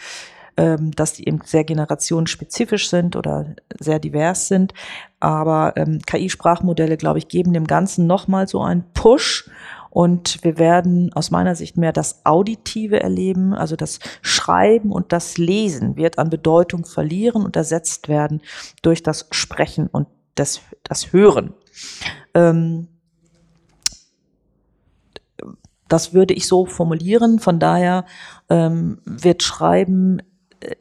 ähm, 0.55 0.91
dass 0.91 1.11
die 1.11 1.27
eben 1.27 1.41
sehr 1.43 1.65
generationsspezifisch 1.65 2.89
sind 2.89 3.17
oder 3.17 3.47
sehr 3.81 3.99
divers 3.99 4.47
sind. 4.47 4.73
Aber 5.19 5.73
ähm, 5.75 5.99
KI-Sprachmodelle, 6.05 6.95
glaube 6.95 7.19
ich, 7.19 7.27
geben 7.27 7.51
dem 7.51 7.67
Ganzen 7.67 8.07
nochmal 8.07 8.47
so 8.47 8.61
einen 8.61 8.85
Push 8.93 9.49
und 9.93 10.43
wir 10.43 10.57
werden 10.57 11.13
aus 11.13 11.29
meiner 11.29 11.53
Sicht 11.53 11.77
mehr 11.77 11.93
das 11.93 12.25
Auditive 12.25 12.99
erleben, 12.99 13.53
also 13.53 13.75
das 13.75 13.99
Schreiben 14.23 14.91
und 14.91 15.11
das 15.11 15.37
Lesen 15.37 15.97
wird 15.97 16.17
an 16.17 16.31
Bedeutung 16.31 16.83
verlieren 16.83 17.45
und 17.45 17.55
ersetzt 17.55 18.07
werden 18.07 18.41
durch 18.81 19.03
das 19.03 19.27
Sprechen 19.29 19.85
und 19.85 20.07
das, 20.33 20.61
das 20.81 21.13
Hören. 21.13 21.53
Ähm, 22.33 22.87
das 25.87 26.11
würde 26.11 26.33
ich 26.33 26.47
so 26.47 26.65
formulieren. 26.65 27.37
Von 27.37 27.59
daher 27.59 28.05
ähm, 28.49 28.99
wird 29.05 29.43
Schreiben 29.43 30.23
äh, 30.59 30.73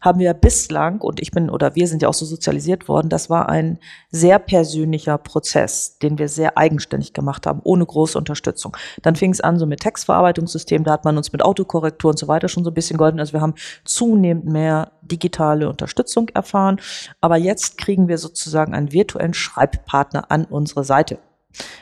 haben 0.00 0.18
wir 0.18 0.34
bislang, 0.34 1.00
und 1.00 1.20
ich 1.20 1.30
bin 1.30 1.50
oder 1.50 1.74
wir 1.74 1.88
sind 1.88 2.02
ja 2.02 2.08
auch 2.08 2.14
so 2.14 2.24
sozialisiert 2.24 2.88
worden, 2.88 3.08
das 3.08 3.30
war 3.30 3.48
ein 3.48 3.78
sehr 4.10 4.38
persönlicher 4.38 5.18
Prozess, 5.18 5.98
den 5.98 6.18
wir 6.18 6.28
sehr 6.28 6.56
eigenständig 6.58 7.12
gemacht 7.12 7.46
haben, 7.46 7.60
ohne 7.64 7.84
große 7.84 8.16
Unterstützung. 8.18 8.76
Dann 9.02 9.16
fing 9.16 9.32
es 9.32 9.40
an 9.40 9.58
so 9.58 9.66
mit 9.66 9.80
Textverarbeitungssystemen, 9.80 10.84
da 10.84 10.92
hat 10.92 11.04
man 11.04 11.16
uns 11.16 11.32
mit 11.32 11.42
Autokorrektur 11.42 12.10
und 12.10 12.18
so 12.18 12.28
weiter 12.28 12.48
schon 12.48 12.64
so 12.64 12.70
ein 12.70 12.74
bisschen 12.74 12.98
geholfen. 12.98 13.20
Also 13.20 13.32
wir 13.32 13.40
haben 13.40 13.54
zunehmend 13.84 14.46
mehr 14.46 14.92
digitale 15.02 15.68
Unterstützung 15.68 16.28
erfahren. 16.30 16.80
Aber 17.20 17.36
jetzt 17.36 17.78
kriegen 17.78 18.08
wir 18.08 18.18
sozusagen 18.18 18.74
einen 18.74 18.92
virtuellen 18.92 19.34
Schreibpartner 19.34 20.30
an 20.30 20.44
unsere 20.44 20.84
Seite 20.84 21.18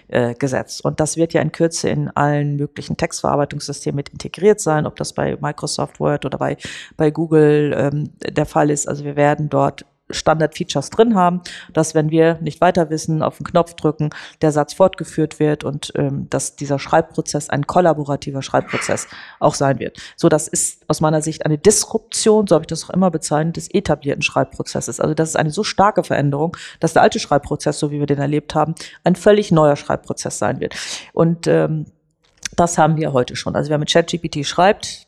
äh, 0.09 0.35
gesetzt. 0.35 0.85
Und 0.85 1.01
das 1.01 1.17
wird 1.17 1.33
ja 1.33 1.41
in 1.41 1.53
Kürze 1.53 1.89
in 1.89 2.09
allen 2.11 2.57
möglichen 2.57 2.97
Textverarbeitungssystemen 2.97 3.97
mit 3.97 4.09
integriert 4.11 4.61
sein, 4.61 4.87
ob 4.87 4.97
das 4.97 5.13
bei 5.13 5.37
Microsoft 5.41 6.01
Word 6.01 6.25
oder 6.25 6.39
bei, 6.39 6.57
bei 6.97 7.11
Google 7.11 7.75
ähm, 7.77 8.11
der 8.21 8.47
Fall 8.47 8.71
ist. 8.71 8.89
Also 8.89 9.05
wir 9.05 9.17
werden 9.17 9.49
dort 9.49 9.85
Standard-Features 10.13 10.91
drin 10.91 11.15
haben, 11.15 11.43
dass 11.73 11.95
wenn 11.95 12.11
wir 12.11 12.39
nicht 12.41 12.61
weiter 12.61 12.91
wissen, 12.91 13.23
auf 13.23 13.39
den 13.39 13.47
Knopf 13.47 13.75
drücken, 13.75 14.11
der 14.41 14.53
Satz 14.53 14.75
fortgeführt 14.75 15.41
wird 15.41 15.65
und 15.65 15.93
ähm, 15.97 16.29
dass 16.31 16.57
dieser 16.57 16.79
Schreibprozess 16.79 17.51
ein 17.51 17.67
kollaborativer 17.67 18.43
Schreibprozess 18.43 19.09
auch 19.41 19.55
sein 19.55 19.79
wird. 19.79 19.99
So, 20.17 20.29
das 20.29 20.49
ist 20.49 20.85
aus 20.89 21.01
meiner 21.01 21.23
Sicht 21.23 21.45
eine 21.45 21.59
Disruption, 21.59 22.47
so 22.47 22.55
habe 22.55 22.65
ich 22.65 22.69
das 22.69 22.85
auch 22.85 22.91
immer 22.91 23.11
bezeichnet, 23.11 23.57
des 23.57 23.73
etablierten 23.73 24.23
Schreibprozesses. 24.23 25.01
Also 25.01 25.15
das 25.15 25.31
ist 25.31 25.37
eine 25.37 25.51
so 25.51 25.65
starke 25.65 26.05
Veränderung, 26.05 26.57
dass 26.81 26.93
der 26.93 27.03
alte 27.03 27.19
Schreibprozess, 27.19 27.79
so 27.79 27.91
wie 27.91 27.99
wir 27.99 28.07
den 28.07 28.19
erlebt 28.19 28.55
haben, 28.55 28.75
ein 29.05 29.17
völlig 29.17 29.51
neuer 29.53 29.77
Schreibprozess 29.77 30.39
sein 30.39 30.61
wird. 30.61 30.75
Und 31.13 31.47
ähm, 31.47 31.87
das 32.57 32.79
haben 32.79 32.97
wir 32.97 33.13
heute 33.13 33.37
schon. 33.37 33.57
Also 33.57 33.71
wer 33.71 33.79
mit 33.79 33.91
ChatGPT 33.91 34.47
schreibt, 34.47 35.07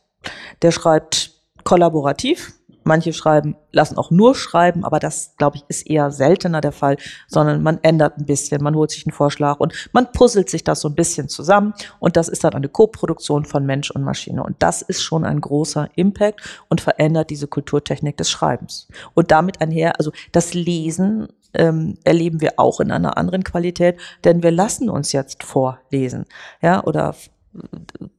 der 0.62 0.70
schreibt 0.70 1.32
kollaborativ, 1.64 2.52
Manche 2.84 3.12
schreiben, 3.12 3.56
lassen 3.72 3.98
auch 3.98 4.10
nur 4.10 4.34
schreiben, 4.34 4.84
aber 4.84 5.00
das, 5.00 5.34
glaube 5.36 5.56
ich, 5.56 5.64
ist 5.68 5.88
eher 5.88 6.10
seltener 6.10 6.60
der 6.60 6.72
Fall, 6.72 6.96
sondern 7.26 7.62
man 7.62 7.78
ändert 7.82 8.18
ein 8.18 8.26
bisschen, 8.26 8.62
man 8.62 8.74
holt 8.74 8.90
sich 8.90 9.06
einen 9.06 9.12
Vorschlag 9.12 9.60
und 9.60 9.72
man 9.92 10.12
puzzelt 10.12 10.50
sich 10.50 10.64
das 10.64 10.80
so 10.80 10.88
ein 10.88 10.94
bisschen 10.94 11.28
zusammen 11.28 11.74
und 11.98 12.16
das 12.16 12.28
ist 12.28 12.44
dann 12.44 12.54
eine 12.54 12.68
Co-Produktion 12.68 13.44
von 13.44 13.66
Mensch 13.66 13.90
und 13.90 14.02
Maschine. 14.02 14.42
Und 14.42 14.56
das 14.60 14.82
ist 14.82 15.02
schon 15.02 15.24
ein 15.24 15.40
großer 15.40 15.88
Impact 15.96 16.40
und 16.68 16.80
verändert 16.80 17.30
diese 17.30 17.46
Kulturtechnik 17.46 18.16
des 18.16 18.30
Schreibens. 18.30 18.88
Und 19.14 19.30
damit 19.30 19.60
einher, 19.60 19.98
also 19.98 20.12
das 20.32 20.54
Lesen 20.54 21.28
ähm, 21.54 21.98
erleben 22.04 22.40
wir 22.40 22.54
auch 22.56 22.80
in 22.80 22.90
einer 22.90 23.16
anderen 23.16 23.44
Qualität, 23.44 23.98
denn 24.24 24.42
wir 24.42 24.50
lassen 24.50 24.90
uns 24.90 25.12
jetzt 25.12 25.42
vorlesen, 25.42 26.26
ja, 26.60 26.82
oder 26.84 27.14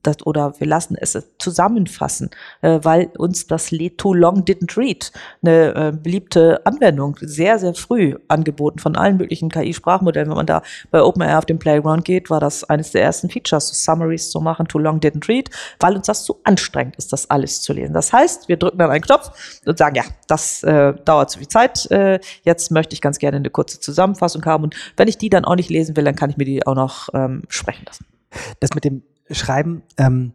das, 0.03 0.25
oder 0.25 0.59
wir 0.59 0.67
lassen 0.67 0.95
es 0.99 1.17
zusammenfassen, 1.39 2.29
äh, 2.61 2.79
weil 2.83 3.09
uns 3.17 3.47
das 3.47 3.69
Too 3.97 4.13
Long 4.13 4.43
Didn't 4.45 4.77
Read, 4.77 5.11
eine 5.41 5.75
äh, 5.75 5.91
beliebte 5.91 6.65
Anwendung, 6.65 7.17
sehr, 7.21 7.59
sehr 7.59 7.73
früh 7.73 8.15
angeboten 8.27 8.79
von 8.79 8.95
allen 8.95 9.17
möglichen 9.17 9.49
KI-Sprachmodellen. 9.49 10.29
Wenn 10.29 10.37
man 10.37 10.45
da 10.45 10.61
bei 10.91 11.01
OpenAI 11.01 11.37
auf 11.37 11.45
den 11.45 11.59
Playground 11.59 12.05
geht, 12.05 12.29
war 12.29 12.39
das 12.39 12.63
eines 12.63 12.91
der 12.91 13.03
ersten 13.03 13.29
Features, 13.29 13.67
so 13.67 13.73
Summaries 13.73 14.29
zu 14.29 14.39
machen, 14.39 14.67
Too 14.67 14.79
Long 14.79 14.99
Didn't 14.99 15.27
Read, 15.27 15.49
weil 15.79 15.95
uns 15.95 16.07
das 16.07 16.23
zu 16.23 16.39
anstrengend 16.43 16.95
ist, 16.97 17.11
das 17.11 17.29
alles 17.29 17.61
zu 17.61 17.73
lesen. 17.73 17.93
Das 17.93 18.13
heißt, 18.13 18.47
wir 18.47 18.57
drücken 18.57 18.77
dann 18.77 18.91
einen 18.91 19.03
Knopf 19.03 19.59
und 19.65 19.77
sagen, 19.77 19.95
ja, 19.95 20.03
das 20.27 20.63
äh, 20.63 20.93
dauert 21.05 21.31
zu 21.31 21.39
viel 21.39 21.47
Zeit, 21.47 21.89
äh, 21.91 22.19
jetzt 22.43 22.71
möchte 22.71 22.93
ich 22.93 23.01
ganz 23.01 23.19
gerne 23.19 23.37
eine 23.37 23.49
kurze 23.49 23.79
Zusammenfassung 23.79 24.45
haben 24.45 24.63
und 24.63 24.75
wenn 24.97 25.07
ich 25.07 25.17
die 25.17 25.29
dann 25.29 25.45
auch 25.45 25.55
nicht 25.55 25.69
lesen 25.69 25.95
will, 25.95 26.03
dann 26.03 26.15
kann 26.15 26.29
ich 26.29 26.37
mir 26.37 26.45
die 26.45 26.65
auch 26.65 26.75
noch 26.75 27.09
ähm, 27.13 27.43
sprechen 27.49 27.85
lassen. 27.85 28.05
Das 28.59 28.73
mit 28.73 28.83
dem 28.83 29.03
schreiben. 29.31 29.83
Ähm, 29.97 30.33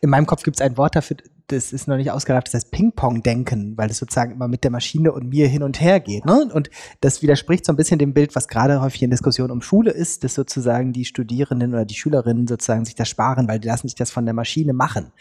in 0.00 0.10
meinem 0.10 0.26
Kopf 0.26 0.42
gibt 0.42 0.56
es 0.56 0.60
ein 0.60 0.76
Wort 0.76 0.96
dafür, 0.96 1.16
das 1.48 1.72
ist 1.72 1.88
noch 1.88 1.96
nicht 1.96 2.10
ausgereift, 2.10 2.46
das 2.46 2.54
heißt 2.54 2.70
Ping-Pong-Denken, 2.70 3.76
weil 3.76 3.90
es 3.90 3.98
sozusagen 3.98 4.32
immer 4.32 4.48
mit 4.48 4.64
der 4.64 4.70
Maschine 4.70 5.12
und 5.12 5.28
mir 5.28 5.46
hin 5.46 5.62
und 5.62 5.80
her 5.80 6.00
geht. 6.00 6.24
Ne? 6.24 6.48
Und 6.52 6.70
das 7.00 7.22
widerspricht 7.22 7.66
so 7.66 7.72
ein 7.72 7.76
bisschen 7.76 7.98
dem 7.98 8.14
Bild, 8.14 8.34
was 8.34 8.48
gerade 8.48 8.80
häufig 8.80 9.02
in 9.02 9.10
Diskussionen 9.10 9.50
um 9.50 9.60
Schule 9.60 9.90
ist, 9.90 10.24
dass 10.24 10.34
sozusagen 10.34 10.92
die 10.92 11.04
Studierenden 11.04 11.74
oder 11.74 11.84
die 11.84 11.94
Schülerinnen 11.94 12.46
sozusagen 12.46 12.84
sich 12.84 12.94
das 12.94 13.08
sparen, 13.08 13.46
weil 13.46 13.58
die 13.58 13.68
lassen 13.68 13.88
sich 13.88 13.94
das 13.94 14.10
von 14.10 14.24
der 14.24 14.34
Maschine 14.34 14.72
machen. 14.72 15.12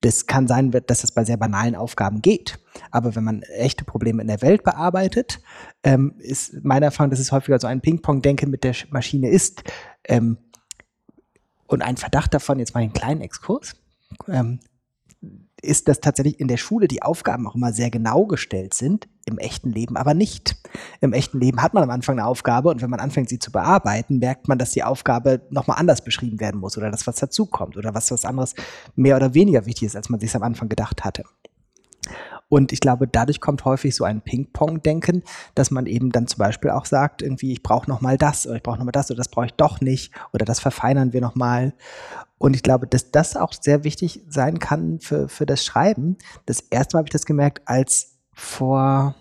Das 0.00 0.26
kann 0.26 0.46
sein, 0.46 0.70
dass 0.70 1.00
das 1.00 1.12
bei 1.12 1.24
sehr 1.24 1.38
banalen 1.38 1.74
Aufgaben 1.74 2.20
geht. 2.20 2.58
Aber 2.90 3.16
wenn 3.16 3.24
man 3.24 3.42
echte 3.42 3.84
Probleme 3.84 4.20
in 4.20 4.28
der 4.28 4.42
Welt 4.42 4.62
bearbeitet, 4.62 5.40
ähm, 5.82 6.14
ist 6.18 6.62
meine 6.62 6.84
Erfahrung, 6.84 7.10
dass 7.10 7.20
es 7.20 7.32
häufiger 7.32 7.58
so 7.58 7.66
ein 7.66 7.80
Ping-Pong-Denken 7.80 8.50
mit 8.50 8.64
der 8.64 8.74
Maschine 8.90 9.30
ist. 9.30 9.64
Ähm, 10.06 10.36
und 11.66 11.82
ein 11.82 11.96
Verdacht 11.96 12.34
davon, 12.34 12.58
jetzt 12.58 12.74
mal 12.74 12.80
einen 12.80 12.92
kleinen 12.92 13.20
Exkurs, 13.20 13.74
ähm, 14.28 14.60
ist, 15.62 15.88
dass 15.88 16.00
tatsächlich 16.00 16.38
in 16.38 16.48
der 16.48 16.58
Schule 16.58 16.88
die 16.88 17.02
Aufgaben 17.02 17.46
auch 17.46 17.54
immer 17.54 17.72
sehr 17.72 17.90
genau 17.90 18.26
gestellt 18.26 18.74
sind, 18.74 19.08
im 19.24 19.38
echten 19.38 19.70
Leben 19.70 19.96
aber 19.96 20.12
nicht. 20.12 20.56
Im 21.00 21.12
echten 21.12 21.40
Leben 21.40 21.62
hat 21.62 21.72
man 21.72 21.82
am 21.82 21.90
Anfang 21.90 22.18
eine 22.18 22.26
Aufgabe 22.26 22.68
und 22.68 22.82
wenn 22.82 22.90
man 22.90 23.00
anfängt, 23.00 23.30
sie 23.30 23.38
zu 23.38 23.50
bearbeiten, 23.50 24.18
merkt 24.18 24.46
man, 24.46 24.58
dass 24.58 24.72
die 24.72 24.82
Aufgabe 24.82 25.40
nochmal 25.50 25.78
anders 25.78 26.04
beschrieben 26.04 26.38
werden 26.40 26.60
muss 26.60 26.76
oder 26.76 26.90
dass 26.90 27.06
was 27.06 27.16
dazukommt 27.16 27.76
oder 27.76 27.94
was 27.94 28.10
was 28.10 28.24
anderes 28.24 28.54
mehr 28.94 29.16
oder 29.16 29.32
weniger 29.34 29.64
wichtig 29.64 29.86
ist, 29.86 29.96
als 29.96 30.10
man 30.10 30.20
sich 30.20 30.34
am 30.36 30.42
Anfang 30.42 30.68
gedacht 30.68 31.04
hatte. 31.04 31.24
Und 32.48 32.72
ich 32.72 32.80
glaube, 32.80 33.08
dadurch 33.08 33.40
kommt 33.40 33.64
häufig 33.64 33.94
so 33.94 34.04
ein 34.04 34.20
Ping-Pong-Denken, 34.20 35.22
dass 35.54 35.70
man 35.70 35.86
eben 35.86 36.10
dann 36.12 36.26
zum 36.26 36.38
Beispiel 36.38 36.70
auch 36.70 36.84
sagt, 36.84 37.22
irgendwie, 37.22 37.52
ich 37.52 37.62
brauche 37.62 37.88
noch 37.88 38.00
mal 38.00 38.18
das 38.18 38.46
oder 38.46 38.56
ich 38.56 38.62
brauche 38.62 38.78
noch 38.78 38.84
mal 38.84 38.92
das 38.92 39.10
oder 39.10 39.18
das 39.18 39.28
brauche 39.28 39.46
ich 39.46 39.54
doch 39.54 39.80
nicht 39.80 40.12
oder 40.32 40.44
das 40.44 40.60
verfeinern 40.60 41.12
wir 41.12 41.20
noch 41.20 41.34
mal. 41.34 41.74
Und 42.38 42.54
ich 42.54 42.62
glaube, 42.62 42.86
dass 42.86 43.10
das 43.10 43.36
auch 43.36 43.52
sehr 43.58 43.84
wichtig 43.84 44.22
sein 44.28 44.58
kann 44.58 45.00
für, 45.00 45.28
für 45.28 45.46
das 45.46 45.64
Schreiben. 45.64 46.16
Das 46.46 46.60
erste 46.60 46.96
Mal 46.96 47.00
habe 47.00 47.08
ich 47.08 47.12
das 47.12 47.26
gemerkt, 47.26 47.62
als 47.66 48.18
vor 48.34 49.14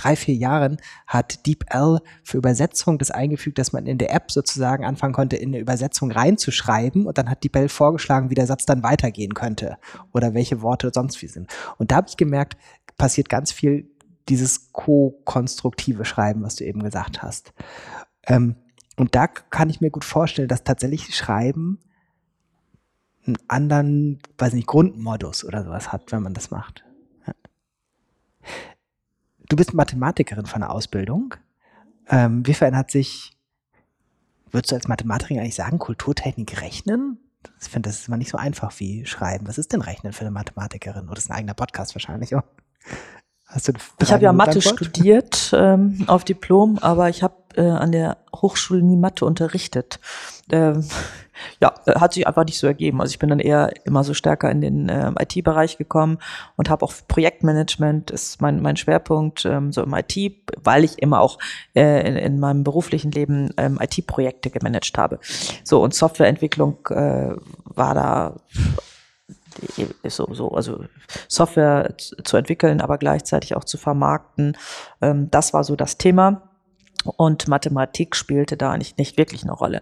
drei, 0.00 0.16
vier 0.16 0.34
Jahren 0.34 0.78
hat 1.06 1.46
DeepL 1.46 2.00
für 2.22 2.38
Übersetzung 2.38 2.98
das 2.98 3.10
eingefügt, 3.10 3.58
dass 3.58 3.72
man 3.72 3.86
in 3.86 3.98
der 3.98 4.12
App 4.14 4.30
sozusagen 4.30 4.84
anfangen 4.84 5.12
konnte, 5.12 5.36
in 5.36 5.50
eine 5.50 5.58
Übersetzung 5.58 6.10
reinzuschreiben 6.10 7.06
und 7.06 7.18
dann 7.18 7.28
hat 7.28 7.44
DeepL 7.44 7.68
vorgeschlagen, 7.68 8.30
wie 8.30 8.34
der 8.34 8.46
Satz 8.46 8.66
dann 8.66 8.82
weitergehen 8.82 9.34
könnte 9.34 9.78
oder 10.12 10.34
welche 10.34 10.62
Worte 10.62 10.90
sonst 10.94 11.20
wie 11.22 11.28
sind. 11.28 11.48
Und 11.78 11.90
da 11.90 11.96
habe 11.96 12.08
ich 12.08 12.16
gemerkt, 12.16 12.56
passiert 12.96 13.28
ganz 13.28 13.52
viel 13.52 13.90
dieses 14.28 14.72
co-konstruktive 14.72 16.04
Schreiben, 16.04 16.42
was 16.42 16.56
du 16.56 16.64
eben 16.64 16.82
gesagt 16.82 17.22
hast. 17.22 17.52
Ähm, 18.26 18.56
und 18.96 19.14
da 19.14 19.26
kann 19.26 19.70
ich 19.70 19.80
mir 19.80 19.90
gut 19.90 20.04
vorstellen, 20.04 20.48
dass 20.48 20.64
tatsächlich 20.64 21.14
Schreiben 21.16 21.80
einen 23.26 23.36
anderen, 23.48 24.18
weiß 24.38 24.52
nicht, 24.52 24.66
Grundmodus 24.66 25.44
oder 25.44 25.64
sowas 25.64 25.92
hat, 25.92 26.12
wenn 26.12 26.22
man 26.22 26.34
das 26.34 26.50
macht. 26.50 26.84
Ja. 27.26 27.34
Du 29.50 29.56
bist 29.56 29.74
Mathematikerin 29.74 30.46
von 30.46 30.60
der 30.60 30.70
Ausbildung. 30.70 31.34
Ähm, 32.08 32.46
wie 32.46 32.54
verändert 32.54 32.92
sich, 32.92 33.36
würdest 34.52 34.70
du 34.70 34.76
als 34.76 34.86
Mathematikerin 34.86 35.40
eigentlich 35.40 35.56
sagen, 35.56 35.80
Kulturtechnik 35.80 36.62
rechnen? 36.62 37.18
Ich 37.60 37.68
finde, 37.68 37.88
das 37.88 37.98
ist 37.98 38.06
immer 38.06 38.16
nicht 38.16 38.30
so 38.30 38.38
einfach 38.38 38.72
wie 38.78 39.04
schreiben. 39.06 39.48
Was 39.48 39.58
ist 39.58 39.72
denn 39.72 39.80
Rechnen 39.80 40.12
für 40.12 40.20
eine 40.20 40.30
Mathematikerin? 40.30 41.06
Oder 41.06 41.16
das 41.16 41.24
ist 41.24 41.30
ein 41.32 41.36
eigener 41.36 41.54
Podcast 41.54 41.96
wahrscheinlich 41.96 42.36
auch. 42.36 42.44
Hast 43.50 43.68
du 43.68 43.72
ich 44.00 44.12
habe 44.12 44.22
ja 44.22 44.32
Mathe 44.32 44.62
studiert 44.62 45.52
ähm, 45.54 46.04
auf 46.06 46.24
Diplom, 46.24 46.78
aber 46.78 47.08
ich 47.08 47.22
habe 47.24 47.34
äh, 47.56 47.62
an 47.62 47.90
der 47.90 48.18
Hochschule 48.34 48.80
nie 48.80 48.96
Mathe 48.96 49.24
unterrichtet. 49.24 49.98
Ähm, 50.52 50.84
ja, 51.60 51.74
äh, 51.86 51.98
hat 51.98 52.14
sich 52.14 52.26
einfach 52.26 52.44
nicht 52.44 52.58
so 52.58 52.68
ergeben. 52.68 53.00
Also 53.00 53.10
ich 53.10 53.18
bin 53.18 53.28
dann 53.28 53.40
eher 53.40 53.72
immer 53.84 54.04
so 54.04 54.14
stärker 54.14 54.50
in 54.50 54.60
den 54.60 54.88
äh, 54.88 55.12
IT-Bereich 55.18 55.78
gekommen 55.78 56.18
und 56.56 56.70
habe 56.70 56.84
auch 56.84 56.92
Projektmanagement 57.08 58.12
ist 58.12 58.40
mein, 58.40 58.62
mein 58.62 58.76
Schwerpunkt 58.76 59.44
ähm, 59.44 59.72
so 59.72 59.82
im 59.82 59.94
IT, 59.94 60.16
weil 60.62 60.84
ich 60.84 61.00
immer 61.00 61.20
auch 61.20 61.38
äh, 61.74 62.06
in, 62.08 62.16
in 62.16 62.40
meinem 62.40 62.62
beruflichen 62.62 63.10
Leben 63.10 63.50
ähm, 63.56 63.80
IT-Projekte 63.80 64.50
gemanagt 64.50 64.96
habe. 64.96 65.18
So 65.64 65.82
und 65.82 65.92
Softwareentwicklung 65.94 66.86
äh, 66.90 67.34
war 67.64 67.94
da 67.94 68.36
so, 70.06 70.28
so, 70.32 70.50
also 70.50 70.84
Software 71.28 71.94
zu 71.96 72.36
entwickeln, 72.36 72.80
aber 72.80 72.98
gleichzeitig 72.98 73.56
auch 73.56 73.64
zu 73.64 73.78
vermarkten. 73.78 74.56
Ähm, 75.00 75.30
das 75.30 75.52
war 75.52 75.64
so 75.64 75.76
das 75.76 75.98
Thema. 75.98 76.50
Und 77.16 77.48
Mathematik 77.48 78.14
spielte 78.14 78.58
da 78.58 78.76
nicht, 78.76 78.98
nicht 78.98 79.16
wirklich 79.16 79.42
eine 79.42 79.52
Rolle. 79.52 79.80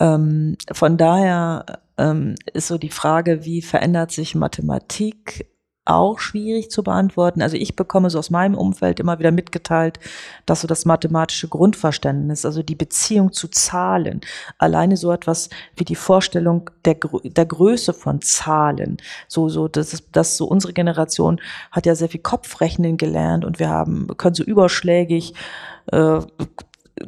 Ähm, 0.00 0.56
von 0.72 0.96
daher 0.96 1.80
ähm, 1.96 2.34
ist 2.52 2.66
so 2.66 2.76
die 2.76 2.90
Frage, 2.90 3.44
wie 3.44 3.62
verändert 3.62 4.10
sich 4.10 4.34
Mathematik 4.34 5.46
auch 5.90 6.18
schwierig 6.18 6.70
zu 6.70 6.82
beantworten. 6.82 7.42
Also 7.42 7.56
ich 7.56 7.76
bekomme 7.76 8.10
so 8.10 8.18
aus 8.18 8.30
meinem 8.30 8.54
Umfeld 8.54 9.00
immer 9.00 9.18
wieder 9.18 9.30
mitgeteilt, 9.30 9.98
dass 10.46 10.62
so 10.62 10.68
das 10.68 10.84
mathematische 10.84 11.48
Grundverständnis, 11.48 12.44
also 12.44 12.62
die 12.62 12.74
Beziehung 12.74 13.32
zu 13.32 13.48
Zahlen, 13.48 14.20
alleine 14.58 14.96
so 14.96 15.12
etwas 15.12 15.50
wie 15.76 15.84
die 15.84 15.96
Vorstellung 15.96 16.70
der, 16.84 16.96
der 17.24 17.46
Größe 17.46 17.92
von 17.92 18.22
Zahlen, 18.22 18.98
so, 19.28 19.48
so, 19.48 19.68
das 19.68 19.92
ist, 19.92 20.04
das 20.12 20.36
so 20.36 20.46
unsere 20.46 20.72
Generation 20.72 21.40
hat 21.70 21.86
ja 21.86 21.94
sehr 21.94 22.08
viel 22.08 22.20
Kopfrechnen 22.20 22.96
gelernt 22.96 23.44
und 23.44 23.58
wir 23.58 23.68
haben, 23.68 24.08
können 24.16 24.34
so 24.34 24.44
überschlägig 24.44 25.34
äh, 25.92 26.20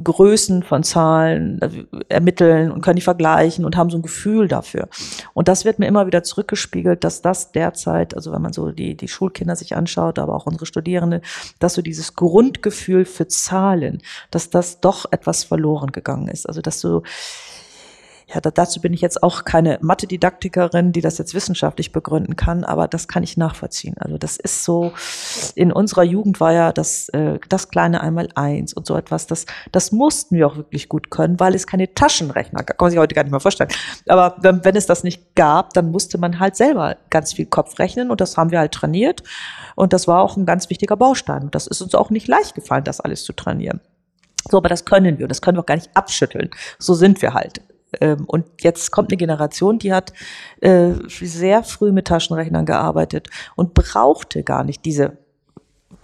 Größen 0.02 0.62
von 0.62 0.82
Zahlen 0.82 1.60
äh, 1.60 2.04
ermitteln 2.08 2.70
und 2.70 2.82
können 2.82 2.96
die 2.96 3.02
vergleichen 3.02 3.64
und 3.64 3.76
haben 3.76 3.90
so 3.90 3.98
ein 3.98 4.02
Gefühl 4.02 4.48
dafür. 4.48 4.88
Und 5.34 5.48
das 5.48 5.64
wird 5.64 5.78
mir 5.78 5.86
immer 5.86 6.06
wieder 6.06 6.22
zurückgespiegelt, 6.22 7.04
dass 7.04 7.22
das 7.22 7.52
derzeit, 7.52 8.14
also 8.14 8.32
wenn 8.32 8.42
man 8.42 8.52
so 8.52 8.70
die, 8.70 8.96
die 8.96 9.08
Schulkinder 9.08 9.56
sich 9.56 9.76
anschaut, 9.76 10.18
aber 10.18 10.34
auch 10.34 10.46
unsere 10.46 10.66
Studierende, 10.66 11.20
dass 11.58 11.74
so 11.74 11.82
dieses 11.82 12.14
Grundgefühl 12.14 13.04
für 13.04 13.28
Zahlen, 13.28 14.02
dass 14.30 14.50
das 14.50 14.80
doch 14.80 15.06
etwas 15.10 15.44
verloren 15.44 15.92
gegangen 15.92 16.28
ist. 16.28 16.48
Also 16.48 16.60
dass 16.62 16.80
so 16.80 17.02
ja, 18.34 18.40
da, 18.40 18.50
dazu 18.50 18.80
bin 18.80 18.92
ich 18.92 19.00
jetzt 19.00 19.22
auch 19.22 19.44
keine 19.44 19.78
Mathe-Didaktikerin, 19.82 20.92
die 20.92 21.00
das 21.00 21.18
jetzt 21.18 21.34
wissenschaftlich 21.34 21.92
begründen 21.92 22.36
kann, 22.36 22.64
aber 22.64 22.88
das 22.88 23.08
kann 23.08 23.22
ich 23.22 23.36
nachvollziehen. 23.36 23.94
Also 23.98 24.16
das 24.16 24.36
ist 24.36 24.64
so, 24.64 24.92
in 25.54 25.72
unserer 25.72 26.02
Jugend 26.02 26.40
war 26.40 26.52
ja 26.52 26.72
das, 26.72 27.08
äh, 27.10 27.38
das 27.48 27.68
kleine 27.68 28.00
einmal 28.00 28.28
eins 28.34 28.72
und 28.72 28.86
so 28.86 28.96
etwas, 28.96 29.26
das, 29.26 29.46
das 29.70 29.92
mussten 29.92 30.36
wir 30.36 30.46
auch 30.46 30.56
wirklich 30.56 30.88
gut 30.88 31.10
können, 31.10 31.38
weil 31.40 31.54
es 31.54 31.66
keine 31.66 31.92
Taschenrechner 31.92 32.62
gab, 32.62 32.78
kann 32.78 32.86
man 32.86 32.90
sich 32.90 33.00
heute 33.00 33.14
gar 33.14 33.22
nicht 33.22 33.32
mehr 33.32 33.40
vorstellen. 33.40 33.70
Aber 34.08 34.36
wenn, 34.40 34.64
wenn 34.64 34.76
es 34.76 34.86
das 34.86 35.04
nicht 35.04 35.34
gab, 35.34 35.74
dann 35.74 35.90
musste 35.90 36.18
man 36.18 36.38
halt 36.38 36.56
selber 36.56 36.96
ganz 37.10 37.34
viel 37.34 37.46
Kopf 37.46 37.78
rechnen 37.78 38.10
und 38.10 38.20
das 38.20 38.36
haben 38.36 38.50
wir 38.50 38.60
halt 38.60 38.72
trainiert 38.72 39.22
und 39.74 39.92
das 39.92 40.08
war 40.08 40.22
auch 40.22 40.36
ein 40.36 40.46
ganz 40.46 40.70
wichtiger 40.70 40.96
Baustein. 40.96 41.42
Und 41.42 41.54
das 41.54 41.66
ist 41.66 41.82
uns 41.82 41.94
auch 41.94 42.10
nicht 42.10 42.28
leicht 42.28 42.54
gefallen, 42.54 42.84
das 42.84 43.00
alles 43.00 43.24
zu 43.24 43.32
trainieren. 43.32 43.80
So, 44.50 44.56
aber 44.56 44.68
das 44.68 44.84
können 44.84 45.18
wir. 45.18 45.28
Das 45.28 45.40
können 45.40 45.56
wir 45.56 45.62
auch 45.62 45.66
gar 45.66 45.76
nicht 45.76 45.90
abschütteln. 45.94 46.50
So 46.78 46.94
sind 46.94 47.22
wir 47.22 47.34
halt. 47.34 47.60
Ähm, 48.00 48.24
und 48.26 48.46
jetzt 48.60 48.90
kommt 48.90 49.10
eine 49.10 49.16
Generation, 49.16 49.78
die 49.78 49.92
hat 49.92 50.12
äh, 50.60 50.92
sehr 51.08 51.62
früh 51.62 51.92
mit 51.92 52.06
Taschenrechnern 52.06 52.66
gearbeitet 52.66 53.28
und 53.56 53.74
brauchte 53.74 54.42
gar 54.42 54.64
nicht 54.64 54.84
diese 54.84 55.18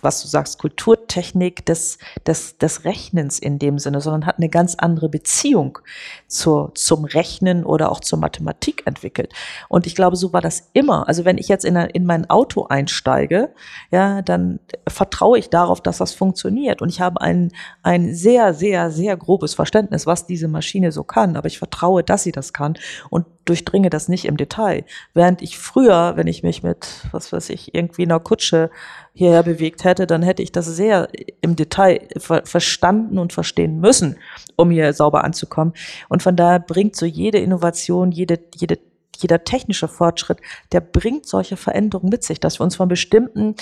was 0.02 0.22
du 0.22 0.28
sagst, 0.28 0.58
Kulturtechnik 0.58 1.66
des, 1.66 1.98
des, 2.26 2.58
des 2.58 2.84
Rechnens 2.84 3.38
in 3.38 3.58
dem 3.58 3.78
Sinne, 3.78 4.00
sondern 4.00 4.26
hat 4.26 4.38
eine 4.38 4.48
ganz 4.48 4.74
andere 4.76 5.08
Beziehung 5.08 5.78
zur, 6.26 6.72
zum 6.74 7.04
Rechnen 7.04 7.64
oder 7.64 7.90
auch 7.90 8.00
zur 8.00 8.18
Mathematik 8.18 8.86
entwickelt. 8.86 9.32
Und 9.68 9.86
ich 9.86 9.94
glaube, 9.94 10.16
so 10.16 10.32
war 10.32 10.40
das 10.40 10.70
immer. 10.72 11.08
Also 11.08 11.24
wenn 11.24 11.38
ich 11.38 11.48
jetzt 11.48 11.64
in, 11.64 11.76
in 11.76 12.04
mein 12.04 12.28
Auto 12.30 12.66
einsteige, 12.66 13.52
ja, 13.90 14.22
dann 14.22 14.60
vertraue 14.88 15.38
ich 15.38 15.50
darauf, 15.50 15.80
dass 15.80 15.98
das 15.98 16.12
funktioniert. 16.12 16.82
Und 16.82 16.88
ich 16.88 17.00
habe 17.00 17.20
ein, 17.20 17.52
ein 17.82 18.14
sehr, 18.14 18.54
sehr, 18.54 18.90
sehr 18.90 19.16
grobes 19.16 19.54
Verständnis, 19.54 20.06
was 20.06 20.26
diese 20.26 20.48
Maschine 20.48 20.92
so 20.92 21.04
kann. 21.04 21.36
Aber 21.36 21.46
ich 21.46 21.58
vertraue, 21.58 22.02
dass 22.04 22.22
sie 22.22 22.32
das 22.32 22.52
kann 22.52 22.74
und 23.10 23.26
durchdringe 23.48 23.90
das 23.90 24.08
nicht 24.08 24.26
im 24.26 24.36
Detail. 24.36 24.84
Während 25.14 25.42
ich 25.42 25.58
früher, 25.58 26.16
wenn 26.16 26.26
ich 26.26 26.42
mich 26.42 26.62
mit, 26.62 26.86
was 27.12 27.32
weiß 27.32 27.48
ich, 27.50 27.74
irgendwie 27.74 28.02
einer 28.02 28.20
Kutsche 28.20 28.70
hierher 29.14 29.42
bewegt 29.42 29.84
hätte, 29.84 29.87
dann 29.94 30.22
hätte 30.22 30.42
ich 30.42 30.52
das 30.52 30.66
sehr 30.66 31.08
im 31.40 31.56
Detail 31.56 32.06
ver 32.16 32.42
verstanden 32.44 33.18
und 33.18 33.32
verstehen 33.32 33.80
müssen, 33.80 34.16
um 34.56 34.70
hier 34.70 34.92
sauber 34.92 35.24
anzukommen. 35.24 35.74
Und 36.08 36.22
von 36.22 36.36
daher 36.36 36.60
bringt 36.60 36.96
so 36.96 37.06
jede 37.06 37.38
Innovation, 37.38 38.12
jede, 38.12 38.38
jede 38.54 38.78
jeder 39.16 39.42
technische 39.42 39.88
Fortschritt, 39.88 40.38
der 40.70 40.80
bringt 40.80 41.26
solche 41.26 41.56
Veränderungen 41.56 42.10
mit 42.10 42.22
sich, 42.22 42.38
dass 42.38 42.60
wir 42.60 42.64
uns 42.64 42.76
von 42.76 42.88
bestimmten 42.88 43.56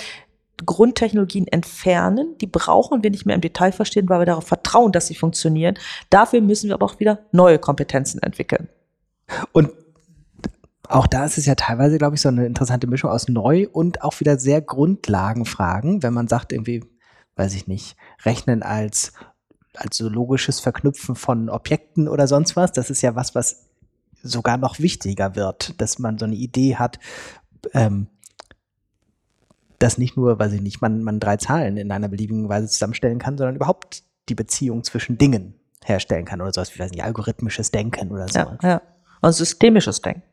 Grundtechnologien 0.65 1.47
entfernen. 1.47 2.35
Die 2.41 2.47
brauchen 2.47 3.03
wir 3.03 3.11
nicht 3.11 3.25
mehr 3.25 3.35
im 3.35 3.41
Detail 3.41 3.71
verstehen, 3.71 4.09
weil 4.09 4.19
wir 4.19 4.25
darauf 4.25 4.47
vertrauen, 4.47 4.91
dass 4.91 5.07
sie 5.07 5.15
funktionieren. 5.15 5.77
Dafür 6.09 6.41
müssen 6.41 6.67
wir 6.67 6.75
aber 6.75 6.85
auch 6.85 6.99
wieder 6.99 7.19
neue 7.31 7.59
Kompetenzen 7.59 8.21
entwickeln. 8.21 8.69
Und 9.51 9.71
auch 10.89 11.07
da 11.07 11.25
ist 11.25 11.37
es 11.37 11.45
ja 11.45 11.55
teilweise, 11.55 11.97
glaube 11.97 12.15
ich, 12.15 12.21
so 12.21 12.29
eine 12.29 12.45
interessante 12.45 12.87
Mischung 12.87 13.09
aus 13.09 13.27
neu 13.27 13.67
und 13.71 14.03
auch 14.03 14.19
wieder 14.19 14.39
sehr 14.39 14.61
Grundlagenfragen, 14.61 16.03
wenn 16.03 16.13
man 16.13 16.27
sagt, 16.27 16.51
irgendwie, 16.51 16.83
weiß 17.35 17.53
ich 17.55 17.67
nicht, 17.67 17.97
rechnen 18.23 18.63
als, 18.63 19.13
als 19.75 19.97
so 19.97 20.09
logisches 20.09 20.59
Verknüpfen 20.59 21.15
von 21.15 21.49
Objekten 21.49 22.07
oder 22.07 22.27
sonst 22.27 22.55
was. 22.55 22.71
Das 22.71 22.89
ist 22.89 23.01
ja 23.01 23.15
was, 23.15 23.35
was 23.35 23.67
sogar 24.23 24.57
noch 24.57 24.79
wichtiger 24.79 25.35
wird, 25.35 25.79
dass 25.81 25.99
man 25.99 26.17
so 26.17 26.25
eine 26.25 26.35
Idee 26.35 26.75
hat, 26.75 26.99
ähm, 27.73 28.07
dass 29.79 29.97
nicht 29.97 30.17
nur, 30.17 30.39
weiß 30.39 30.53
ich 30.53 30.61
nicht, 30.61 30.81
man, 30.81 31.03
man 31.03 31.19
drei 31.19 31.37
Zahlen 31.37 31.77
in 31.77 31.91
einer 31.91 32.07
beliebigen 32.07 32.49
Weise 32.49 32.67
zusammenstellen 32.67 33.19
kann, 33.19 33.37
sondern 33.37 33.55
überhaupt 33.55 34.03
die 34.29 34.35
Beziehung 34.35 34.83
zwischen 34.83 35.17
Dingen 35.17 35.53
herstellen 35.83 36.25
kann 36.25 36.41
oder 36.41 36.51
sowas 36.53 36.73
wie, 36.73 36.79
weiß 36.79 36.91
nicht, 36.91 37.03
algorithmisches 37.03 37.71
Denken 37.71 38.11
oder 38.11 38.27
so. 38.27 38.39
Ja, 38.39 38.57
ja. 38.63 38.81
Und 39.21 39.33
systemisches 39.33 40.01
Denken. 40.01 40.23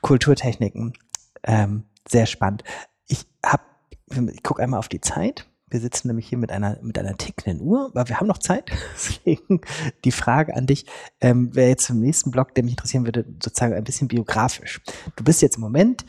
Kulturtechniken. 0.00 0.94
Ähm, 1.42 1.84
sehr 2.08 2.26
spannend. 2.26 2.64
Ich 3.06 3.26
hab, 3.44 3.62
ich 4.10 4.42
gucke 4.42 4.62
einmal 4.62 4.78
auf 4.78 4.88
die 4.88 5.00
Zeit. 5.00 5.46
Wir 5.68 5.80
sitzen 5.80 6.08
nämlich 6.08 6.28
hier 6.28 6.38
mit 6.38 6.50
einer, 6.50 6.78
mit 6.82 6.98
einer 6.98 7.16
tickenden 7.16 7.60
Uhr, 7.60 7.86
aber 7.94 8.08
wir 8.08 8.18
haben 8.18 8.26
noch 8.26 8.38
Zeit. 8.38 8.70
Deswegen 8.94 9.60
die 10.04 10.12
Frage 10.12 10.56
an 10.56 10.66
dich, 10.66 10.86
ähm, 11.20 11.54
wäre 11.54 11.68
jetzt 11.68 11.88
im 11.90 12.00
nächsten 12.00 12.32
Blog, 12.32 12.54
der 12.54 12.64
mich 12.64 12.72
interessieren 12.72 13.04
würde, 13.04 13.24
sozusagen 13.42 13.74
ein 13.74 13.84
bisschen 13.84 14.08
biografisch. 14.08 14.80
Du 15.14 15.22
bist 15.22 15.42
jetzt 15.42 15.56
im 15.56 15.62
Moment 15.62 16.04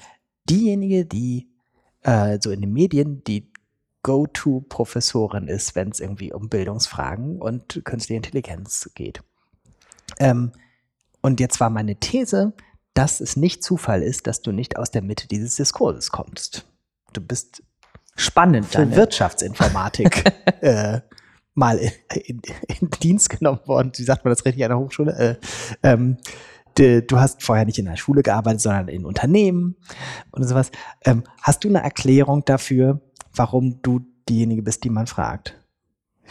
diejenige, 0.49 1.05
die 1.05 1.47
äh, 2.01 2.39
so 2.41 2.49
in 2.49 2.61
den 2.61 2.73
Medien 2.73 3.23
die 3.23 3.51
Go-To-Professorin 4.03 5.47
ist, 5.47 5.75
wenn 5.75 5.89
es 5.89 5.99
irgendwie 5.99 6.33
um 6.33 6.49
Bildungsfragen 6.49 7.39
und 7.39 7.81
künstliche 7.85 8.17
Intelligenz 8.17 8.89
geht. 8.95 9.21
Ähm, 10.19 10.51
und 11.21 11.39
jetzt 11.39 11.59
war 11.59 11.69
meine 11.69 11.97
These, 11.97 12.53
dass 12.93 13.21
es 13.21 13.35
nicht 13.35 13.63
Zufall 13.63 14.03
ist, 14.03 14.27
dass 14.27 14.41
du 14.41 14.51
nicht 14.51 14.77
aus 14.77 14.91
der 14.91 15.01
Mitte 15.01 15.27
dieses 15.27 15.55
Diskurses 15.55 16.11
kommst. 16.11 16.65
Du 17.13 17.21
bist 17.21 17.63
spannend 18.15 18.65
für 18.67 18.79
deine. 18.79 18.95
Wirtschaftsinformatik 18.95 20.25
äh, 20.61 21.01
mal 21.53 21.77
in, 21.77 21.91
in, 22.25 22.41
in, 22.67 22.89
Dienst 23.01 23.29
genommen 23.29 23.61
worden. 23.65 23.91
Wie 23.95 24.03
sagt 24.03 24.25
man 24.25 24.31
das 24.31 24.45
richtig 24.45 24.63
an 24.63 24.69
der 24.69 24.79
Hochschule? 24.79 25.39
Äh, 25.83 25.87
ähm, 25.87 26.17
de, 26.77 27.01
du 27.01 27.19
hast 27.19 27.43
vorher 27.43 27.65
nicht 27.65 27.79
in 27.79 27.85
der 27.85 27.97
Schule 27.97 28.23
gearbeitet, 28.23 28.61
sondern 28.61 28.87
in 28.87 29.05
Unternehmen 29.05 29.75
und 30.31 30.43
sowas. 30.43 30.71
Ähm, 31.05 31.23
hast 31.41 31.63
du 31.63 31.69
eine 31.69 31.83
Erklärung 31.83 32.45
dafür, 32.45 33.01
warum 33.33 33.81
du 33.81 34.01
diejenige 34.27 34.61
bist, 34.61 34.83
die 34.83 34.89
man 34.89 35.07
fragt? 35.07 35.60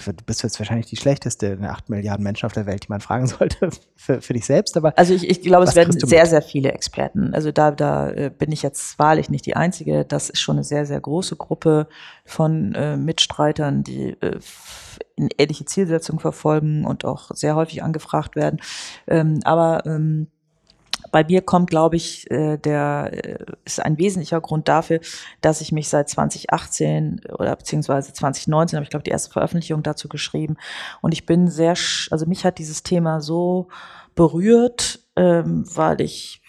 Du 0.06 0.24
bist 0.24 0.42
jetzt 0.42 0.58
wahrscheinlich 0.58 0.86
die 0.86 0.96
schlechteste 0.96 1.56
der 1.56 1.70
acht 1.72 1.88
Milliarden 1.88 2.22
Menschen 2.22 2.46
auf 2.46 2.52
der 2.52 2.66
Welt, 2.66 2.84
die 2.84 2.88
man 2.88 3.00
fragen 3.00 3.26
sollte 3.26 3.70
für, 3.96 4.20
für 4.20 4.32
dich 4.32 4.46
selbst. 4.46 4.76
Aber 4.76 4.96
also 4.98 5.14
ich, 5.14 5.28
ich 5.28 5.42
glaube, 5.42 5.64
es 5.64 5.74
werden 5.74 5.98
sehr, 5.98 6.26
sehr 6.26 6.42
viele 6.42 6.72
Experten. 6.72 7.34
Also 7.34 7.52
da, 7.52 7.70
da 7.70 8.10
äh, 8.10 8.30
bin 8.36 8.52
ich 8.52 8.62
jetzt 8.62 8.98
wahrlich 8.98 9.30
nicht 9.30 9.46
die 9.46 9.56
Einzige. 9.56 10.04
Das 10.04 10.30
ist 10.30 10.40
schon 10.40 10.56
eine 10.56 10.64
sehr, 10.64 10.86
sehr 10.86 11.00
große 11.00 11.36
Gruppe 11.36 11.88
von 12.24 12.74
äh, 12.74 12.96
Mitstreitern, 12.96 13.82
die 13.82 14.16
äh, 14.20 14.38
in 15.16 15.28
ähnliche 15.38 15.64
Zielsetzungen 15.64 16.20
verfolgen 16.20 16.84
und 16.84 17.04
auch 17.04 17.30
sehr 17.34 17.54
häufig 17.54 17.82
angefragt 17.82 18.36
werden. 18.36 18.60
Ähm, 19.06 19.40
aber 19.44 19.84
ähm, 19.86 20.28
bei 21.10 21.24
mir 21.24 21.42
kommt, 21.42 21.70
glaube 21.70 21.96
ich, 21.96 22.30
äh, 22.30 22.56
der 22.56 23.10
äh, 23.12 23.44
ist 23.64 23.80
ein 23.80 23.98
wesentlicher 23.98 24.40
Grund 24.40 24.68
dafür, 24.68 25.00
dass 25.40 25.60
ich 25.60 25.72
mich 25.72 25.88
seit 25.88 26.08
2018 26.08 27.22
oder 27.38 27.56
beziehungsweise 27.56 28.12
2019 28.12 28.76
habe 28.76 28.84
ich 28.84 28.90
glaube 28.90 29.02
die 29.02 29.10
erste 29.10 29.30
Veröffentlichung 29.30 29.82
dazu 29.82 30.08
geschrieben 30.08 30.56
und 31.00 31.12
ich 31.12 31.26
bin 31.26 31.48
sehr, 31.48 31.74
also 32.10 32.26
mich 32.26 32.44
hat 32.44 32.58
dieses 32.58 32.82
Thema 32.82 33.20
so 33.20 33.68
berührt, 34.14 35.00
ähm, 35.16 35.64
weil 35.74 36.00
ich 36.00 36.40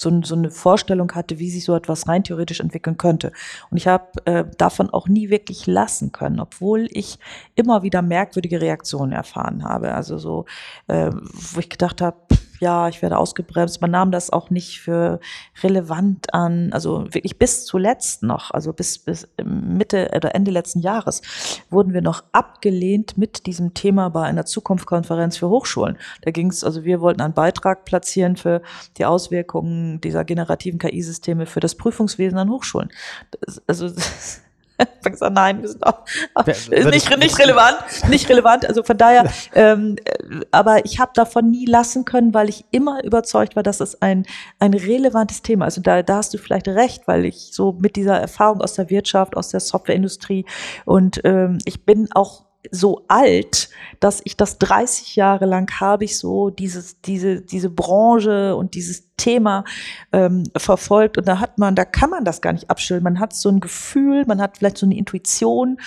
so, 0.00 0.22
so 0.22 0.34
eine 0.34 0.50
Vorstellung 0.50 1.12
hatte, 1.12 1.38
wie 1.38 1.50
sich 1.50 1.64
so 1.64 1.74
etwas 1.74 2.08
rein 2.08 2.24
theoretisch 2.24 2.60
entwickeln 2.60 2.96
könnte. 2.96 3.32
Und 3.70 3.76
ich 3.76 3.86
habe 3.86 4.06
äh, 4.24 4.44
davon 4.56 4.88
auch 4.88 5.08
nie 5.08 5.28
wirklich 5.28 5.66
lassen 5.66 6.10
können, 6.10 6.40
obwohl 6.40 6.88
ich 6.90 7.18
immer 7.54 7.82
wieder 7.82 8.00
merkwürdige 8.00 8.62
Reaktionen 8.62 9.12
erfahren 9.12 9.62
habe. 9.64 9.92
Also 9.92 10.16
so, 10.16 10.46
äh, 10.86 11.10
wo 11.12 11.60
ich 11.60 11.68
gedacht 11.68 12.00
habe, 12.00 12.16
ja, 12.60 12.88
ich 12.88 13.02
werde 13.02 13.18
ausgebremst. 13.18 13.80
Man 13.80 13.90
nahm 13.90 14.12
das 14.12 14.30
auch 14.30 14.50
nicht 14.50 14.80
für 14.80 15.18
relevant 15.62 16.32
an. 16.34 16.72
Also 16.72 17.06
wirklich 17.12 17.38
bis 17.38 17.64
zuletzt 17.64 18.22
noch, 18.22 18.50
also 18.50 18.72
bis, 18.72 18.98
bis 18.98 19.28
Mitte 19.42 20.10
oder 20.14 20.34
Ende 20.34 20.50
letzten 20.50 20.80
Jahres 20.80 21.22
wurden 21.70 21.94
wir 21.94 22.02
noch 22.02 22.22
abgelehnt 22.32 23.16
mit 23.18 23.46
diesem 23.46 23.74
Thema 23.74 24.10
bei 24.10 24.22
einer 24.22 24.44
Zukunftskonferenz 24.44 25.38
für 25.38 25.48
Hochschulen. 25.48 25.98
Da 26.22 26.30
ging 26.30 26.50
es, 26.50 26.62
also 26.62 26.84
wir 26.84 27.00
wollten 27.00 27.22
einen 27.22 27.34
Beitrag 27.34 27.84
platzieren 27.84 28.36
für 28.36 28.62
die 28.98 29.06
Auswirkungen 29.06 30.00
dieser 30.00 30.24
generativen 30.24 30.78
KI-Systeme 30.78 31.46
für 31.46 31.60
das 31.60 31.74
Prüfungswesen 31.74 32.38
an 32.38 32.50
Hochschulen. 32.50 32.90
Das, 33.40 33.62
also 33.66 33.90
gesagt, 35.04 35.34
nein, 35.34 35.62
wir 35.62 35.68
sind 35.68 35.86
auch, 35.86 36.04
ist 36.46 36.70
nicht, 36.70 37.18
nicht 37.18 37.38
relevant, 37.38 37.78
nicht 38.08 38.28
relevant. 38.28 38.66
Also 38.66 38.82
von 38.82 38.96
daher, 38.96 39.30
ähm, 39.54 39.96
aber 40.50 40.84
ich 40.84 40.98
habe 41.00 41.12
davon 41.14 41.50
nie 41.50 41.66
lassen 41.66 42.04
können, 42.04 42.34
weil 42.34 42.48
ich 42.48 42.64
immer 42.70 43.02
überzeugt 43.04 43.56
war, 43.56 43.62
dass 43.62 43.80
es 43.80 44.00
ein 44.00 44.26
ein 44.58 44.74
relevantes 44.74 45.42
Thema 45.42 45.66
ist. 45.66 45.78
Und 45.78 45.86
da, 45.86 46.02
da 46.02 46.16
hast 46.16 46.34
du 46.34 46.38
vielleicht 46.38 46.68
recht, 46.68 47.06
weil 47.06 47.24
ich 47.24 47.50
so 47.52 47.72
mit 47.72 47.96
dieser 47.96 48.16
Erfahrung 48.18 48.60
aus 48.60 48.74
der 48.74 48.90
Wirtschaft, 48.90 49.36
aus 49.36 49.48
der 49.48 49.60
Softwareindustrie 49.60 50.44
und 50.84 51.20
ähm, 51.24 51.58
ich 51.64 51.84
bin 51.84 52.08
auch 52.12 52.49
so 52.70 53.04
alt, 53.08 53.70
dass 54.00 54.20
ich 54.24 54.36
das 54.36 54.58
30 54.58 55.16
Jahre 55.16 55.46
lang 55.46 55.70
habe 55.80 56.04
ich 56.04 56.18
so 56.18 56.50
dieses, 56.50 57.00
diese, 57.00 57.40
diese 57.40 57.70
Branche 57.70 58.54
und 58.54 58.74
dieses 58.74 59.14
Thema 59.16 59.64
ähm, 60.12 60.44
verfolgt 60.56 61.18
und 61.18 61.26
da 61.26 61.40
hat 61.40 61.58
man, 61.58 61.74
da 61.74 61.84
kann 61.84 62.10
man 62.10 62.24
das 62.24 62.40
gar 62.40 62.52
nicht 62.52 62.70
abschütteln. 62.70 63.02
Man 63.02 63.20
hat 63.20 63.34
so 63.34 63.48
ein 63.48 63.60
Gefühl, 63.60 64.24
man 64.26 64.40
hat 64.40 64.58
vielleicht 64.58 64.78
so 64.78 64.86
eine 64.86 64.96
Intuition, 64.96 65.78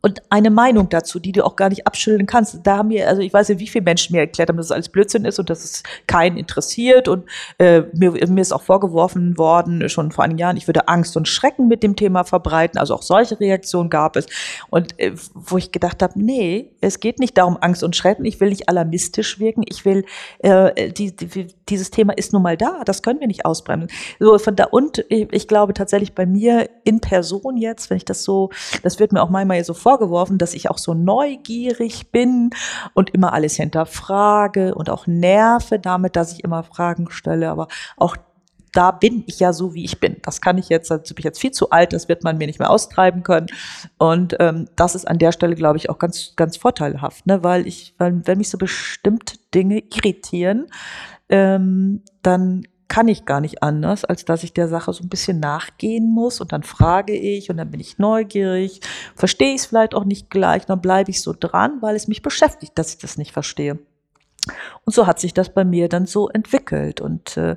und 0.00 0.22
eine 0.30 0.50
Meinung 0.50 0.88
dazu, 0.88 1.18
die 1.18 1.32
du 1.32 1.44
auch 1.44 1.56
gar 1.56 1.70
nicht 1.70 1.86
abschütteln 1.88 2.26
kannst. 2.26 2.60
Da 2.62 2.76
haben 2.76 2.90
wir, 2.90 3.08
also 3.08 3.20
ich 3.20 3.32
weiß 3.32 3.48
ja, 3.48 3.58
wie 3.58 3.66
viele 3.66 3.82
Menschen 3.82 4.14
mir 4.14 4.20
erklärt 4.20 4.48
haben, 4.48 4.56
dass 4.56 4.66
es 4.66 4.72
alles 4.72 4.88
Blödsinn 4.90 5.24
ist 5.24 5.40
und 5.40 5.50
dass 5.50 5.64
es 5.64 5.82
keinen 6.06 6.36
interessiert. 6.36 7.08
Und 7.08 7.28
äh, 7.58 7.82
mir, 7.94 8.12
mir 8.12 8.40
ist 8.40 8.52
auch 8.52 8.62
vorgeworfen 8.62 9.36
worden, 9.38 9.88
schon 9.88 10.12
vor 10.12 10.22
einigen 10.22 10.38
Jahren, 10.38 10.56
ich 10.56 10.68
würde 10.68 10.86
Angst 10.86 11.16
und 11.16 11.26
Schrecken 11.26 11.66
mit 11.66 11.82
dem 11.82 11.96
Thema 11.96 12.22
verbreiten. 12.22 12.78
Also 12.78 12.94
auch 12.94 13.02
solche 13.02 13.40
Reaktionen 13.40 13.90
gab 13.90 14.14
es. 14.14 14.26
Und 14.70 14.96
äh, 15.00 15.14
wo 15.34 15.58
ich 15.58 15.72
gedacht 15.72 16.00
habe, 16.00 16.12
nee, 16.16 16.70
es 16.80 17.00
geht 17.00 17.18
nicht 17.18 17.36
darum, 17.36 17.58
Angst 17.60 17.82
und 17.82 17.96
Schrecken. 17.96 18.24
Ich 18.24 18.38
will 18.38 18.50
nicht 18.50 18.68
alarmistisch 18.68 19.40
wirken. 19.40 19.64
Ich 19.68 19.84
will, 19.84 20.04
äh, 20.38 20.92
die, 20.92 21.16
die, 21.16 21.48
dieses 21.68 21.90
Thema 21.90 22.12
ist 22.16 22.32
nun 22.32 22.42
mal 22.42 22.56
da. 22.56 22.82
Das 22.84 23.02
können 23.02 23.18
wir 23.18 23.26
nicht 23.26 23.44
ausbremsen. 23.44 23.90
So 24.20 24.38
von 24.38 24.54
da 24.54 24.66
und 24.66 25.04
ich, 25.08 25.26
ich 25.32 25.48
glaube 25.48 25.74
tatsächlich 25.74 26.14
bei 26.14 26.24
mir 26.24 26.70
in 26.84 27.00
Person 27.00 27.56
jetzt, 27.56 27.90
wenn 27.90 27.96
ich 27.96 28.04
das 28.04 28.22
so, 28.22 28.50
das 28.84 29.00
wird 29.00 29.12
mir 29.12 29.22
auch 29.22 29.30
manchmal 29.30 29.64
so 29.64 29.74
vorgeworfen, 29.88 30.36
dass 30.36 30.52
ich 30.52 30.68
auch 30.68 30.76
so 30.76 30.92
neugierig 30.92 32.12
bin 32.12 32.50
und 32.92 33.08
immer 33.14 33.32
alles 33.32 33.56
hinterfrage 33.56 34.74
und 34.74 34.90
auch 34.90 35.06
nerve 35.06 35.78
damit, 35.78 36.14
dass 36.14 36.34
ich 36.34 36.44
immer 36.44 36.62
Fragen 36.62 37.10
stelle. 37.10 37.48
Aber 37.48 37.68
auch 37.96 38.14
da 38.74 38.90
bin 38.90 39.24
ich 39.26 39.40
ja 39.40 39.54
so, 39.54 39.72
wie 39.72 39.86
ich 39.86 39.98
bin. 39.98 40.18
Das 40.20 40.42
kann 40.42 40.58
ich 40.58 40.68
jetzt, 40.68 40.92
also 40.92 41.14
bin 41.14 41.20
ich 41.20 41.24
jetzt 41.24 41.40
viel 41.40 41.52
zu 41.52 41.70
alt, 41.70 41.94
das 41.94 42.06
wird 42.06 42.22
man 42.22 42.36
mir 42.36 42.46
nicht 42.46 42.58
mehr 42.58 42.68
austreiben 42.68 43.22
können. 43.22 43.46
Und 43.96 44.36
ähm, 44.40 44.68
das 44.76 44.94
ist 44.94 45.08
an 45.08 45.18
der 45.18 45.32
Stelle, 45.32 45.54
glaube 45.54 45.78
ich, 45.78 45.88
auch 45.88 45.98
ganz, 45.98 46.34
ganz 46.36 46.58
vorteilhaft, 46.58 47.26
ne? 47.26 47.42
weil 47.42 47.66
ich, 47.66 47.94
weil, 47.96 48.20
wenn 48.26 48.36
mich 48.36 48.50
so 48.50 48.58
bestimmte 48.58 49.38
Dinge 49.54 49.82
irritieren, 49.94 50.66
ähm, 51.30 52.02
dann 52.20 52.68
kann 52.88 53.06
ich 53.06 53.26
gar 53.26 53.40
nicht 53.40 53.62
anders, 53.62 54.04
als 54.04 54.24
dass 54.24 54.42
ich 54.42 54.54
der 54.54 54.66
Sache 54.66 54.92
so 54.92 55.04
ein 55.04 55.10
bisschen 55.10 55.40
nachgehen 55.40 56.10
muss. 56.10 56.40
Und 56.40 56.52
dann 56.52 56.62
frage 56.62 57.14
ich 57.14 57.50
und 57.50 57.58
dann 57.58 57.70
bin 57.70 57.80
ich 57.80 57.98
neugierig, 57.98 58.80
verstehe 59.14 59.54
ich 59.54 59.60
es 59.60 59.66
vielleicht 59.66 59.94
auch 59.94 60.04
nicht 60.04 60.30
gleich, 60.30 60.64
dann 60.66 60.80
bleibe 60.80 61.10
ich 61.10 61.22
so 61.22 61.34
dran, 61.38 61.82
weil 61.82 61.96
es 61.96 62.08
mich 62.08 62.22
beschäftigt, 62.22 62.78
dass 62.78 62.94
ich 62.94 62.98
das 62.98 63.18
nicht 63.18 63.32
verstehe. 63.32 63.78
Und 64.84 64.94
so 64.94 65.06
hat 65.06 65.20
sich 65.20 65.34
das 65.34 65.52
bei 65.52 65.64
mir 65.64 65.88
dann 65.88 66.06
so 66.06 66.28
entwickelt. 66.28 67.00
Und 67.02 67.36
äh, 67.36 67.56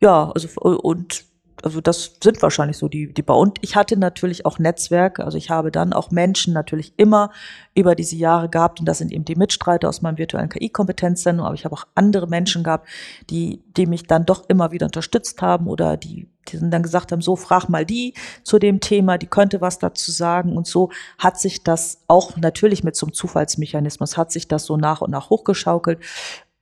ja, 0.00 0.30
also 0.30 0.48
und 0.60 1.24
also 1.64 1.80
das 1.80 2.16
sind 2.22 2.40
wahrscheinlich 2.42 2.78
so 2.78 2.88
die, 2.88 3.12
die 3.12 3.22
Bau. 3.22 3.40
Und 3.40 3.58
ich 3.62 3.76
hatte 3.76 3.96
natürlich 3.96 4.46
auch 4.46 4.58
Netzwerke, 4.58 5.24
also 5.24 5.36
ich 5.38 5.50
habe 5.50 5.70
dann 5.70 5.92
auch 5.92 6.10
Menschen 6.10 6.54
natürlich 6.54 6.92
immer 6.96 7.30
über 7.74 7.94
diese 7.94 8.16
Jahre 8.16 8.48
gehabt 8.48 8.80
und 8.80 8.86
das 8.86 8.98
sind 8.98 9.12
eben 9.12 9.24
die 9.24 9.36
Mitstreiter 9.36 9.88
aus 9.88 10.02
meinem 10.02 10.18
virtuellen 10.18 10.48
KI-Kompetenzzentrum, 10.48 11.46
aber 11.46 11.54
ich 11.54 11.64
habe 11.64 11.74
auch 11.74 11.86
andere 11.94 12.26
Menschen 12.26 12.64
gehabt, 12.64 12.88
die, 13.30 13.62
die 13.76 13.86
mich 13.86 14.04
dann 14.06 14.26
doch 14.26 14.48
immer 14.48 14.72
wieder 14.72 14.86
unterstützt 14.86 15.40
haben 15.42 15.66
oder 15.66 15.96
die, 15.96 16.28
die 16.48 16.58
dann 16.60 16.82
gesagt 16.82 17.12
haben, 17.12 17.20
so 17.20 17.36
frag 17.36 17.68
mal 17.68 17.84
die 17.84 18.14
zu 18.42 18.58
dem 18.58 18.80
Thema, 18.80 19.18
die 19.18 19.26
könnte 19.26 19.60
was 19.60 19.78
dazu 19.78 20.10
sagen 20.10 20.56
und 20.56 20.66
so 20.66 20.90
hat 21.18 21.38
sich 21.38 21.62
das 21.62 22.02
auch 22.08 22.36
natürlich 22.36 22.84
mit 22.84 22.96
so 22.96 23.06
einem 23.06 23.14
Zufallsmechanismus, 23.14 24.16
hat 24.16 24.32
sich 24.32 24.48
das 24.48 24.64
so 24.64 24.76
nach 24.76 25.00
und 25.00 25.10
nach 25.10 25.30
hochgeschaukelt 25.30 26.00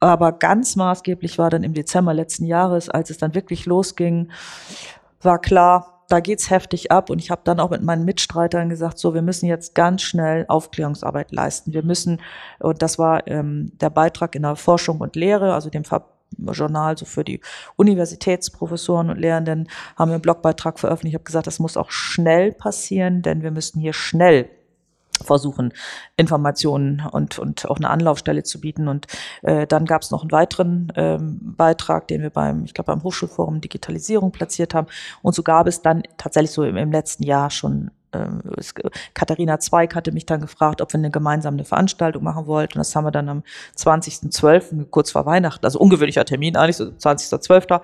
aber 0.09 0.33
ganz 0.33 0.77
maßgeblich 0.77 1.39
war 1.39 1.51
dann 1.51 1.63
im 1.63 1.75
Dezember 1.75 2.15
letzten 2.15 2.45
Jahres, 2.45 2.89
als 2.89 3.11
es 3.11 3.19
dann 3.19 3.35
wirklich 3.35 3.67
losging, 3.67 4.31
war 5.21 5.41
klar, 5.41 5.97
da 6.09 6.21
geht's 6.21 6.51
heftig 6.51 6.93
ab 6.93 7.11
und 7.11 7.19
ich 7.19 7.31
habe 7.31 7.43
dann 7.45 7.59
auch 7.59 7.71
mit 7.71 7.83
meinen 7.83 8.05
Mitstreitern 8.05 8.69
gesagt, 8.69 8.99
so 8.99 9.15
wir 9.15 9.23
müssen 9.23 9.47
jetzt 9.47 9.75
ganz 9.75 10.03
schnell 10.03 10.45
Aufklärungsarbeit 10.49 11.33
leisten. 11.33 11.73
Wir 11.73 11.83
müssen 11.83 12.21
und 12.61 12.83
das 12.83 12.99
war 12.99 13.27
ähm, 13.27 13.73
der 13.81 13.91
Beitrag 13.91 14.35
in 14.35 14.43
der 14.43 14.57
Forschung 14.57 15.01
und 15.01 15.17
Lehre, 15.17 15.55
also 15.55 15.71
dem 15.71 15.85
Ver 15.85 16.05
Journal 16.39 16.99
so 16.99 17.05
für 17.05 17.23
die 17.23 17.41
Universitätsprofessoren 17.77 19.11
und 19.11 19.19
Lehrenden 19.19 19.69
haben 19.97 20.11
wir 20.11 20.17
einen 20.17 20.23
Blogbeitrag 20.23 20.79
veröffentlicht. 20.79 21.13
Ich 21.13 21.15
habe 21.15 21.25
gesagt, 21.25 21.47
das 21.47 21.61
muss 21.61 21.77
auch 21.77 21.93
schnell 21.93 22.53
passieren, 22.53 23.23
denn 23.23 23.43
wir 23.43 23.53
müssen 23.53 23.81
hier 23.81 23.93
schnell 23.93 24.51
versuchen, 25.25 25.73
Informationen 26.17 27.03
und, 27.11 27.39
und 27.39 27.69
auch 27.69 27.77
eine 27.77 27.91
Anlaufstelle 27.91 28.43
zu 28.43 28.61
bieten. 28.61 28.89
Und 28.89 29.07
äh, 29.43 29.67
dann 29.67 29.87
gab 29.87 30.03
es 30.03 30.11
noch 30.11 30.23
einen 30.23 30.33
weiteren 30.33 30.93
ähm, 30.97 31.39
Beitrag, 31.43 32.09
den 32.09 32.23
wir 32.23 32.31
beim, 32.31 32.65
ich 32.65 32.75
glaube, 32.75 32.93
beim 32.93 33.03
Hochschulforum 33.03 33.61
Digitalisierung 33.61 34.33
platziert 34.33 34.75
haben. 34.75 34.87
Und 35.23 35.35
so 35.35 35.43
gab 35.43 35.67
es 35.67 35.83
dann 35.83 36.03
tatsächlich 36.17 36.51
so 36.51 36.65
im, 36.65 36.77
im 36.77 36.93
letzten 36.93 37.25
Jahr 37.25 37.51
schon 37.51 37.91
ähm, 38.13 38.43
Katharina 39.15 39.59
Zweig 39.59 39.95
hatte 39.95 40.13
mich 40.13 40.27
dann 40.27 40.41
gefragt, 40.41 40.81
ob 40.81 40.93
wir 40.93 40.99
eine 40.99 41.11
gemeinsame 41.11 41.65
Veranstaltung 41.65 42.23
machen 42.23 42.47
wollten. 42.47 42.75
Und 42.75 42.81
das 42.81 42.95
haben 42.95 43.05
wir 43.05 43.11
dann 43.11 43.29
am 43.29 43.43
20.12., 43.77 44.87
kurz 44.87 45.11
vor 45.11 45.27
Weihnachten, 45.27 45.65
also 45.65 45.79
ungewöhnlicher 45.79 46.25
Termin 46.25 46.57
eigentlich, 46.57 46.77
so 46.77 46.85
20.12., 46.85 47.81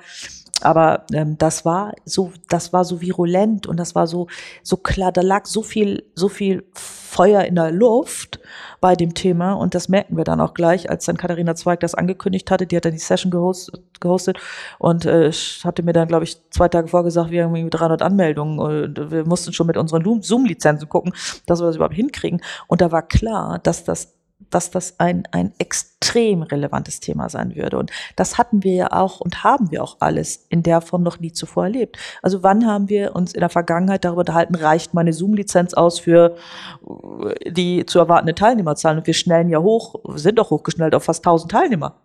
aber 0.64 1.04
ähm, 1.12 1.36
das 1.38 1.64
war 1.64 1.94
so, 2.04 2.32
das 2.48 2.72
war 2.72 2.84
so 2.84 3.00
virulent 3.00 3.66
und 3.66 3.76
das 3.78 3.94
war 3.94 4.06
so, 4.06 4.28
so 4.62 4.76
klar, 4.76 5.12
da 5.12 5.20
lag 5.20 5.46
so 5.46 5.62
viel, 5.62 6.04
so 6.14 6.28
viel 6.28 6.64
Feuer 6.74 7.42
in 7.44 7.56
der 7.56 7.70
Luft 7.70 8.40
bei 8.80 8.96
dem 8.96 9.14
Thema 9.14 9.52
und 9.52 9.74
das 9.74 9.88
merken 9.88 10.16
wir 10.16 10.24
dann 10.24 10.40
auch 10.40 10.54
gleich, 10.54 10.88
als 10.88 11.04
dann 11.04 11.16
Katharina 11.16 11.54
Zweig 11.54 11.80
das 11.80 11.94
angekündigt 11.94 12.50
hatte, 12.50 12.66
die 12.66 12.76
hat 12.76 12.84
dann 12.84 12.92
die 12.92 12.98
Session 12.98 13.30
gehostet, 13.30 13.82
gehostet 14.00 14.38
und 14.78 15.04
äh, 15.04 15.30
hatte 15.64 15.82
mir 15.82 15.92
dann, 15.92 16.08
glaube 16.08 16.24
ich, 16.24 16.38
zwei 16.50 16.68
Tage 16.68 16.88
vorgesagt, 16.88 17.30
wir 17.30 17.44
haben 17.44 17.54
irgendwie 17.54 17.76
300 17.76 18.02
Anmeldungen 18.02 18.58
und 18.58 19.10
wir 19.10 19.26
mussten 19.26 19.52
schon 19.52 19.66
mit 19.66 19.76
unseren 19.76 20.22
Zoom-Lizenzen 20.22 20.88
gucken, 20.88 21.12
dass 21.46 21.60
wir 21.60 21.66
das 21.66 21.76
überhaupt 21.76 21.94
hinkriegen. 21.94 22.40
Und 22.66 22.80
da 22.80 22.90
war 22.90 23.02
klar, 23.02 23.58
dass 23.58 23.84
das 23.84 24.14
dass 24.50 24.70
das 24.70 24.98
ein, 25.00 25.24
ein 25.32 25.52
extrem 25.58 26.42
relevantes 26.42 27.00
Thema 27.00 27.28
sein 27.28 27.54
würde. 27.54 27.78
Und 27.78 27.90
das 28.16 28.38
hatten 28.38 28.62
wir 28.62 28.74
ja 28.74 28.92
auch 28.92 29.20
und 29.20 29.44
haben 29.44 29.70
wir 29.70 29.82
auch 29.82 29.96
alles 30.00 30.46
in 30.48 30.62
der 30.62 30.80
Form 30.80 31.02
noch 31.02 31.20
nie 31.20 31.32
zuvor 31.32 31.64
erlebt. 31.64 31.98
Also 32.22 32.42
wann 32.42 32.66
haben 32.66 32.88
wir 32.88 33.14
uns 33.14 33.32
in 33.34 33.40
der 33.40 33.48
Vergangenheit 33.48 34.04
darüber 34.04 34.20
unterhalten, 34.20 34.54
reicht 34.54 34.94
meine 34.94 35.12
Zoom-Lizenz 35.12 35.74
aus 35.74 35.98
für 35.98 36.36
äh, 37.42 37.50
die 37.50 37.86
zu 37.86 37.98
erwartende 37.98 38.34
Teilnehmerzahl? 38.34 38.98
Und 38.98 39.06
wir 39.06 39.14
schnellen 39.14 39.48
ja 39.48 39.60
hoch, 39.60 39.96
sind 40.14 40.38
doch 40.38 40.50
hochgeschnellt 40.50 40.94
auf 40.94 41.04
fast 41.04 41.20
1000 41.20 41.50
Teilnehmer. 41.50 41.96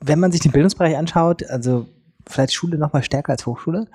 Wenn 0.00 0.20
man 0.20 0.32
sich 0.32 0.40
den 0.40 0.52
Bildungsbereich 0.52 0.96
anschaut, 0.96 1.44
also 1.50 1.86
vielleicht 2.26 2.52
Schule 2.52 2.78
noch 2.78 2.92
mal 2.92 3.02
stärker 3.02 3.32
als 3.32 3.46
Hochschule, 3.46 3.86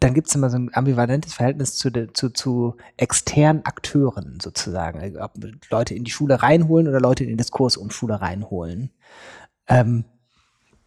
dann 0.00 0.12
gibt 0.12 0.28
es 0.28 0.34
immer 0.34 0.50
so 0.50 0.58
ein 0.58 0.70
ambivalentes 0.74 1.34
Verhältnis 1.34 1.76
zu, 1.76 1.90
de, 1.90 2.12
zu, 2.12 2.30
zu 2.30 2.76
externen 2.96 3.64
Akteuren 3.64 4.38
sozusagen. 4.40 5.00
Also 5.00 5.20
ob 5.20 5.32
Leute 5.70 5.94
in 5.94 6.04
die 6.04 6.10
Schule 6.10 6.42
reinholen 6.42 6.86
oder 6.86 7.00
Leute 7.00 7.24
in 7.24 7.30
den 7.30 7.38
Diskurs 7.38 7.76
um 7.76 7.90
Schule 7.90 8.20
reinholen. 8.20 8.90
Ähm, 9.68 10.04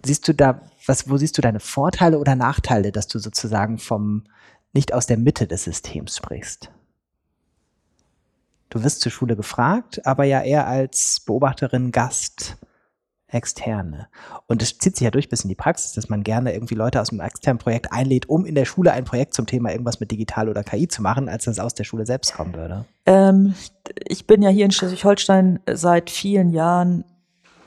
siehst 0.03 0.27
du 0.27 0.33
da, 0.33 0.61
was, 0.85 1.09
wo 1.09 1.17
siehst 1.17 1.37
du 1.37 1.41
deine 1.41 1.59
Vorteile 1.59 2.19
oder 2.19 2.35
Nachteile, 2.35 2.91
dass 2.91 3.07
du 3.07 3.19
sozusagen 3.19 3.79
vom, 3.79 4.25
nicht 4.73 4.93
aus 4.93 5.07
der 5.07 5.17
Mitte 5.17 5.47
des 5.47 5.63
Systems 5.63 6.15
sprichst? 6.17 6.71
Du 8.69 8.83
wirst 8.83 9.01
zur 9.01 9.11
Schule 9.11 9.35
gefragt, 9.35 10.05
aber 10.05 10.25
ja 10.25 10.41
eher 10.41 10.67
als 10.67 11.21
Beobachterin, 11.25 11.91
Gast, 11.91 12.57
Externe. 13.31 14.07
Und 14.47 14.61
es 14.61 14.77
zieht 14.77 14.95
sich 14.95 15.05
ja 15.05 15.11
durch 15.11 15.29
bis 15.29 15.43
in 15.43 15.49
die 15.49 15.55
Praxis, 15.55 15.93
dass 15.93 16.09
man 16.09 16.23
gerne 16.23 16.53
irgendwie 16.53 16.75
Leute 16.75 16.99
aus 17.01 17.11
einem 17.11 17.21
externen 17.21 17.59
Projekt 17.59 17.91
einlädt, 17.91 18.27
um 18.29 18.45
in 18.45 18.55
der 18.55 18.65
Schule 18.65 18.91
ein 18.91 19.05
Projekt 19.05 19.33
zum 19.33 19.45
Thema 19.45 19.71
irgendwas 19.71 19.99
mit 19.99 20.11
digital 20.11 20.49
oder 20.49 20.63
KI 20.63 20.87
zu 20.87 21.01
machen, 21.01 21.29
als 21.29 21.45
das 21.45 21.59
aus 21.59 21.73
der 21.73 21.83
Schule 21.83 22.05
selbst 22.05 22.33
kommen 22.33 22.55
würde. 22.55 22.85
Ähm, 23.05 23.53
ich 24.07 24.25
bin 24.27 24.41
ja 24.41 24.49
hier 24.49 24.65
in 24.65 24.71
Schleswig-Holstein 24.71 25.59
seit 25.71 26.09
vielen 26.09 26.49
Jahren 26.51 27.05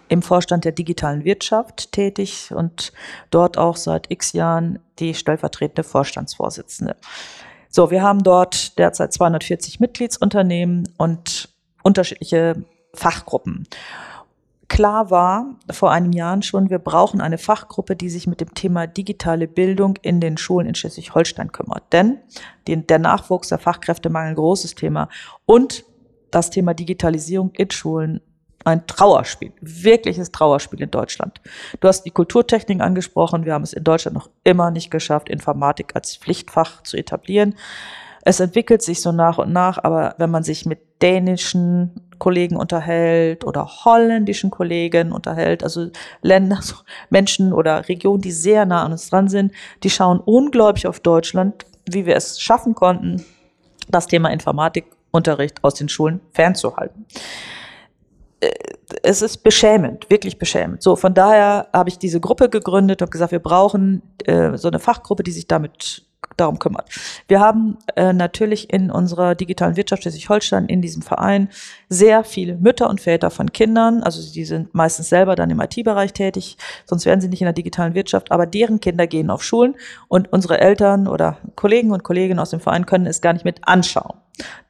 im 0.09 0.21
Vorstand 0.21 0.65
der 0.67 0.73
digitalen 0.73 1.25
Wirtschaft 1.25 1.93
tätig 1.93 2.53
und 2.55 2.93
dort 3.31 3.57
auch 3.57 3.77
seit 3.77 4.11
x 4.11 4.33
Jahren 4.35 4.79
die 4.99 5.15
stellvertretende 5.15 5.85
Vorstandsvorsitzende. 5.85 6.97
So, 7.71 7.91
wir 7.91 8.03
haben 8.03 8.23
dort 8.23 8.79
derzeit 8.79 9.15
240 9.15 9.81
Mitgliedsunternehmen 9.81 10.87
und 10.99 11.49
unterschiedliche 11.83 12.63
Fachgruppen 12.93 13.67
klar 14.73 15.11
war 15.11 15.55
vor 15.70 15.93
einigen 15.93 16.14
Jahren 16.14 16.41
schon, 16.41 16.70
wir 16.70 16.79
brauchen 16.79 17.20
eine 17.20 17.37
Fachgruppe, 17.37 17.95
die 17.95 18.09
sich 18.09 18.27
mit 18.27 18.41
dem 18.41 18.55
Thema 18.55 18.87
digitale 18.87 19.47
Bildung 19.47 19.99
in 20.01 20.18
den 20.18 20.39
Schulen 20.39 20.66
in 20.66 20.75
Schleswig-Holstein 20.75 21.53
kümmert. 21.53 21.93
Denn 21.93 22.18
den, 22.66 22.87
der 22.87 22.99
Nachwuchs, 22.99 23.49
der 23.49 23.59
Fachkräftemangel, 23.59 24.35
großes 24.35 24.75
Thema. 24.75 25.11
Und 25.45 25.85
das 26.31 26.49
Thema 26.49 26.73
Digitalisierung 26.73 27.51
in 27.55 27.70
Schulen 27.70 28.23
ein 28.64 28.87
Trauerspiel, 28.87 29.53
wirkliches 29.61 30.33
Trauerspiel 30.33 30.81
in 30.81 30.91
Deutschland. 30.91 31.43
Du 31.81 31.89
hast 31.89 32.05
die 32.05 32.11
Kulturtechnik 32.11 32.81
angesprochen. 32.81 33.45
Wir 33.45 33.53
haben 33.53 33.64
es 33.64 33.75
in 33.75 33.85
Deutschland 33.85 34.14
noch 34.14 34.31
immer 34.43 34.70
nicht 34.70 34.91
geschafft, 34.91 35.29
Informatik 35.29 35.95
als 35.95 36.16
Pflichtfach 36.16 36.83
zu 36.83 36.97
etablieren. 36.97 37.57
Es 38.25 38.41
entwickelt 38.41 38.83
sich 38.83 39.03
so 39.03 39.12
nach 39.12 39.37
und 39.39 39.53
nach, 39.53 39.83
aber 39.83 40.14
wenn 40.16 40.31
man 40.31 40.45
sich 40.45 40.64
mit 40.64 40.91
dänischen 41.03 41.91
Kollegen 42.19 42.57
unterhält 42.57 43.45
oder 43.45 43.67
holländischen 43.67 44.51
Kollegen 44.51 45.11
unterhält, 45.11 45.65
also 45.65 45.89
Länder, 46.23 46.61
Menschen 47.11 47.53
oder 47.53 47.89
Regionen, 47.89 48.23
die 48.23 48.31
sehr 48.31 48.65
nah 48.65 48.85
an 48.85 48.93
uns 48.93 49.11
dran 49.11 49.27
sind, 49.27 49.53
die 49.83 49.91
schauen 49.91 50.21
unglaublich 50.21 50.87
auf 50.87 51.01
Deutschland, 51.01 51.67
wie 51.91 52.07
wir 52.07 52.15
es 52.15 52.41
schaffen 52.41 52.77
konnten, 52.77 53.25
das 53.89 54.07
Thema 54.07 54.31
Informatikunterricht 54.31 55.65
aus 55.65 55.75
den 55.75 55.89
Schulen 55.89 56.21
fernzuhalten 56.31 57.07
äh, 58.41 58.51
es 59.03 59.23
ist 59.23 59.39
beschämend, 59.39 60.11
wirklich 60.11 60.39
beschämend. 60.39 60.83
So, 60.83 60.97
von 60.97 61.15
daher 61.15 61.69
habe 61.73 61.89
ich 61.89 61.99
diese 61.99 62.21
Gruppe 62.21 62.51
gegründet 62.51 63.01
und 63.01 63.11
gesagt, 63.11 63.33
wir 63.33 63.39
brauchen 63.39 64.03
äh, 64.27 64.57
so 64.59 64.69
eine 64.69 64.79
Fachgruppe, 64.79 65.23
die 65.23 65.33
sich 65.33 65.47
damit 65.47 66.05
darum 66.43 66.59
kümmert. 66.59 66.88
Wir 67.28 67.40
haben 67.40 67.78
äh, 67.97 68.12
natürlich 68.12 68.72
in 68.72 68.90
unserer 68.90 69.34
digitalen 69.34 69.76
Wirtschaft 69.76 70.03
Schleswig-Holstein 70.03 70.66
in 70.66 70.82
diesem 70.82 71.03
Verein 71.03 71.49
sehr 71.88 72.24
viele 72.24 72.57
Mütter 72.57 72.90
und 72.90 73.01
Väter 73.01 73.30
von 73.30 73.53
Kindern, 73.53 74.03
also 74.03 74.20
die 74.32 74.45
sind 74.45 74.74
meistens 74.74 75.09
selber 75.09 75.34
dann 75.36 75.51
im 75.51 75.61
IT-Bereich 75.61 76.12
tätig, 76.12 76.57
sonst 76.84 77.07
wären 77.07 77.20
sie 77.20 77.28
nicht 77.28 77.40
in 77.40 77.47
der 77.47 77.53
digitalen 77.53 77.95
Wirtschaft, 77.95 78.30
aber 78.30 78.47
deren 78.47 78.80
Kinder 78.80 79.07
gehen 79.07 79.30
auf 79.30 79.43
Schulen 79.43 79.74
und 80.09 80.32
unsere 80.32 80.61
Eltern 80.61 81.09
oder 81.09 81.38
Kollegen 81.57 81.93
und 81.93 82.03
Kolleginnen 82.03 82.40
aus 82.40 82.51
dem 82.51 82.61
Verein 82.61 82.86
können 82.86 83.07
es 83.07 83.20
gar 83.20 83.32
nicht 83.32 83.45
mit 83.45 83.66
anschauen 83.66 84.22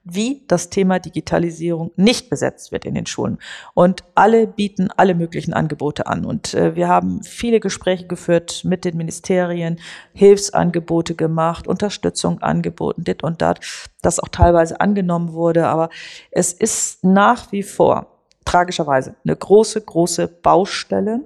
wie 0.05 0.43
das 0.49 0.71
Thema 0.71 0.99
Digitalisierung 0.99 1.93
nicht 1.97 2.29
besetzt 2.29 2.73
wird 2.73 2.85
in 2.85 2.95
den 2.95 3.07
Schulen. 3.07 3.39
Und 3.75 4.03
alle 4.15 4.47
bieten 4.47 4.91
alle 4.97 5.15
möglichen 5.15 5.53
Angebote 5.53 6.07
an. 6.07 6.25
Und 6.25 6.55
äh, 6.55 6.75
wir 6.75 6.89
haben 6.89 7.23
viele 7.23 7.61
Gespräche 7.61 8.07
geführt 8.07 8.65
mit 8.65 8.85
den 8.85 8.97
Ministerien, 8.97 9.79
Hilfsangebote 10.13 11.15
gemacht, 11.15 11.69
Unterstützung 11.69 12.43
angeboten, 12.43 13.05
dit 13.05 13.23
und 13.23 13.41
dat, 13.41 13.61
das 14.03 14.19
auch 14.19 14.29
teilweise 14.29 14.81
angenommen 14.81 15.33
wurde. 15.33 15.69
Aber 15.69 15.89
es 16.33 16.53
ist 16.53 17.05
nach 17.05 17.53
wie 17.53 17.63
vor 17.63 18.19
tragischerweise 18.45 19.15
eine 19.25 19.37
große, 19.37 19.81
große 19.81 20.27
Baustelle. 20.27 21.21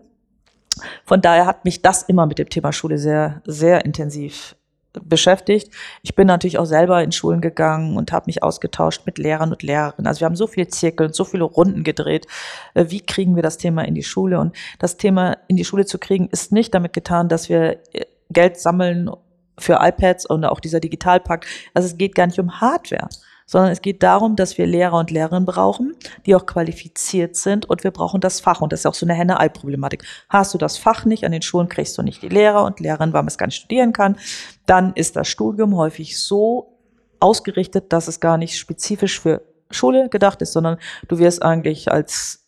Von 1.06 1.22
daher 1.22 1.46
hat 1.46 1.64
mich 1.64 1.80
das 1.80 2.02
immer 2.02 2.26
mit 2.26 2.38
dem 2.38 2.50
Thema 2.50 2.72
Schule 2.72 2.98
sehr, 2.98 3.40
sehr 3.46 3.86
intensiv 3.86 4.54
beschäftigt. 5.02 5.72
Ich 6.02 6.14
bin 6.14 6.26
natürlich 6.26 6.58
auch 6.58 6.64
selber 6.64 7.02
in 7.02 7.12
Schulen 7.12 7.40
gegangen 7.40 7.96
und 7.96 8.12
habe 8.12 8.26
mich 8.26 8.42
ausgetauscht 8.42 9.02
mit 9.06 9.18
Lehrern 9.18 9.52
und 9.52 9.62
Lehrerinnen. 9.62 10.06
Also 10.06 10.20
wir 10.20 10.26
haben 10.26 10.36
so 10.36 10.46
viele 10.46 10.68
Zirkel 10.68 11.08
und 11.08 11.14
so 11.14 11.24
viele 11.24 11.44
Runden 11.44 11.84
gedreht. 11.84 12.26
Äh, 12.74 12.86
wie 12.88 13.00
kriegen 13.00 13.36
wir 13.36 13.42
das 13.42 13.58
Thema 13.58 13.82
in 13.82 13.94
die 13.94 14.02
Schule? 14.02 14.40
Und 14.40 14.56
das 14.78 14.96
Thema 14.96 15.36
in 15.48 15.56
die 15.56 15.64
Schule 15.64 15.86
zu 15.86 15.98
kriegen, 15.98 16.28
ist 16.28 16.52
nicht 16.52 16.74
damit 16.74 16.92
getan, 16.92 17.28
dass 17.28 17.48
wir 17.48 17.78
äh, 17.92 18.06
Geld 18.30 18.58
sammeln 18.58 19.10
für 19.58 19.78
iPads 19.80 20.26
und 20.26 20.44
auch 20.44 20.60
dieser 20.60 20.80
Digitalpakt. 20.80 21.46
Also 21.74 21.86
es 21.86 21.96
geht 21.96 22.14
gar 22.14 22.26
nicht 22.26 22.38
um 22.38 22.60
Hardware 22.60 23.08
sondern 23.46 23.70
es 23.70 23.80
geht 23.80 24.02
darum, 24.02 24.36
dass 24.36 24.58
wir 24.58 24.66
Lehrer 24.66 24.98
und 24.98 25.10
Lehrerinnen 25.10 25.46
brauchen, 25.46 25.94
die 26.26 26.34
auch 26.34 26.46
qualifiziert 26.46 27.36
sind 27.36 27.64
und 27.64 27.84
wir 27.84 27.92
brauchen 27.92 28.20
das 28.20 28.40
Fach. 28.40 28.60
Und 28.60 28.72
das 28.72 28.80
ist 28.80 28.86
auch 28.86 28.94
so 28.94 29.06
eine 29.06 29.14
Henne-Ei-Problematik. 29.14 30.04
Hast 30.28 30.52
du 30.52 30.58
das 30.58 30.76
Fach 30.76 31.04
nicht, 31.04 31.24
an 31.24 31.32
den 31.32 31.42
Schulen 31.42 31.68
kriegst 31.68 31.96
du 31.96 32.02
nicht 32.02 32.22
die 32.22 32.28
Lehrer 32.28 32.64
und 32.64 32.80
Lehrerinnen, 32.80 33.12
weil 33.12 33.22
man 33.22 33.28
es 33.28 33.38
gar 33.38 33.46
nicht 33.46 33.56
studieren 33.56 33.92
kann, 33.92 34.18
dann 34.66 34.92
ist 34.94 35.16
das 35.16 35.28
Studium 35.28 35.76
häufig 35.76 36.20
so 36.20 36.76
ausgerichtet, 37.20 37.92
dass 37.92 38.08
es 38.08 38.20
gar 38.20 38.36
nicht 38.36 38.58
spezifisch 38.58 39.20
für 39.20 39.42
Schule 39.70 40.08
gedacht 40.08 40.42
ist, 40.42 40.52
sondern 40.52 40.78
du 41.08 41.18
wirst 41.18 41.42
eigentlich 41.42 41.90
als 41.90 42.45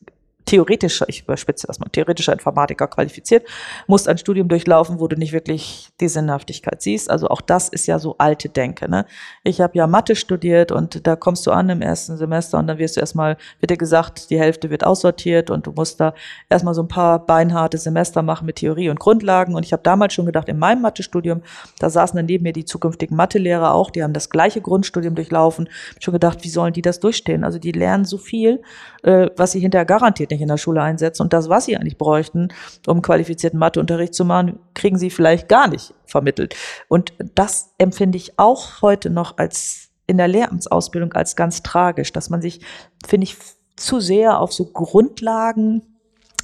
theoretischer, 0.48 1.06
ich 1.08 1.22
überspitze 1.22 1.66
das 1.66 1.78
mal, 1.78 1.88
theoretischer 1.90 2.32
Informatiker 2.32 2.88
qualifiziert, 2.88 3.46
musst 3.86 4.08
ein 4.08 4.16
Studium 4.16 4.48
durchlaufen, 4.48 4.98
wo 4.98 5.06
du 5.06 5.16
nicht 5.16 5.32
wirklich 5.32 5.90
die 6.00 6.08
Sinnhaftigkeit 6.08 6.80
siehst. 6.80 7.10
Also 7.10 7.28
auch 7.28 7.42
das 7.42 7.68
ist 7.68 7.86
ja 7.86 7.98
so 7.98 8.16
alte 8.16 8.48
Denke. 8.48 8.88
Ne? 8.88 9.04
Ich 9.44 9.60
habe 9.60 9.76
ja 9.76 9.86
Mathe 9.86 10.16
studiert 10.16 10.72
und 10.72 11.06
da 11.06 11.16
kommst 11.16 11.46
du 11.46 11.50
an 11.50 11.68
im 11.68 11.82
ersten 11.82 12.16
Semester 12.16 12.58
und 12.58 12.66
dann 12.66 12.78
wirst 12.78 12.96
du 12.96 13.00
erstmal, 13.00 13.36
wird 13.60 13.70
dir 13.70 13.76
gesagt, 13.76 14.30
die 14.30 14.38
Hälfte 14.38 14.70
wird 14.70 14.84
aussortiert 14.84 15.50
und 15.50 15.66
du 15.66 15.72
musst 15.72 16.00
da 16.00 16.14
erstmal 16.48 16.72
so 16.72 16.82
ein 16.82 16.88
paar 16.88 17.26
beinharte 17.26 17.76
Semester 17.76 18.22
machen 18.22 18.46
mit 18.46 18.56
Theorie 18.56 18.88
und 18.88 18.98
Grundlagen. 18.98 19.54
Und 19.54 19.66
ich 19.66 19.74
habe 19.74 19.82
damals 19.82 20.14
schon 20.14 20.24
gedacht, 20.24 20.48
in 20.48 20.58
meinem 20.58 20.80
Mathe-Studium, 20.80 21.42
da 21.78 21.90
saßen 21.90 22.16
dann 22.16 22.26
neben 22.26 22.44
mir 22.44 22.54
die 22.54 22.64
zukünftigen 22.64 23.16
Mathelehrer 23.16 23.74
auch, 23.74 23.90
die 23.90 24.02
haben 24.02 24.14
das 24.14 24.30
gleiche 24.30 24.62
Grundstudium 24.62 25.14
durchlaufen. 25.14 25.68
Schon 26.00 26.12
gedacht, 26.12 26.42
wie 26.42 26.48
sollen 26.48 26.72
die 26.72 26.82
das 26.82 27.00
durchstehen? 27.00 27.44
Also 27.44 27.58
die 27.58 27.72
lernen 27.72 28.06
so 28.06 28.16
viel, 28.16 28.62
äh, 29.02 29.28
was 29.36 29.52
sie 29.52 29.60
hinterher 29.60 29.84
garantiert 29.84 30.30
nicht 30.30 30.37
nicht 30.38 30.42
in 30.42 30.48
der 30.48 30.56
Schule 30.56 30.82
einsetzen. 30.82 31.22
Und 31.22 31.32
das, 31.32 31.48
was 31.48 31.64
sie 31.64 31.76
eigentlich 31.76 31.98
bräuchten, 31.98 32.48
um 32.86 33.02
qualifizierten 33.02 33.58
Matheunterricht 33.58 34.14
zu 34.14 34.24
machen, 34.24 34.58
kriegen 34.74 34.98
sie 34.98 35.10
vielleicht 35.10 35.48
gar 35.48 35.68
nicht 35.68 35.94
vermittelt. 36.06 36.54
Und 36.88 37.12
das 37.34 37.74
empfinde 37.78 38.16
ich 38.16 38.38
auch 38.38 38.82
heute 38.82 39.10
noch 39.10 39.38
als 39.38 39.90
in 40.06 40.16
der 40.16 40.28
Lehramtsausbildung 40.28 41.12
als 41.12 41.36
ganz 41.36 41.62
tragisch, 41.62 42.12
dass 42.12 42.30
man 42.30 42.40
sich, 42.40 42.60
finde 43.06 43.24
ich, 43.24 43.36
zu 43.76 44.00
sehr 44.00 44.40
auf 44.40 44.52
so 44.52 44.64
Grundlagen, 44.66 45.82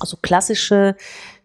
also 0.01 0.19
klassische 0.21 0.97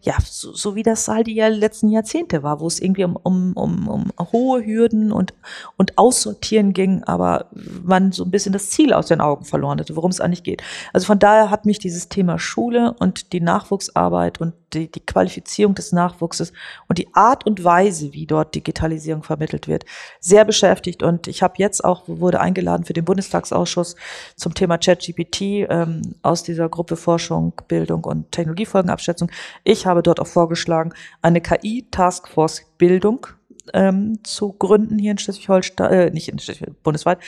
ja, 0.02 0.16
so, 0.24 0.54
so 0.54 0.74
wie 0.74 0.82
das 0.82 1.08
halt 1.08 1.26
die 1.26 1.34
letzten 1.34 1.90
Jahrzehnte 1.90 2.42
war, 2.42 2.60
wo 2.60 2.66
es 2.66 2.80
irgendwie 2.80 3.04
um, 3.04 3.16
um, 3.16 3.52
um, 3.52 3.88
um 3.88 4.12
hohe 4.32 4.64
Hürden 4.64 5.12
und, 5.12 5.34
und 5.76 5.98
Aussortieren 5.98 6.72
ging, 6.72 7.04
aber 7.04 7.46
man 7.82 8.12
so 8.12 8.24
ein 8.24 8.30
bisschen 8.30 8.52
das 8.52 8.70
Ziel 8.70 8.94
aus 8.94 9.06
den 9.06 9.20
Augen 9.20 9.44
verloren 9.44 9.78
hatte, 9.78 9.96
worum 9.96 10.10
es 10.10 10.20
eigentlich 10.20 10.42
geht. 10.42 10.62
Also 10.94 11.06
von 11.06 11.18
daher 11.18 11.50
hat 11.50 11.66
mich 11.66 11.78
dieses 11.78 12.08
Thema 12.08 12.38
Schule 12.38 12.94
und 12.98 13.32
die 13.32 13.40
Nachwuchsarbeit 13.40 14.40
und 14.40 14.54
die, 14.72 14.90
die 14.90 15.00
Qualifizierung 15.00 15.74
des 15.74 15.92
Nachwuchses 15.92 16.52
und 16.88 16.98
die 16.98 17.12
Art 17.14 17.44
und 17.46 17.64
Weise, 17.64 18.12
wie 18.12 18.26
dort 18.26 18.54
Digitalisierung 18.54 19.22
vermittelt 19.22 19.68
wird, 19.68 19.84
sehr 20.20 20.44
beschäftigt. 20.44 21.02
Und 21.02 21.26
ich 21.26 21.42
habe 21.42 21.54
jetzt 21.58 21.84
auch, 21.84 22.04
wurde 22.06 22.40
eingeladen 22.40 22.84
für 22.84 22.92
den 22.92 23.04
Bundestagsausschuss 23.04 23.96
zum 24.36 24.54
Thema 24.54 24.78
ChatGPT 24.78 25.40
ähm, 25.68 26.14
aus 26.22 26.42
dieser 26.42 26.68
Gruppe 26.68 26.96
Forschung, 26.96 27.52
Bildung 27.68 28.04
und 28.04 28.30
Technologiefolgenabschätzung. 28.32 29.30
Ich 29.64 29.86
habe 29.90 30.02
dort 30.02 30.20
auch 30.20 30.26
vorgeschlagen, 30.26 30.92
eine 31.20 31.40
KI-Taskforce 31.40 32.64
Bildung 32.78 33.26
ähm, 33.74 34.18
zu 34.24 34.52
gründen 34.52 34.98
hier 34.98 35.12
in 35.12 35.18
Schleswig-Holstein, 35.18 35.92
äh, 35.92 36.10
nicht 36.10 36.28
in 36.28 36.38
Schleswig 36.38 36.82
bundesweit, 36.82 37.18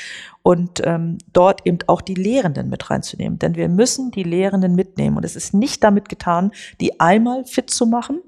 und 0.43 0.81
ähm, 0.85 1.19
dort 1.33 1.67
eben 1.67 1.79
auch 1.87 2.01
die 2.01 2.15
Lehrenden 2.15 2.69
mit 2.69 2.91
reinzunehmen. 2.91 3.39
Denn 3.39 3.55
wir 3.55 3.69
müssen 3.69 4.11
die 4.11 4.23
Lehrenden 4.23 4.75
mitnehmen. 4.75 5.17
Und 5.17 5.25
es 5.25 5.37
ist 5.37 5.55
nicht 5.55 5.85
damit 5.85 6.09
getan, 6.09 6.53
die 6.81 7.01
einmal 7.01 7.45
fit 7.45 7.71
zu 7.71 7.87
machen, 7.87 8.21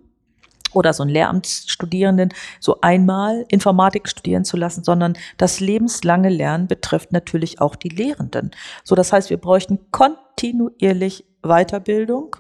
oder 0.75 0.93
so 0.93 1.03
einen 1.03 1.13
Lehramtsstudierenden 1.13 2.33
so 2.61 2.81
einmal 2.81 3.45
Informatik 3.49 4.09
studieren 4.09 4.45
zu 4.45 4.57
lassen, 4.57 4.85
sondern 4.85 5.15
das 5.37 5.61
lebenslange 5.61 6.29
Lernen 6.29 6.67
betrifft 6.67 7.13
natürlich 7.13 7.61
auch 7.61 7.77
die 7.77 7.89
Lehrenden. 7.89 8.51
So, 8.83 8.95
das 8.95 9.13
heißt, 9.13 9.31
wir 9.31 9.39
bräuchten 9.39 9.79
kontinuierlich 9.91 11.25
Weiterbildung 11.43 12.37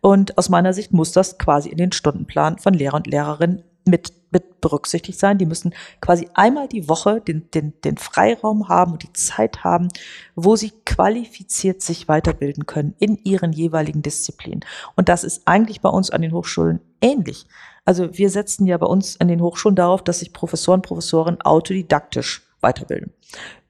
und 0.00 0.36
aus 0.38 0.48
meiner 0.48 0.72
Sicht 0.72 0.92
muss 0.92 1.12
das 1.12 1.38
quasi 1.38 1.68
in 1.68 1.76
den 1.76 1.92
Stundenplan 1.92 2.58
von 2.58 2.74
Lehrer 2.74 2.94
und 2.94 3.06
Lehrerinnen 3.06 3.62
mit, 3.84 4.12
mit 4.30 4.60
berücksichtigt 4.60 5.18
sein. 5.18 5.38
Die 5.38 5.46
müssen 5.46 5.74
quasi 6.00 6.28
einmal 6.34 6.68
die 6.68 6.88
Woche 6.88 7.20
den, 7.20 7.50
den, 7.52 7.72
den 7.82 7.96
Freiraum 7.96 8.68
haben 8.68 8.92
und 8.92 9.02
die 9.02 9.12
Zeit 9.12 9.64
haben, 9.64 9.88
wo 10.34 10.56
sie 10.56 10.72
qualifiziert 10.84 11.82
sich 11.82 12.08
weiterbilden 12.08 12.66
können 12.66 12.94
in 12.98 13.16
ihren 13.24 13.52
jeweiligen 13.52 14.02
Disziplinen. 14.02 14.64
Und 14.96 15.08
das 15.08 15.24
ist 15.24 15.42
eigentlich 15.46 15.80
bei 15.80 15.88
uns 15.88 16.10
an 16.10 16.22
den 16.22 16.32
Hochschulen 16.32 16.80
ähnlich. 17.00 17.46
Also 17.84 18.16
wir 18.16 18.30
setzen 18.30 18.66
ja 18.66 18.76
bei 18.76 18.86
uns 18.86 19.20
an 19.20 19.28
den 19.28 19.40
Hochschulen 19.40 19.76
darauf, 19.76 20.04
dass 20.04 20.20
sich 20.20 20.32
Professoren, 20.32 20.82
Professorinnen 20.82 21.40
autodidaktisch 21.40 22.42
weiterbilden. 22.60 23.12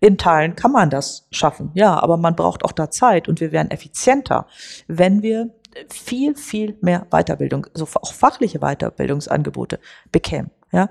In 0.00 0.18
Teilen 0.18 0.56
kann 0.56 0.72
man 0.72 0.90
das 0.90 1.26
schaffen, 1.30 1.70
ja, 1.74 2.02
aber 2.02 2.16
man 2.16 2.34
braucht 2.34 2.64
auch 2.64 2.72
da 2.72 2.90
Zeit 2.90 3.28
und 3.28 3.40
wir 3.40 3.52
wären 3.52 3.70
effizienter, 3.70 4.46
wenn 4.88 5.22
wir 5.22 5.50
viel, 5.88 6.34
viel 6.34 6.76
mehr 6.80 7.06
Weiterbildung, 7.10 7.66
so 7.74 7.86
auch 8.00 8.12
fachliche 8.12 8.60
Weiterbildungsangebote 8.60 9.78
bekämen. 10.12 10.50
Ja, 10.72 10.88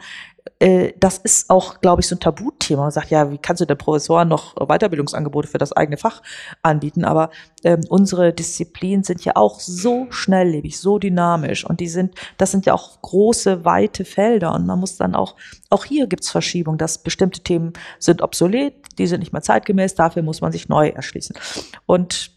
äh, 0.59 0.91
das 0.99 1.19
ist 1.19 1.49
auch, 1.49 1.79
glaube 1.79 2.01
ich, 2.01 2.07
so 2.07 2.15
ein 2.15 2.19
Tabuthema. 2.19 2.81
Man 2.81 2.91
sagt, 2.91 3.11
ja, 3.11 3.31
wie 3.31 3.37
kannst 3.37 3.61
du 3.61 3.65
der 3.65 3.75
Professor 3.75 4.25
noch 4.25 4.55
Weiterbildungsangebote 4.55 5.47
für 5.47 5.57
das 5.57 5.71
eigene 5.71 5.95
Fach 5.95 6.21
anbieten? 6.63 7.05
Aber 7.05 7.29
ähm, 7.63 7.81
unsere 7.87 8.33
Disziplinen 8.33 9.03
sind 9.03 9.23
ja 9.23 9.37
auch 9.37 9.61
so 9.61 10.07
schnelllebig, 10.09 10.79
so 10.79 10.99
dynamisch 10.99 11.65
und 11.65 11.79
die 11.79 11.87
sind, 11.87 12.15
das 12.37 12.51
sind 12.51 12.65
ja 12.65 12.73
auch 12.73 13.01
große, 13.01 13.63
weite 13.63 14.03
Felder 14.03 14.53
und 14.53 14.65
man 14.65 14.79
muss 14.79 14.97
dann 14.97 15.15
auch, 15.15 15.35
auch 15.69 15.85
hier 15.85 16.07
gibt's 16.07 16.29
Verschiebung, 16.29 16.77
dass 16.77 16.97
bestimmte 16.97 17.39
Themen 17.39 17.71
sind 17.99 18.21
obsolet, 18.21 18.73
die 18.97 19.07
sind 19.07 19.21
nicht 19.21 19.31
mehr 19.31 19.41
zeitgemäß, 19.41 19.95
dafür 19.95 20.23
muss 20.23 20.41
man 20.41 20.51
sich 20.51 20.67
neu 20.67 20.89
erschließen. 20.89 21.37
Und 21.85 22.31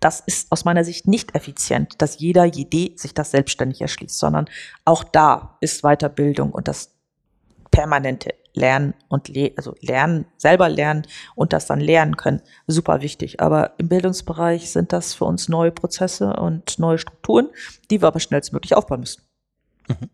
das 0.00 0.20
ist 0.20 0.50
aus 0.52 0.64
meiner 0.64 0.84
Sicht 0.84 1.08
nicht 1.08 1.34
effizient, 1.34 2.00
dass 2.00 2.18
jeder 2.18 2.44
jede 2.44 2.96
sich 2.98 3.14
das 3.14 3.30
selbstständig 3.30 3.80
erschließt, 3.80 4.18
sondern 4.18 4.46
auch 4.84 5.04
da 5.04 5.56
ist 5.60 5.82
Weiterbildung 5.82 6.52
und 6.52 6.68
das 6.68 6.94
permanente 7.70 8.34
Lernen 8.54 8.94
und 9.08 9.28
Le 9.28 9.52
also 9.56 9.74
Lernen, 9.80 10.26
selber 10.36 10.68
lernen 10.68 11.06
und 11.34 11.52
das 11.52 11.66
dann 11.66 11.80
lernen 11.80 12.16
können, 12.16 12.42
super 12.66 13.02
wichtig. 13.02 13.40
Aber 13.40 13.74
im 13.78 13.88
Bildungsbereich 13.88 14.70
sind 14.70 14.92
das 14.92 15.14
für 15.14 15.24
uns 15.26 15.48
neue 15.48 15.70
Prozesse 15.70 16.34
und 16.34 16.78
neue 16.78 16.98
Strukturen, 16.98 17.48
die 17.90 18.00
wir 18.00 18.08
aber 18.08 18.20
schnellstmöglich 18.20 18.74
aufbauen 18.74 19.00
müssen. 19.00 19.22
Mhm. 19.88 20.10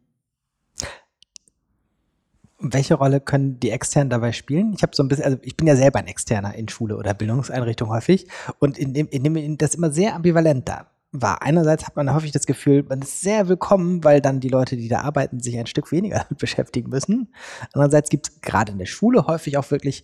Welche 2.67 2.95
Rolle 2.95 3.21
können 3.21 3.61
die 3.61 3.71
Externen 3.71 4.09
dabei 4.09 4.33
spielen? 4.33 4.73
Ich 4.75 4.83
habe 4.83 4.97
so 4.97 5.03
ein 5.03 5.09
bisschen, 5.09 5.27
also 5.27 5.37
ich 5.43 5.55
bin 5.55 5.67
ja 5.67 5.77
selber 5.77 5.99
ein 5.99 6.07
Externer 6.07 6.55
in 6.55 6.69
Schule 6.69 6.97
oder 6.97 7.13
Bildungseinrichtung 7.13 7.91
häufig 7.91 8.27
und 8.59 8.79
in 8.79 8.95
dem, 8.95 9.07
in 9.09 9.23
dem 9.23 9.59
das 9.59 9.75
immer 9.75 9.93
sehr 9.93 10.15
ambivalent 10.15 10.67
da 10.67 10.87
war. 11.13 11.43
Einerseits 11.43 11.87
hat 11.87 11.95
man 11.95 12.13
häufig 12.13 12.33
das 12.33 12.47
Gefühl, 12.47 12.83
man 12.83 13.03
ist 13.03 13.21
sehr 13.21 13.49
willkommen, 13.49 14.03
weil 14.03 14.23
dann 14.23 14.41
die 14.41 14.49
Leute, 14.49 14.77
die 14.77 14.89
da 14.89 15.03
arbeiten, 15.03 15.41
sich 15.41 15.59
ein 15.59 15.67
Stück 15.67 15.93
weniger 15.93 16.19
damit 16.29 16.39
beschäftigen 16.39 16.89
müssen. 16.89 17.35
Andererseits 17.73 18.09
gibt 18.09 18.29
es 18.29 18.41
gerade 18.41 18.73
in 18.73 18.79
der 18.79 18.87
Schule 18.87 19.27
häufig 19.27 19.59
auch 19.59 19.71
wirklich 19.71 20.03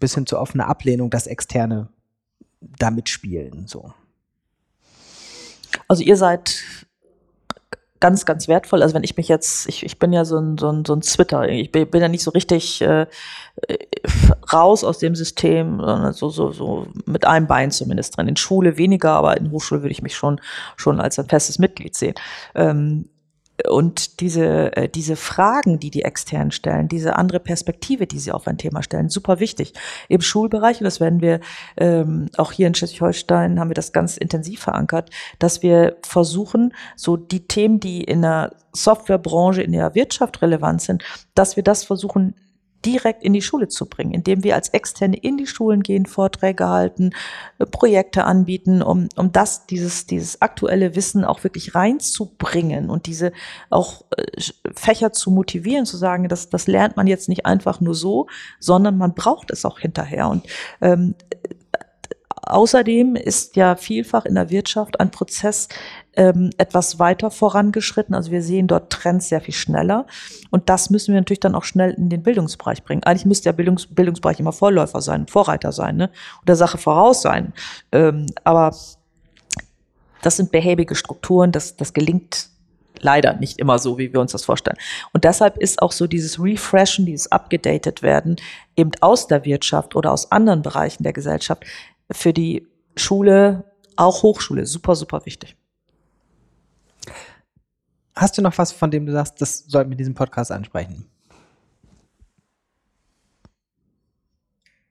bis 0.00 0.14
hin 0.14 0.26
zu 0.26 0.36
offener 0.36 0.68
Ablehnung, 0.68 1.10
dass 1.10 1.28
Externe 1.28 1.90
da 2.60 2.90
mitspielen. 2.90 3.68
So. 3.68 3.92
Also 5.86 6.02
ihr 6.02 6.16
seid 6.16 6.86
ganz, 8.00 8.24
ganz 8.24 8.48
wertvoll. 8.48 8.82
Also 8.82 8.94
wenn 8.94 9.04
ich 9.04 9.16
mich 9.16 9.28
jetzt, 9.28 9.68
ich, 9.68 9.84
ich 9.84 9.98
bin 9.98 10.12
ja 10.12 10.24
so 10.24 10.38
ein, 10.38 10.58
so 10.58 10.70
ein, 10.70 10.84
so 10.84 10.94
ein 10.94 11.02
Twitter, 11.02 11.48
ich 11.48 11.70
bin, 11.70 11.88
bin 11.88 12.00
ja 12.00 12.08
nicht 12.08 12.22
so 12.22 12.30
richtig 12.30 12.80
äh, 12.80 13.06
raus 14.52 14.84
aus 14.84 14.98
dem 14.98 15.14
System, 15.14 15.78
sondern 15.78 16.12
so, 16.14 16.30
so, 16.30 16.50
so 16.50 16.86
mit 17.04 17.26
einem 17.26 17.46
Bein 17.46 17.70
zumindest 17.70 18.16
drin. 18.16 18.28
In 18.28 18.36
Schule 18.36 18.78
weniger, 18.78 19.12
aber 19.12 19.36
in 19.36 19.50
Hochschule 19.50 19.82
würde 19.82 19.92
ich 19.92 20.02
mich 20.02 20.16
schon, 20.16 20.40
schon 20.76 21.00
als 21.00 21.18
ein 21.18 21.28
festes 21.28 21.58
Mitglied 21.58 21.94
sehen. 21.94 22.14
Ähm, 22.54 23.08
und 23.68 24.20
diese, 24.20 24.76
äh, 24.76 24.88
diese 24.88 25.16
Fragen, 25.16 25.78
die 25.78 25.90
die 25.90 26.02
externen 26.02 26.50
stellen, 26.50 26.88
diese 26.88 27.16
andere 27.16 27.40
Perspektive, 27.40 28.06
die 28.06 28.18
sie 28.18 28.32
auf 28.32 28.46
ein 28.46 28.58
Thema 28.58 28.82
stellen, 28.82 29.08
super 29.08 29.40
wichtig. 29.40 29.72
Im 30.08 30.20
Schulbereich, 30.20 30.80
und 30.80 30.84
das 30.84 31.00
werden 31.00 31.20
wir 31.20 31.40
ähm, 31.76 32.28
auch 32.36 32.52
hier 32.52 32.66
in 32.66 32.74
Schleswig-Holstein, 32.74 33.58
haben 33.58 33.70
wir 33.70 33.74
das 33.74 33.92
ganz 33.92 34.16
intensiv 34.16 34.60
verankert, 34.60 35.10
dass 35.38 35.62
wir 35.62 35.96
versuchen, 36.02 36.74
so 36.96 37.16
die 37.16 37.46
Themen, 37.46 37.80
die 37.80 38.02
in 38.02 38.22
der 38.22 38.52
Softwarebranche, 38.72 39.62
in 39.62 39.72
der 39.72 39.94
Wirtschaft 39.94 40.42
relevant 40.42 40.82
sind, 40.82 41.02
dass 41.34 41.56
wir 41.56 41.62
das 41.62 41.84
versuchen, 41.84 42.34
direkt 42.84 43.22
in 43.22 43.32
die 43.32 43.42
Schule 43.42 43.68
zu 43.68 43.86
bringen, 43.86 44.12
indem 44.12 44.42
wir 44.44 44.54
als 44.54 44.70
Externe 44.70 45.16
in 45.16 45.36
die 45.36 45.46
Schulen 45.46 45.82
gehen, 45.82 46.06
Vorträge 46.06 46.68
halten, 46.68 47.10
äh, 47.58 47.66
Projekte 47.66 48.24
anbieten, 48.24 48.82
um, 48.82 49.08
um 49.16 49.32
das, 49.32 49.66
dieses, 49.66 50.06
dieses 50.06 50.40
aktuelle 50.40 50.94
Wissen 50.96 51.24
auch 51.24 51.44
wirklich 51.44 51.74
reinzubringen 51.74 52.90
und 52.90 53.06
diese 53.06 53.32
auch 53.68 54.04
äh, 54.16 54.24
Fächer 54.74 55.12
zu 55.12 55.30
motivieren, 55.30 55.86
zu 55.86 55.96
sagen, 55.96 56.28
das, 56.28 56.48
das 56.48 56.66
lernt 56.66 56.96
man 56.96 57.06
jetzt 57.06 57.28
nicht 57.28 57.46
einfach 57.46 57.80
nur 57.80 57.94
so, 57.94 58.26
sondern 58.58 58.96
man 58.96 59.14
braucht 59.14 59.50
es 59.50 59.64
auch 59.64 59.78
hinterher. 59.78 60.28
Und 60.28 60.46
ähm, 60.80 61.14
Außerdem 62.50 63.16
ist 63.16 63.54
ja 63.56 63.76
vielfach 63.76 64.24
in 64.24 64.34
der 64.34 64.50
Wirtschaft 64.50 64.98
ein 64.98 65.10
Prozess 65.10 65.68
ähm, 66.16 66.50
etwas 66.58 66.98
weiter 66.98 67.30
vorangeschritten. 67.30 68.14
Also 68.14 68.30
wir 68.30 68.42
sehen 68.42 68.66
dort 68.66 68.90
Trends 68.90 69.28
sehr 69.28 69.40
viel 69.40 69.54
schneller. 69.54 70.06
Und 70.50 70.68
das 70.68 70.90
müssen 70.90 71.14
wir 71.14 71.20
natürlich 71.20 71.40
dann 71.40 71.54
auch 71.54 71.64
schnell 71.64 71.92
in 71.92 72.08
den 72.08 72.22
Bildungsbereich 72.22 72.82
bringen. 72.82 73.02
Eigentlich 73.04 73.26
müsste 73.26 73.44
der 73.44 73.52
Bildungs 73.52 73.86
Bildungsbereich 73.86 74.40
immer 74.40 74.52
Vorläufer 74.52 75.00
sein, 75.00 75.26
Vorreiter 75.26 75.72
sein, 75.72 75.96
ne? 75.96 76.10
Und 76.44 76.54
Sache 76.54 76.78
voraus 76.78 77.22
sein. 77.22 77.52
Ähm, 77.92 78.26
aber 78.44 78.74
das 80.22 80.36
sind 80.36 80.50
behäbige 80.50 80.94
Strukturen, 80.94 81.52
das, 81.52 81.76
das 81.76 81.92
gelingt 81.92 82.48
leider 83.00 83.34
nicht 83.34 83.58
immer 83.58 83.78
so, 83.78 83.96
wie 83.98 84.12
wir 84.12 84.20
uns 84.20 84.32
das 84.32 84.44
vorstellen. 84.44 84.76
Und 85.12 85.24
deshalb 85.24 85.56
ist 85.56 85.80
auch 85.80 85.92
so 85.92 86.06
dieses 86.06 86.42
Refreshen, 86.42 87.06
dieses 87.06 87.32
Abgedatet 87.32 88.02
werden, 88.02 88.36
eben 88.76 88.90
aus 89.00 89.26
der 89.26 89.44
Wirtschaft 89.44 89.96
oder 89.96 90.12
aus 90.12 90.30
anderen 90.30 90.62
Bereichen 90.62 91.02
der 91.02 91.12
Gesellschaft 91.12 91.64
für 92.10 92.32
die 92.32 92.66
Schule, 92.96 93.64
auch 93.96 94.22
Hochschule, 94.22 94.66
super, 94.66 94.96
super 94.96 95.24
wichtig. 95.24 95.56
Hast 98.20 98.36
du 98.36 98.42
noch 98.42 98.58
was, 98.58 98.70
von 98.70 98.90
dem 98.90 99.06
du 99.06 99.12
sagst, 99.12 99.40
das 99.40 99.60
sollten 99.60 99.88
wir 99.88 99.94
in 99.94 99.98
diesem 99.98 100.14
Podcast 100.14 100.52
ansprechen? 100.52 101.06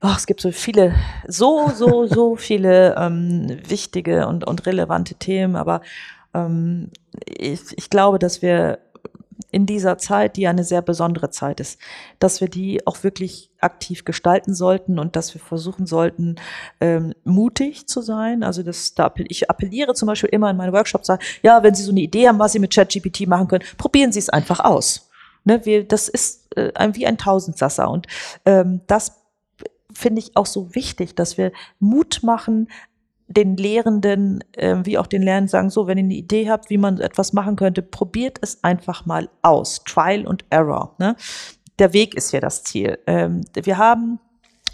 Ach, 0.00 0.18
es 0.18 0.26
gibt 0.26 0.40
so 0.40 0.50
viele, 0.50 0.96
so, 1.28 1.70
so, 1.72 2.08
so 2.08 2.34
viele 2.48 2.96
ähm, 2.96 3.60
wichtige 3.68 4.26
und, 4.26 4.44
und 4.44 4.66
relevante 4.66 5.14
Themen, 5.14 5.54
aber 5.54 5.80
ähm, 6.34 6.90
ich, 7.24 7.60
ich 7.76 7.88
glaube, 7.88 8.18
dass 8.18 8.42
wir 8.42 8.80
in 9.50 9.66
dieser 9.66 9.98
Zeit, 9.98 10.36
die 10.36 10.46
eine 10.46 10.64
sehr 10.64 10.82
besondere 10.82 11.30
Zeit 11.30 11.60
ist, 11.60 11.78
dass 12.18 12.40
wir 12.40 12.48
die 12.48 12.86
auch 12.86 13.02
wirklich 13.02 13.50
aktiv 13.60 14.04
gestalten 14.04 14.54
sollten 14.54 14.98
und 14.98 15.16
dass 15.16 15.34
wir 15.34 15.40
versuchen 15.40 15.86
sollten, 15.86 16.36
ähm, 16.80 17.14
mutig 17.24 17.86
zu 17.86 18.00
sein. 18.00 18.42
Also 18.42 18.62
das, 18.62 18.94
da 18.94 19.06
appell 19.06 19.26
ich 19.28 19.50
appelliere 19.50 19.94
zum 19.94 20.06
Beispiel 20.06 20.30
immer 20.30 20.50
in 20.50 20.56
meinen 20.56 20.72
Workshops, 20.72 21.06
sage, 21.06 21.24
ja, 21.42 21.62
wenn 21.62 21.74
Sie 21.74 21.82
so 21.82 21.90
eine 21.90 22.00
Idee 22.00 22.28
haben, 22.28 22.38
was 22.38 22.52
Sie 22.52 22.58
mit 22.58 22.74
ChatGPT 22.74 23.26
machen 23.26 23.48
können, 23.48 23.64
probieren 23.76 24.12
Sie 24.12 24.18
es 24.18 24.28
einfach 24.28 24.60
aus. 24.60 25.10
Ne, 25.44 25.64
wir, 25.64 25.86
das 25.86 26.08
ist 26.08 26.54
äh, 26.56 26.72
wie 26.92 27.06
ein 27.06 27.16
Tausendsasser 27.16 27.90
und 27.90 28.06
ähm, 28.44 28.82
das 28.86 29.20
finde 29.92 30.20
ich 30.20 30.36
auch 30.36 30.46
so 30.46 30.74
wichtig, 30.74 31.14
dass 31.14 31.38
wir 31.38 31.52
Mut 31.78 32.20
machen, 32.22 32.68
den 33.30 33.56
Lehrenden 33.56 34.42
äh, 34.52 34.76
wie 34.82 34.98
auch 34.98 35.06
den 35.06 35.22
Lernenden 35.22 35.48
sagen, 35.48 35.70
so, 35.70 35.86
wenn 35.86 35.98
ihr 35.98 36.04
eine 36.04 36.14
Idee 36.14 36.50
habt, 36.50 36.68
wie 36.68 36.78
man 36.78 37.00
etwas 37.00 37.32
machen 37.32 37.54
könnte, 37.54 37.80
probiert 37.80 38.38
es 38.42 38.62
einfach 38.64 39.06
mal 39.06 39.30
aus. 39.42 39.82
Trial 39.84 40.26
und 40.26 40.44
Error. 40.50 40.96
Ne? 40.98 41.14
Der 41.78 41.92
Weg 41.92 42.14
ist 42.14 42.32
ja 42.32 42.40
das 42.40 42.64
Ziel. 42.64 42.98
Ähm, 43.06 43.42
wir 43.54 43.78
haben, 43.78 44.18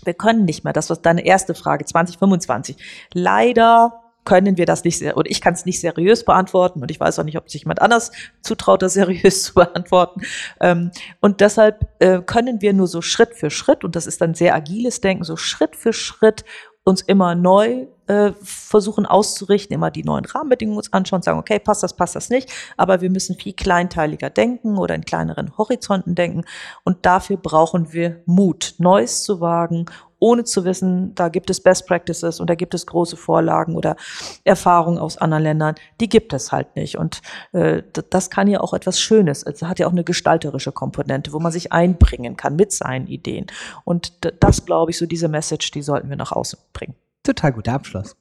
wir 0.04 0.14
können 0.14 0.46
nicht 0.46 0.64
mehr, 0.64 0.72
das 0.72 0.88
war 0.88 0.96
deine 0.96 1.24
erste 1.24 1.54
Frage, 1.54 1.84
2025. 1.84 2.76
Leider 3.12 4.02
können 4.24 4.56
wir 4.56 4.64
das 4.64 4.84
nicht 4.84 4.98
sehr, 4.98 5.18
oder 5.18 5.30
ich 5.30 5.42
kann 5.42 5.52
es 5.52 5.66
nicht 5.66 5.78
seriös 5.78 6.24
beantworten 6.24 6.80
und 6.80 6.90
ich 6.90 6.98
weiß 6.98 7.18
auch 7.18 7.24
nicht, 7.24 7.36
ob 7.36 7.48
sich 7.50 7.62
jemand 7.62 7.82
anders 7.82 8.10
zutraut, 8.40 8.80
das 8.80 8.94
seriös 8.94 9.42
zu 9.44 9.54
beantworten. 9.54 10.22
Ähm, 10.62 10.90
und 11.20 11.42
deshalb 11.42 11.88
äh, 11.98 12.22
können 12.22 12.62
wir 12.62 12.72
nur 12.72 12.86
so 12.86 13.02
Schritt 13.02 13.34
für 13.34 13.50
Schritt, 13.50 13.84
und 13.84 13.94
das 13.96 14.06
ist 14.06 14.22
dann 14.22 14.32
sehr 14.32 14.54
agiles 14.54 15.02
Denken, 15.02 15.24
so 15.24 15.36
Schritt 15.36 15.76
für 15.76 15.92
Schritt 15.92 16.44
uns 16.84 17.02
immer 17.02 17.34
neu 17.34 17.86
äh, 18.06 18.32
versuchen 18.42 19.06
auszurichten, 19.06 19.74
immer 19.74 19.90
die 19.90 20.04
neuen 20.04 20.24
Rahmenbedingungen 20.24 20.78
uns 20.78 20.92
anschauen, 20.92 21.22
sagen, 21.22 21.38
okay, 21.38 21.58
passt 21.58 21.82
das, 21.82 21.94
passt 21.94 22.16
das 22.16 22.30
nicht, 22.30 22.52
aber 22.76 23.00
wir 23.00 23.10
müssen 23.10 23.36
viel 23.36 23.52
kleinteiliger 23.52 24.30
denken 24.30 24.78
oder 24.78 24.94
in 24.94 25.04
kleineren 25.04 25.56
Horizonten 25.58 26.14
denken 26.14 26.44
und 26.84 27.04
dafür 27.06 27.36
brauchen 27.36 27.92
wir 27.92 28.22
Mut, 28.26 28.74
Neues 28.78 29.22
zu 29.22 29.40
wagen 29.40 29.86
ohne 30.18 30.44
zu 30.44 30.64
wissen, 30.64 31.14
da 31.14 31.28
gibt 31.28 31.50
es 31.50 31.62
Best 31.62 31.86
Practices 31.86 32.40
und 32.40 32.48
da 32.48 32.54
gibt 32.54 32.74
es 32.74 32.86
große 32.86 33.16
Vorlagen 33.16 33.76
oder 33.76 33.96
Erfahrungen 34.44 34.98
aus 34.98 35.18
anderen 35.18 35.42
Ländern. 35.42 35.74
Die 36.00 36.08
gibt 36.08 36.32
es 36.32 36.52
halt 36.52 36.74
nicht. 36.76 36.96
Und 36.96 37.20
äh, 37.52 37.82
das 38.10 38.30
kann 38.30 38.48
ja 38.48 38.60
auch 38.60 38.72
etwas 38.72 38.98
Schönes. 38.98 39.42
Es 39.42 39.62
hat 39.62 39.78
ja 39.78 39.86
auch 39.86 39.92
eine 39.92 40.04
gestalterische 40.04 40.72
Komponente, 40.72 41.32
wo 41.32 41.38
man 41.38 41.52
sich 41.52 41.72
einbringen 41.72 42.36
kann 42.36 42.56
mit 42.56 42.72
seinen 42.72 43.06
Ideen. 43.06 43.46
Und 43.84 44.12
das, 44.40 44.64
glaube 44.64 44.90
ich, 44.90 44.98
so 44.98 45.06
diese 45.06 45.28
Message, 45.28 45.70
die 45.70 45.82
sollten 45.82 46.08
wir 46.08 46.16
nach 46.16 46.32
außen 46.32 46.58
bringen. 46.72 46.94
Total 47.26 47.52
guter 47.52 47.72
Abschluss. 47.72 48.16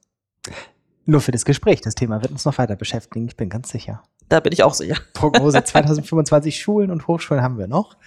Nur 1.05 1.21
für 1.21 1.31
das 1.31 1.45
Gespräch. 1.45 1.81
Das 1.81 1.93
Thema 1.93 2.23
wird 2.23 2.31
uns 2.31 2.43
noch 2.45 2.57
weiter 2.57 2.75
beschäftigen, 2.75 3.27
ich 3.27 3.37
bin 3.37 3.49
ganz 3.49 3.69
sicher. 3.69 4.01
Da 4.29 4.39
bin 4.39 4.51
ich 4.51 4.63
auch 4.63 4.73
sicher. 4.73 4.97
Prognose 5.13 5.63
2025 5.63 6.59
Schulen 6.59 6.89
und 6.89 7.07
Hochschulen 7.07 7.43
haben 7.43 7.59
wir 7.59 7.67
noch. 7.67 7.97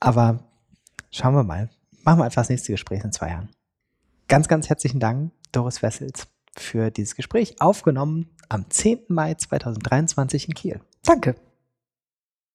Aber 0.00 0.40
schauen 1.12 1.34
wir 1.34 1.44
mal. 1.44 1.70
Machen 2.02 2.18
wir 2.18 2.24
einfach 2.24 2.42
das 2.42 2.48
nächste 2.48 2.72
Gespräch 2.72 3.04
in 3.04 3.12
zwei 3.12 3.28
Jahren. 3.28 3.50
Ganz, 4.26 4.48
ganz 4.48 4.68
herzlichen 4.68 4.98
Dank, 4.98 5.30
Doris 5.52 5.82
Wessels, 5.82 6.26
für 6.56 6.90
dieses 6.90 7.14
Gespräch, 7.14 7.60
aufgenommen 7.60 8.30
am 8.48 8.68
10. 8.68 9.04
Mai 9.08 9.34
2023 9.34 10.48
in 10.48 10.54
Kiel. 10.54 10.80
Danke. 11.04 11.36